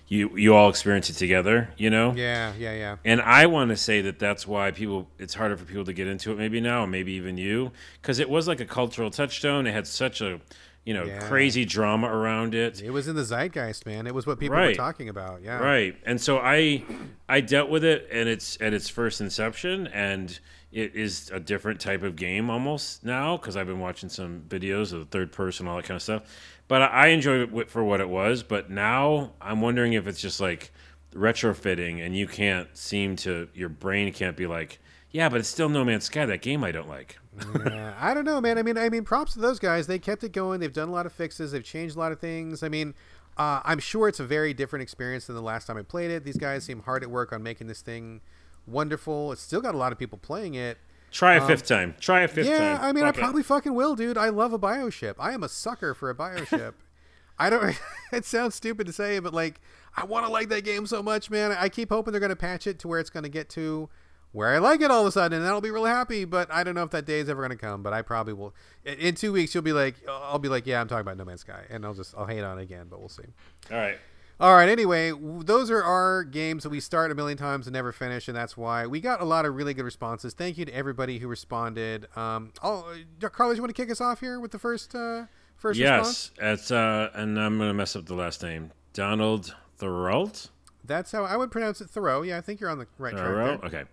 [0.07, 2.13] you you all experience it together, you know?
[2.15, 2.95] Yeah, yeah, yeah.
[3.03, 6.07] And I want to say that that's why people it's harder for people to get
[6.07, 7.71] into it maybe now, or maybe even you,
[8.01, 9.65] because it was like a cultural touchstone.
[9.67, 10.39] It had such a
[10.85, 11.19] you know Yeah.
[11.27, 12.81] crazy drama around it.
[12.83, 14.05] It was in the zeitgeist, man.
[14.05, 15.41] It was what people were talking about.
[15.41, 15.57] Yeah.
[15.57, 15.95] Right.
[16.05, 16.83] And so I
[17.27, 20.39] I dealt with it and it's at its first inception and
[20.71, 24.91] it is a different type of game almost now because I've been watching some videos
[24.93, 26.23] of the third person all that kind of stuff.
[26.67, 30.41] But I enjoyed it for what it was, but now I'm wondering if it's just
[30.41, 30.71] like
[31.13, 34.79] retrofitting and you can't seem to your brain can't be like,
[35.11, 37.17] yeah, but it's still No Man's Sky, that game I don't like.
[37.65, 38.57] Yeah, I don't know, man.
[38.57, 39.87] I mean, I mean, props to those guys.
[39.87, 40.59] They kept it going.
[40.59, 41.51] They've done a lot of fixes.
[41.51, 42.63] They've changed a lot of things.
[42.63, 42.93] I mean,
[43.37, 46.23] uh, I'm sure it's a very different experience than the last time I played it.
[46.23, 48.21] These guys seem hard at work on making this thing
[48.65, 49.31] wonderful.
[49.31, 50.77] It's still got a lot of people playing it.
[51.15, 51.95] Try a fifth time.
[52.01, 52.83] Try a fifth Um, yeah, time.
[52.83, 53.21] I mean, Fuck I it.
[53.21, 54.17] probably fucking will, dude.
[54.17, 55.15] I love a bioship.
[55.17, 56.73] I am a sucker for a bioship.
[57.39, 57.79] I don't.
[58.11, 59.61] it sounds stupid to say, but like,
[59.95, 61.53] I want to like that game so much, man.
[61.53, 63.87] I keep hoping they're gonna patch it to where it's gonna get to
[64.33, 66.25] where I like it all of a sudden, and I'll be really happy.
[66.25, 67.81] But I don't know if that day is ever gonna come.
[67.81, 68.53] But I probably will.
[68.83, 71.23] In, in two weeks, you'll be like, I'll be like, yeah, I'm talking about No
[71.23, 73.23] Man's Sky, and I'll just I'll hate on it again, but we'll see.
[73.71, 73.97] All right.
[74.39, 74.67] All right.
[74.67, 78.35] Anyway, those are our games that we start a million times and never finish, and
[78.35, 80.33] that's why we got a lot of really good responses.
[80.33, 82.07] Thank you to everybody who responded.
[82.17, 85.25] Um, oh, Carlos, you want to kick us off here with the first uh,
[85.55, 86.31] first response?
[86.37, 88.71] Yes, it's uh, and I'm gonna mess up the last name.
[88.93, 90.49] Donald Thoralt.
[90.87, 91.89] That's how I would pronounce it.
[91.89, 92.21] Thoreau.
[92.21, 93.25] Yeah, I think you're on the right track.
[93.25, 93.57] Thorough?
[93.57, 93.65] there.
[93.65, 93.83] Okay.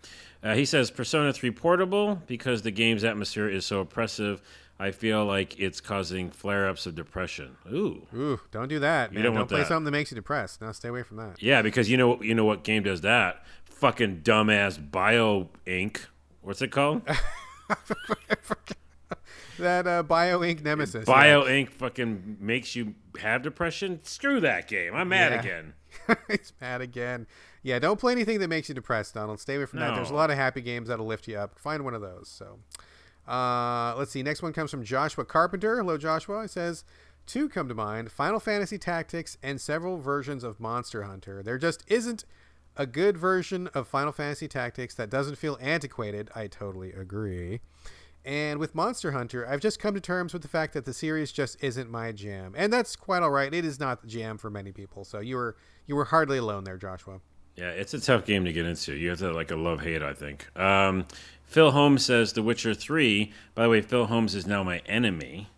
[0.42, 4.42] Uh, he says Persona 3 Portable because the game's atmosphere is so oppressive.
[4.82, 7.56] I feel like it's causing flare ups of depression.
[7.72, 8.06] Ooh.
[8.14, 9.12] Ooh, don't do that.
[9.12, 9.22] Man.
[9.22, 9.68] don't Don't, play that.
[9.68, 10.60] something that makes you depressed.
[10.60, 11.42] No, stay away from that.
[11.42, 13.44] Yeah, because you know you know what game does that?
[13.64, 16.06] Fucking dumbass Bio Inc.
[16.40, 17.02] What's it called?
[19.58, 20.62] That uh, Bio Inc.
[20.62, 21.04] Nemesis.
[21.04, 21.68] Bio Inc.
[21.70, 24.00] fucking makes you have depression.
[24.02, 24.94] Screw that game.
[24.94, 25.40] I'm mad Yeah.
[25.40, 25.74] again.
[26.08, 26.14] Yeah.
[26.28, 27.26] He's mad again.
[27.62, 29.38] Yeah, don't play anything that makes you depressed, Donald.
[29.38, 29.94] Stay away from that.
[29.94, 31.58] There's a lot of happy games that'll lift you up.
[31.58, 32.28] Find one of those.
[32.28, 32.58] So,
[33.26, 34.22] uh, let's see.
[34.22, 35.76] Next one comes from Joshua Carpenter.
[35.76, 36.42] Hello, Joshua.
[36.42, 36.84] He says,
[37.26, 41.42] Two come to mind Final Fantasy Tactics and several versions of Monster Hunter.
[41.42, 42.24] There just isn't
[42.76, 46.30] a good version of Final Fantasy Tactics that doesn't feel antiquated.
[46.34, 47.60] I totally agree.
[48.24, 51.32] And with Monster Hunter, I've just come to terms with the fact that the series
[51.32, 53.52] just isn't my jam, and that's quite all right.
[53.52, 56.62] It is not the jam for many people, so you were you were hardly alone
[56.62, 57.20] there, Joshua.
[57.56, 58.94] Yeah, it's a tough game to get into.
[58.94, 60.48] You have to like a love hate, I think.
[60.58, 61.04] Um,
[61.52, 63.30] Phil Holmes says The Witcher 3.
[63.54, 65.48] By the way, Phil Holmes is now my enemy.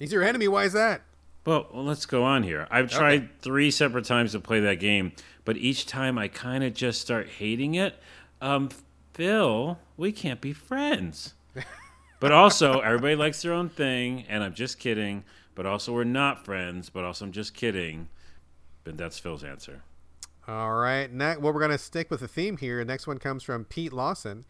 [0.00, 0.48] He's your enemy.
[0.48, 1.02] Why is that?
[1.46, 2.66] Well, well, let's go on here.
[2.72, 5.12] I've tried three separate times to play that game,
[5.44, 7.94] but each time I kind of just start hating it.
[8.40, 8.68] Um,
[9.12, 11.34] Phil, we can't be friends.
[12.20, 15.22] but also, everybody likes their own thing, and I'm just kidding.
[15.54, 16.90] But also, we're not friends.
[16.90, 18.08] But also, I'm just kidding.
[18.82, 19.82] But that's Phil's answer.
[20.48, 21.12] All right.
[21.12, 22.78] Next, well, we're gonna stick with the theme here.
[22.78, 24.44] The Next one comes from Pete Lawson.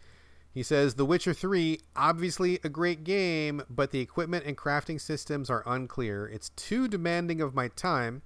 [0.54, 5.50] He says, "The Witcher 3, obviously a great game, but the equipment and crafting systems
[5.50, 6.28] are unclear.
[6.28, 8.22] It's too demanding of my time,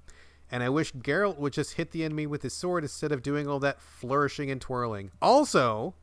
[0.50, 3.48] and I wish Geralt would just hit the enemy with his sword instead of doing
[3.48, 5.10] all that flourishing and twirling.
[5.22, 5.94] Also,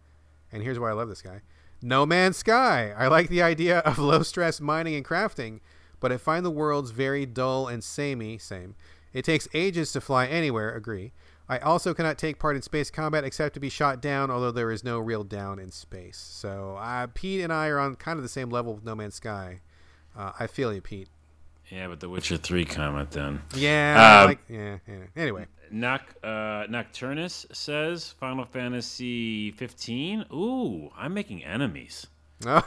[0.51, 1.41] and here's why I love this guy
[1.79, 2.91] No Man's Sky.
[2.97, 5.59] I like the idea of low stress mining and crafting,
[5.99, 8.39] but I find the worlds very dull and samey.
[8.39, 8.73] Same.
[9.13, 11.13] It takes ages to fly anywhere, agree.
[11.47, 14.71] I also cannot take part in space combat except to be shot down, although there
[14.71, 16.17] is no real down in space.
[16.17, 19.15] So uh, Pete and I are on kind of the same level with No Man's
[19.15, 19.61] Sky.
[20.17, 21.09] Uh, I feel you, Pete.
[21.69, 23.41] Yeah, but The Witcher 3 comment then.
[23.55, 24.95] Yeah, Um, like yeah, yeah.
[25.15, 30.25] Anyway, Noc, uh, Nocturnus says Final Fantasy 15.
[30.31, 32.07] Ooh, I'm making enemies.
[32.45, 32.63] oh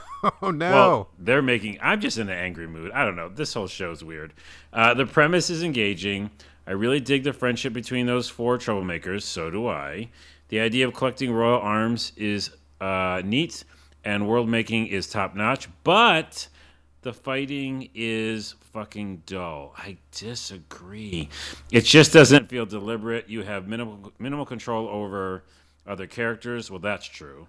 [0.51, 1.79] no, Well, they're making.
[1.83, 2.91] I'm just in an angry mood.
[2.93, 3.29] I don't know.
[3.29, 4.33] This whole show's weird.
[4.73, 6.31] Uh, the premise is engaging.
[6.69, 9.23] I really dig the friendship between those four troublemakers.
[9.23, 10.11] So do I.
[10.49, 13.65] The idea of collecting royal arms is uh, neat,
[14.05, 15.67] and world making is top notch.
[15.83, 16.47] But
[17.01, 19.73] the fighting is fucking dull.
[19.79, 21.31] I disagree.
[21.73, 23.31] It just doesn't feel deliberate.
[23.31, 25.45] You have minimal minimal control over
[25.87, 26.71] other characters.
[26.71, 27.47] Well, that's true.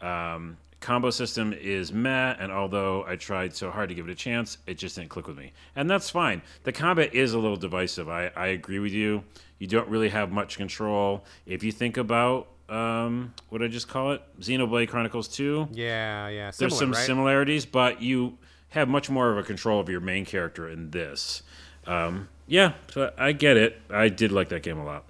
[0.00, 4.16] Um, combo system is meh, and although I tried so hard to give it a
[4.16, 5.52] chance, it just didn't click with me.
[5.76, 6.42] And that's fine.
[6.64, 8.08] The combat is a little divisive.
[8.08, 9.24] I, I agree with you.
[9.58, 11.24] You don't really have much control.
[11.46, 14.22] If you think about, um, what did I just call it?
[14.40, 16.50] Xenoblade Chronicles 2, yeah, yeah.
[16.58, 17.06] there's some right?
[17.06, 18.38] similarities, but you
[18.70, 21.42] have much more of a control of your main character in this.
[21.86, 23.80] Um, yeah, so I get it.
[23.90, 25.04] I did like that game a lot.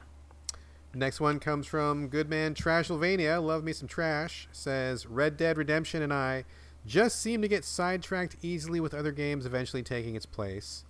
[0.93, 3.43] Next one comes from Goodman Trashylvania.
[3.43, 4.49] Love me some trash.
[4.51, 6.45] Says Red Dead Redemption and I
[6.87, 10.85] just seem to get sidetracked easily with other games eventually taking its place.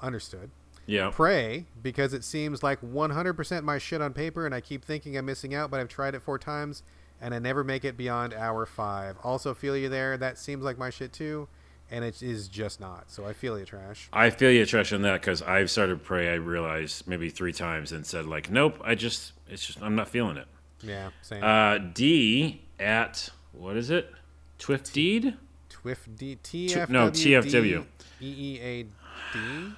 [0.00, 0.50] Understood.
[0.86, 1.10] Yeah.
[1.10, 5.26] Prey, because it seems like 100% my shit on paper and I keep thinking I'm
[5.26, 6.82] missing out, but I've tried it four times
[7.20, 9.16] and I never make it beyond hour five.
[9.22, 10.16] Also, feel you there.
[10.16, 11.48] That seems like my shit too,
[11.92, 13.10] and it is just not.
[13.10, 14.08] So I feel you, trash.
[14.12, 16.30] I feel you, Trash, on that because I've started Prey.
[16.30, 18.80] I realized maybe three times and said like, nope.
[18.82, 20.46] I just, it's just, I'm not feeling it.
[20.82, 21.44] Yeah, same.
[21.44, 24.10] Uh, D at what is it?
[24.58, 25.36] Twifdeed?
[25.70, 27.84] Twiff D T F no, TFW.
[28.20, 29.72] E E A D.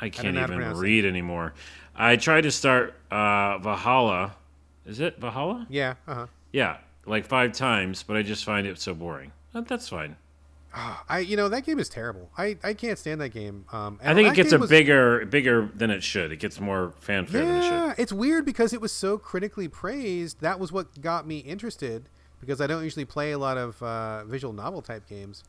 [0.00, 1.54] I can't to even read anymore.
[1.96, 4.36] I tried to start uh, Valhalla.
[4.84, 5.66] Is it Valhalla?
[5.70, 5.94] Yeah.
[6.06, 6.26] Uh huh.
[6.52, 6.76] Yeah,
[7.06, 9.32] like five times, but I just find it so boring.
[9.52, 10.16] That's fine.
[11.08, 12.30] I you know that game is terrible.
[12.36, 13.64] I, I can't stand that game.
[13.72, 16.32] Um, I think it gets a was- bigger, bigger than it should.
[16.32, 17.62] It gets more fanfare than it
[17.96, 18.02] should.
[18.02, 20.40] It's weird because it was so critically praised.
[20.40, 22.08] That was what got me interested
[22.40, 25.44] because I don't usually play a lot of uh, visual novel type games.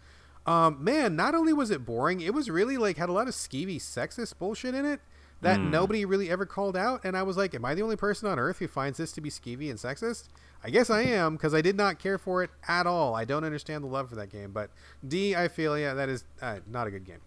[0.45, 3.33] Um, man, not only was it boring, it was really like had a lot of
[3.33, 4.99] skeevy sexist bullshit in it
[5.41, 5.69] that Hmm.
[5.71, 7.03] nobody really ever called out.
[7.03, 9.21] And I was like, am I the only person on earth who finds this to
[9.21, 10.27] be skeevy and sexist?
[10.65, 13.13] I guess I am because I did not care for it at all.
[13.13, 14.51] I don't understand the love for that game.
[14.51, 14.71] But
[15.07, 17.21] D, I feel yeah, that is uh, not a good game.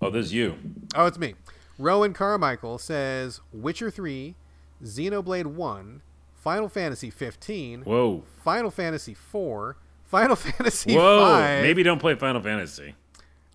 [0.00, 0.54] Oh, this is you.
[0.94, 1.34] Oh, it's me.
[1.80, 4.36] Rowan Carmichael says Witcher 3,
[4.84, 6.02] Xenoblade 1,
[6.34, 11.20] Final Fantasy 15, Whoa, Final Fantasy 4, Final Fantasy whoa.
[11.24, 11.62] 5.
[11.62, 12.94] Maybe don't play Final Fantasy.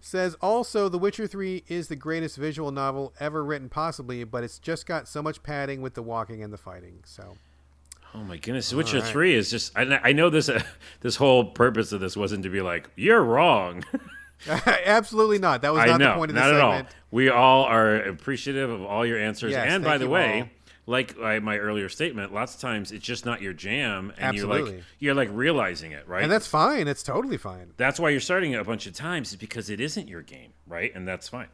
[0.01, 4.59] Says also The Witcher 3 is the greatest visual novel ever written possibly, but it's
[4.59, 6.99] just got so much padding with the walking and the fighting.
[7.05, 7.37] So,
[8.13, 9.07] Oh my goodness, Witcher right.
[9.07, 9.77] Three is just.
[9.77, 10.49] I, I know this.
[10.49, 10.61] Uh,
[11.01, 13.83] this whole purpose of this wasn't to be like you're wrong.
[14.47, 15.61] absolutely not.
[15.61, 16.83] That was I not know, the point of the not at all.
[17.11, 19.51] We all are appreciative of all your answers.
[19.51, 20.47] Yes, and by the way, all.
[20.85, 24.83] like my earlier statement, lots of times it's just not your jam, and you're like
[24.99, 26.23] you're like realizing it, right?
[26.23, 26.87] And that's fine.
[26.87, 27.71] It's totally fine.
[27.77, 30.51] that's why you're starting it a bunch of times is because it isn't your game,
[30.67, 30.93] right?
[30.93, 31.47] And that's fine.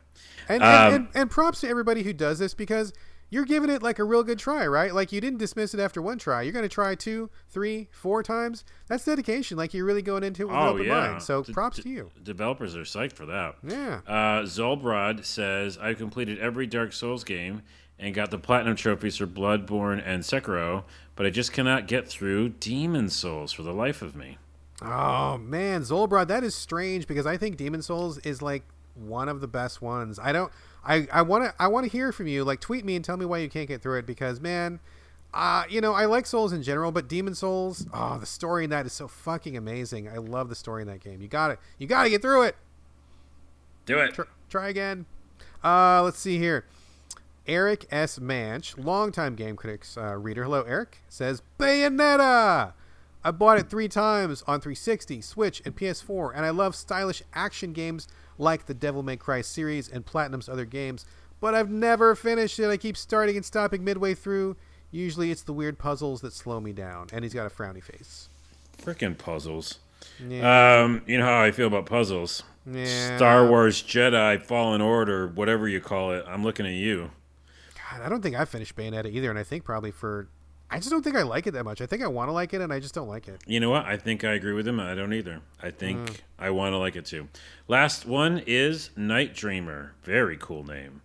[0.49, 2.93] And, Um, and, and, and props to everybody who does this because
[3.31, 4.93] you're giving it like a real good try, right?
[4.93, 6.43] Like you didn't dismiss it after one try.
[6.43, 8.63] You're going to try two, three, four times.
[8.87, 9.57] That's dedication.
[9.57, 11.07] Like you're really going into it with an Oh open yeah.
[11.07, 11.23] mind.
[11.23, 12.11] So D- props d- to you.
[12.21, 13.55] Developers are psyched for that.
[13.63, 14.01] Yeah.
[14.05, 17.63] Uh, Zolbrod says I've completed every Dark Souls game
[17.97, 20.83] and got the platinum trophies for Bloodborne and Sekiro,
[21.15, 24.37] but I just cannot get through Demon's Souls for the life of me.
[24.81, 28.63] Oh man, Zolbrod, that is strange because I think Demon's Souls is like
[28.95, 30.19] one of the best ones.
[30.19, 30.51] I don't.
[30.83, 32.43] I I want to I want to hear from you.
[32.43, 34.79] Like tweet me and tell me why you can't get through it because man.
[35.33, 38.69] Uh, you know, I like Souls in general, but Demon's Souls, oh, the story in
[38.71, 40.09] that is so fucking amazing.
[40.09, 41.21] I love the story in that game.
[41.21, 41.59] You got it.
[41.77, 42.57] You got to get through it.
[43.85, 44.13] Do it.
[44.13, 45.05] Try, try again.
[45.63, 46.65] Uh, let's see here.
[47.47, 48.19] Eric S.
[48.19, 50.43] Manch, longtime Game Critics uh, reader.
[50.43, 50.99] Hello, Eric.
[51.07, 52.73] Says Bayonetta.
[53.23, 57.71] I bought it three times on 360, Switch, and PS4, and I love stylish action
[57.71, 58.07] games
[58.41, 61.05] like the Devil May Cry series and Platinum's other games.
[61.39, 62.69] But I've never finished it.
[62.69, 64.57] I keep starting and stopping midway through.
[64.91, 67.07] Usually, it's the weird puzzles that slow me down.
[67.13, 68.29] And he's got a frowny face.
[68.77, 69.79] Freaking puzzles.
[70.19, 70.81] Yeah.
[70.83, 72.43] Um, you know how I feel about puzzles.
[72.65, 73.15] Yeah.
[73.15, 76.25] Star Wars Jedi Fallen Order, whatever you call it.
[76.27, 77.11] I'm looking at you.
[77.75, 80.27] God, I don't think I finished Bayonetta either, and I think probably for,
[80.71, 81.81] I just don't think I like it that much.
[81.81, 83.41] I think I want to like it, and I just don't like it.
[83.45, 83.85] You know what?
[83.85, 84.79] I think I agree with him.
[84.79, 85.41] I don't either.
[85.61, 86.19] I think Mm.
[86.39, 87.27] I want to like it too.
[87.67, 89.93] Last one is Night Dreamer.
[90.03, 91.01] Very cool name.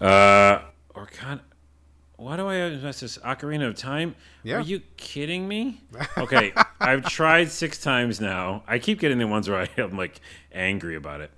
[0.00, 0.60] Uh,
[0.94, 1.40] or kind
[2.16, 4.14] why do I have this Ocarina of Time?
[4.44, 4.56] Yeah.
[4.58, 5.80] Are you kidding me?
[6.16, 8.62] Okay, I've tried six times now.
[8.68, 10.20] I keep getting the ones where I am like
[10.52, 11.30] angry about it.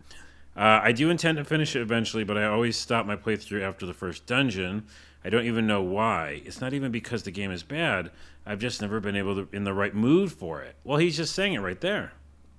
[0.57, 3.87] Uh, I do intend to finish it eventually, but I always stop my playthrough after
[3.87, 4.85] the first dungeon.
[5.25, 6.43] I don't even know why.
[6.45, 8.11] It's not even because the game is bad.
[8.45, 10.77] I've just never been able to in the right mood for it.
[10.85, 12.13] Well, he's just saying it right there.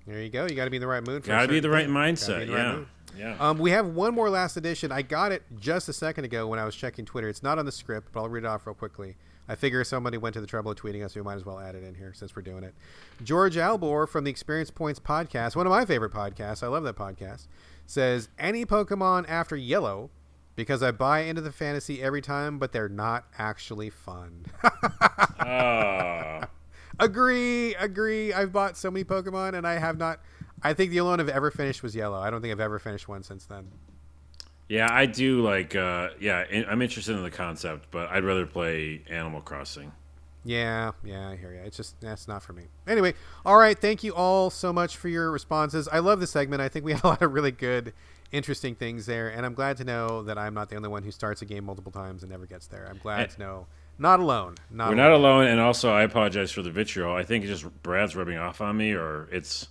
[0.07, 0.45] There you go.
[0.45, 1.23] You got to be in the right mood.
[1.23, 1.87] For a Gotta be the right.
[1.87, 2.47] Mindset.
[2.47, 2.79] yeah.
[3.17, 3.37] Yeah.
[3.39, 4.91] Um, we have one more last edition.
[4.91, 7.29] I got it just a second ago when I was checking Twitter.
[7.29, 9.15] It's not on the script, but I'll read it off real quickly.
[9.47, 11.59] I figure somebody went to the trouble of tweeting us, so we might as well
[11.59, 12.73] add it in here since we're doing it.
[13.23, 16.95] George Albor from the Experience Points podcast, one of my favorite podcasts, I love that
[16.95, 17.47] podcast,
[17.85, 20.09] says any Pokemon after Yellow
[20.55, 24.45] because I buy into the fantasy every time, but they're not actually fun.
[25.39, 26.47] Ah.
[26.99, 28.33] agree, agree.
[28.33, 30.19] I've bought so many Pokemon and I have not.
[30.63, 32.19] I think the only one I've ever finished was Yellow.
[32.19, 33.67] I don't think I've ever finished one since then.
[34.67, 35.75] yeah, I do like.
[35.75, 39.91] Uh, yeah, I'm interested in the concept, but I'd rather play Animal Crossing.
[40.47, 41.59] Yeah, yeah, I hear you.
[41.61, 42.63] It's just that's not for me.
[42.87, 43.13] Anyway,
[43.45, 43.77] all right.
[43.77, 45.87] Thank you all so much for your responses.
[45.91, 46.61] I love the segment.
[46.61, 47.93] I think we had a lot of really good,
[48.31, 51.11] interesting things there, and I'm glad to know that I'm not the only one who
[51.11, 52.87] starts a game multiple times and never gets there.
[52.89, 54.55] I'm glad And- to know not alone.
[54.69, 54.97] Not We're alone.
[54.97, 57.15] not alone, and also I apologize for the vitriol.
[57.15, 59.67] I think it's just Brad's rubbing off on me, or it's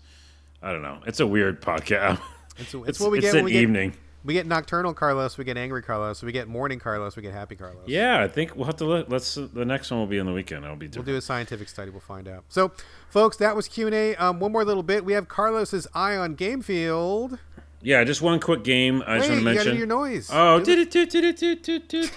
[0.62, 1.01] I don't know.
[1.06, 2.20] It's a weird podcast.
[2.56, 3.94] It's, it's, It's, what we it's get an when we get, evening.
[4.24, 7.56] we get nocturnal Carlos, we get angry Carlos, we get morning Carlos, we get happy
[7.56, 7.82] Carlos.
[7.89, 9.35] Yeah, I think we'll have to let, let's.
[9.35, 10.64] The next one will be on the weekend.
[10.64, 11.90] I'll be We'll do a scientific study.
[11.90, 12.44] We'll find out.
[12.48, 12.70] So,
[13.10, 14.14] folks, that was Q and A.
[14.14, 15.05] Um, one more little bit.
[15.05, 17.40] We have Carlos's eye on game field.
[17.85, 19.02] Yeah, just one quick game.
[19.06, 19.73] I just Wait, want you to gotta mention.
[19.73, 20.31] do your noise.
[20.32, 21.11] Oh, Do the- did it?
[21.11, 21.36] Did it?
[21.36, 21.62] Did it?
[21.62, 22.11] Did it?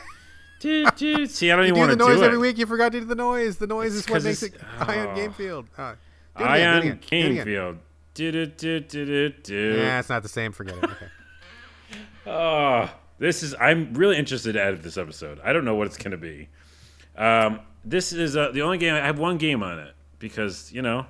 [0.59, 0.95] Did it?
[0.95, 1.29] Did it?
[1.31, 2.41] See, I don't you even do want the to noise do every it.
[2.41, 2.57] week.
[2.57, 3.57] You forgot to do the noise.
[3.57, 5.15] The noise is what 'cause makes it it's- eye on oh.
[5.15, 5.67] game field.
[5.77, 6.01] Uh, do it again,
[6.37, 7.45] do it Ion again, do it game again.
[7.45, 7.77] field.
[8.15, 9.43] Did did it?
[9.43, 9.77] Did.
[9.77, 10.51] Yeah, it's not the same.
[10.51, 10.83] Forget it.
[10.83, 11.07] Okay.
[12.25, 12.89] Oh,
[13.19, 13.53] this is.
[13.59, 15.39] I'm really interested to edit this episode.
[15.43, 16.49] I don't know what it's going to be.
[17.15, 18.93] Um, this is uh, the only game.
[18.95, 21.05] I have one game on it because you know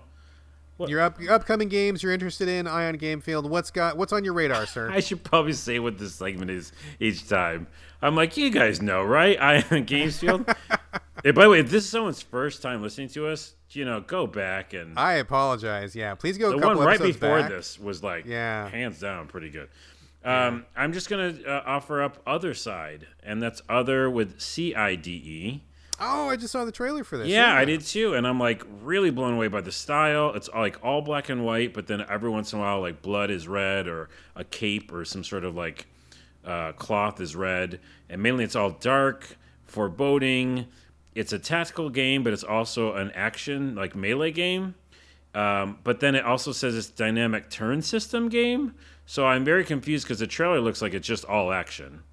[0.79, 3.49] your, up, your upcoming games you're interested in, Ion on game field.
[3.49, 4.89] What's got what's on your radar, sir?
[4.93, 7.67] I should probably say what this segment is each time.
[8.01, 9.37] I'm like, you guys know, right?
[9.41, 10.47] Ion am Games Field.
[11.23, 13.99] Hey, by the way, if this is someone's first time listening to us, you know,
[14.01, 15.95] go back and I apologize.
[15.95, 16.51] Yeah, please go.
[16.51, 17.49] the a couple one right before back.
[17.49, 18.69] this was like, Yeah.
[18.69, 19.67] hands down, pretty good.
[20.23, 25.11] Um, I'm just gonna uh, offer up Othercide, and that's other with C I D
[25.11, 25.63] E.
[25.99, 27.27] Oh, I just saw the trailer for this.
[27.27, 30.33] Yeah, I did too, and I'm like really blown away by the style.
[30.35, 33.31] It's like all black and white, but then every once in a while, like blood
[33.31, 35.87] is red, or a cape, or some sort of like
[36.45, 37.79] uh, cloth is red,
[38.09, 40.67] and mainly it's all dark, foreboding.
[41.15, 44.75] It's a tactical game, but it's also an action like melee game.
[45.33, 48.75] Um, but then it also says it's dynamic turn system game.
[49.05, 52.03] So I'm very confused because the trailer looks like it's just all action,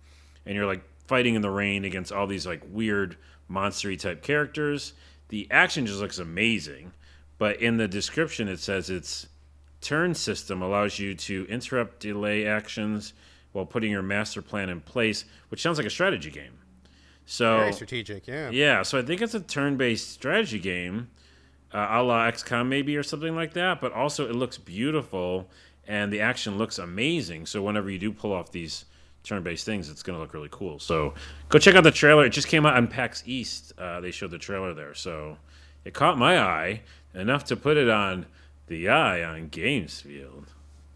[0.47, 3.17] and you're like fighting in the rain against all these like weird
[3.55, 4.95] monstery type characters.
[5.29, 6.93] The action just looks amazing,
[7.39, 9.27] but in the description it says it's
[9.81, 13.13] turn system allows you to interrupt delay actions
[13.53, 16.59] while putting your master plan in place, which sounds like a strategy game.
[17.27, 18.27] So Very strategic.
[18.27, 18.51] Yeah.
[18.51, 21.09] yeah, so I think it's a turn-based strategy game,
[21.73, 23.81] uh, a la XCOM maybe or something like that.
[23.81, 25.49] But also, it looks beautiful
[25.87, 27.47] and the action looks amazing.
[27.47, 28.85] So whenever you do pull off these
[29.25, 30.79] turn-based things, it's going to look really cool.
[30.79, 31.15] So
[31.49, 32.25] go check out the trailer.
[32.25, 33.73] It just came out on PAX East.
[33.77, 35.39] Uh, they showed the trailer there, so
[35.85, 36.83] it caught my eye
[37.15, 38.27] enough to put it on
[38.67, 40.47] the eye on Gamesfield.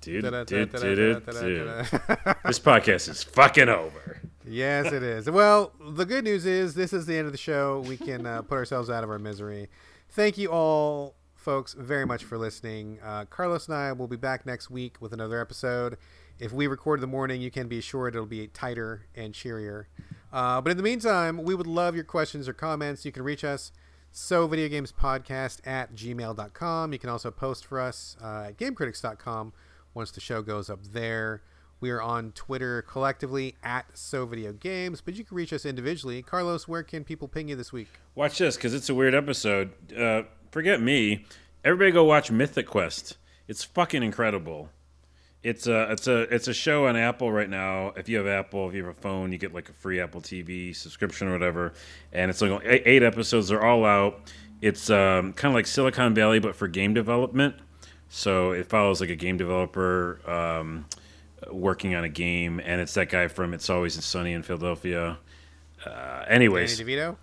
[0.00, 1.22] Dude, dude, dude.
[2.44, 4.20] This podcast is fucking over.
[4.46, 5.28] Yes, it is.
[5.28, 7.84] Well, the good news is this is the end of the show.
[7.86, 9.68] We can uh, put ourselves out of our misery.
[10.10, 12.98] Thank you all, folks, very much for listening.
[13.04, 15.98] Uh, Carlos and I will be back next week with another episode.
[16.38, 19.88] If we record in the morning, you can be assured it'll be tighter and cheerier.
[20.32, 23.04] Uh, but in the meantime, we would love your questions or comments.
[23.04, 23.72] You can reach us
[24.10, 26.92] so videogamespodcast at gmail.com.
[26.92, 29.52] You can also post for us uh, at gamecritics.com
[29.94, 31.42] once the show goes up there.
[31.80, 36.22] We are on Twitter collectively at So Video but you can reach us individually.
[36.22, 37.88] Carlos, where can people ping you this week?
[38.14, 39.72] Watch this because it's a weird episode.
[39.96, 41.24] Uh, forget me.
[41.64, 43.16] Everybody go watch Mythic Quest.
[43.46, 44.70] It's fucking incredible.
[45.42, 47.92] It's a it's a it's a show on Apple right now.
[47.96, 50.20] If you have Apple, if you have a phone, you get like a free Apple
[50.20, 51.74] TV subscription or whatever.
[52.12, 53.48] And it's like eight, episodes.
[53.48, 54.32] They're all out.
[54.60, 57.54] It's um, kind of like Silicon Valley, but for game development.
[58.08, 60.86] So it follows like a game developer um,
[61.52, 65.18] working on a game, and it's that guy from It's Always Sunny in Philadelphia.
[65.86, 67.16] Uh, Danny anyways, DeVito?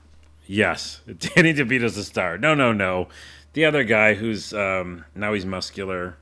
[0.45, 2.37] Yes, Danny DeVito's the star.
[2.37, 3.09] No, no, no.
[3.53, 6.17] The other guy who's um, now he's muscular.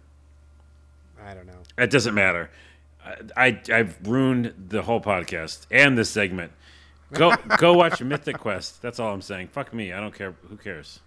[1.23, 1.62] I don't know.
[1.77, 2.49] It doesn't matter.
[3.05, 6.51] I, I I've ruined the whole podcast and this segment.
[7.11, 8.81] Go go watch Mythic Quest.
[8.81, 9.49] That's all I'm saying.
[9.49, 9.93] Fuck me.
[9.93, 10.35] I don't care.
[10.49, 10.99] Who cares?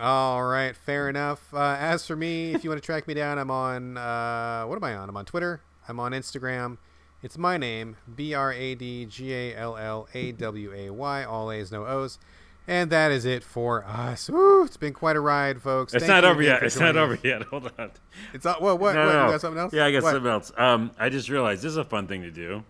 [0.00, 1.54] All right, fair enough.
[1.54, 3.96] Uh, as for me, if you want to track me down, I'm on.
[3.96, 5.08] Uh, what am I on?
[5.08, 5.60] I'm on Twitter.
[5.88, 6.78] I'm on Instagram.
[7.22, 11.24] It's my name, B R A D G A L L A W A Y.
[11.24, 12.18] All A's, no O's.
[12.66, 14.30] And that is it for us.
[14.30, 15.92] Woo, it's been quite a ride, folks.
[15.92, 16.62] It's Thank not over yet.
[16.62, 17.20] It's not joining over us.
[17.24, 17.42] yet.
[17.50, 17.90] Hold on.
[18.32, 18.62] It's not.
[18.62, 18.78] What?
[18.80, 18.94] What?
[18.94, 19.12] No, what?
[19.12, 19.72] no, You got something else?
[19.74, 20.12] Yeah, I got What?
[20.12, 20.52] something else.
[20.56, 22.64] Um, I just realized this is a fun thing to do.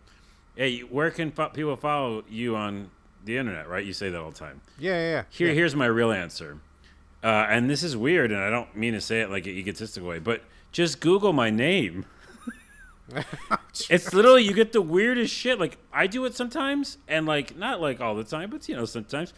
[0.57, 2.91] Hey, where can fo- people follow you on
[3.25, 3.69] the internet?
[3.69, 3.85] Right?
[3.85, 4.63] You say that all the time.
[4.79, 5.23] Yeah, yeah, yeah.
[5.31, 6.59] Here, here's my real answer.
[7.23, 10.09] Uh, and this is weird, and I don't mean to say it like an egotistical
[10.09, 10.43] way, but
[10.73, 12.05] just Google my name.
[13.91, 15.61] it's literally you get the weirdest shit.
[15.61, 18.85] Like I do it sometimes, and like not like all the time, but you know
[18.85, 19.33] sometimes.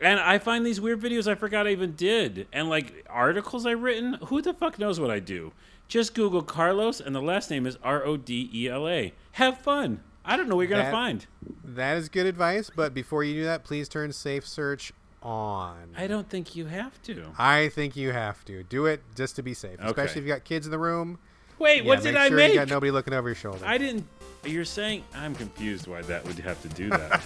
[0.00, 3.82] And I find these weird videos I forgot I even did, and like articles I've
[3.82, 4.14] written.
[4.26, 5.52] Who the fuck knows what I do?
[5.88, 9.12] Just Google Carlos, and the last name is R O D E L A.
[9.32, 10.00] Have fun.
[10.24, 11.26] I don't know what you're gonna find.
[11.64, 15.94] That is good advice, but before you do that, please turn Safe Search on.
[15.96, 17.26] I don't think you have to.
[17.38, 20.44] I think you have to do it just to be safe, especially if you've got
[20.44, 21.18] kids in the room.
[21.58, 22.52] Wait, Yeah, what did I sure make?
[22.52, 23.64] You got nobody looking over your shoulder.
[23.66, 24.06] I didn't.
[24.44, 27.22] You're saying I'm confused why that would have to do that.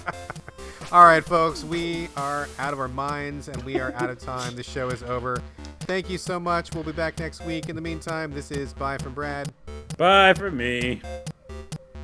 [0.93, 4.55] All right, folks, we are out of our minds and we are out of time.
[4.57, 5.43] The show is over.
[5.81, 6.75] Thank you so much.
[6.75, 7.69] We'll be back next week.
[7.69, 9.53] In the meantime, this is Bye from Brad.
[9.97, 11.01] Bye from me.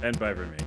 [0.03, 0.59] And bye from me.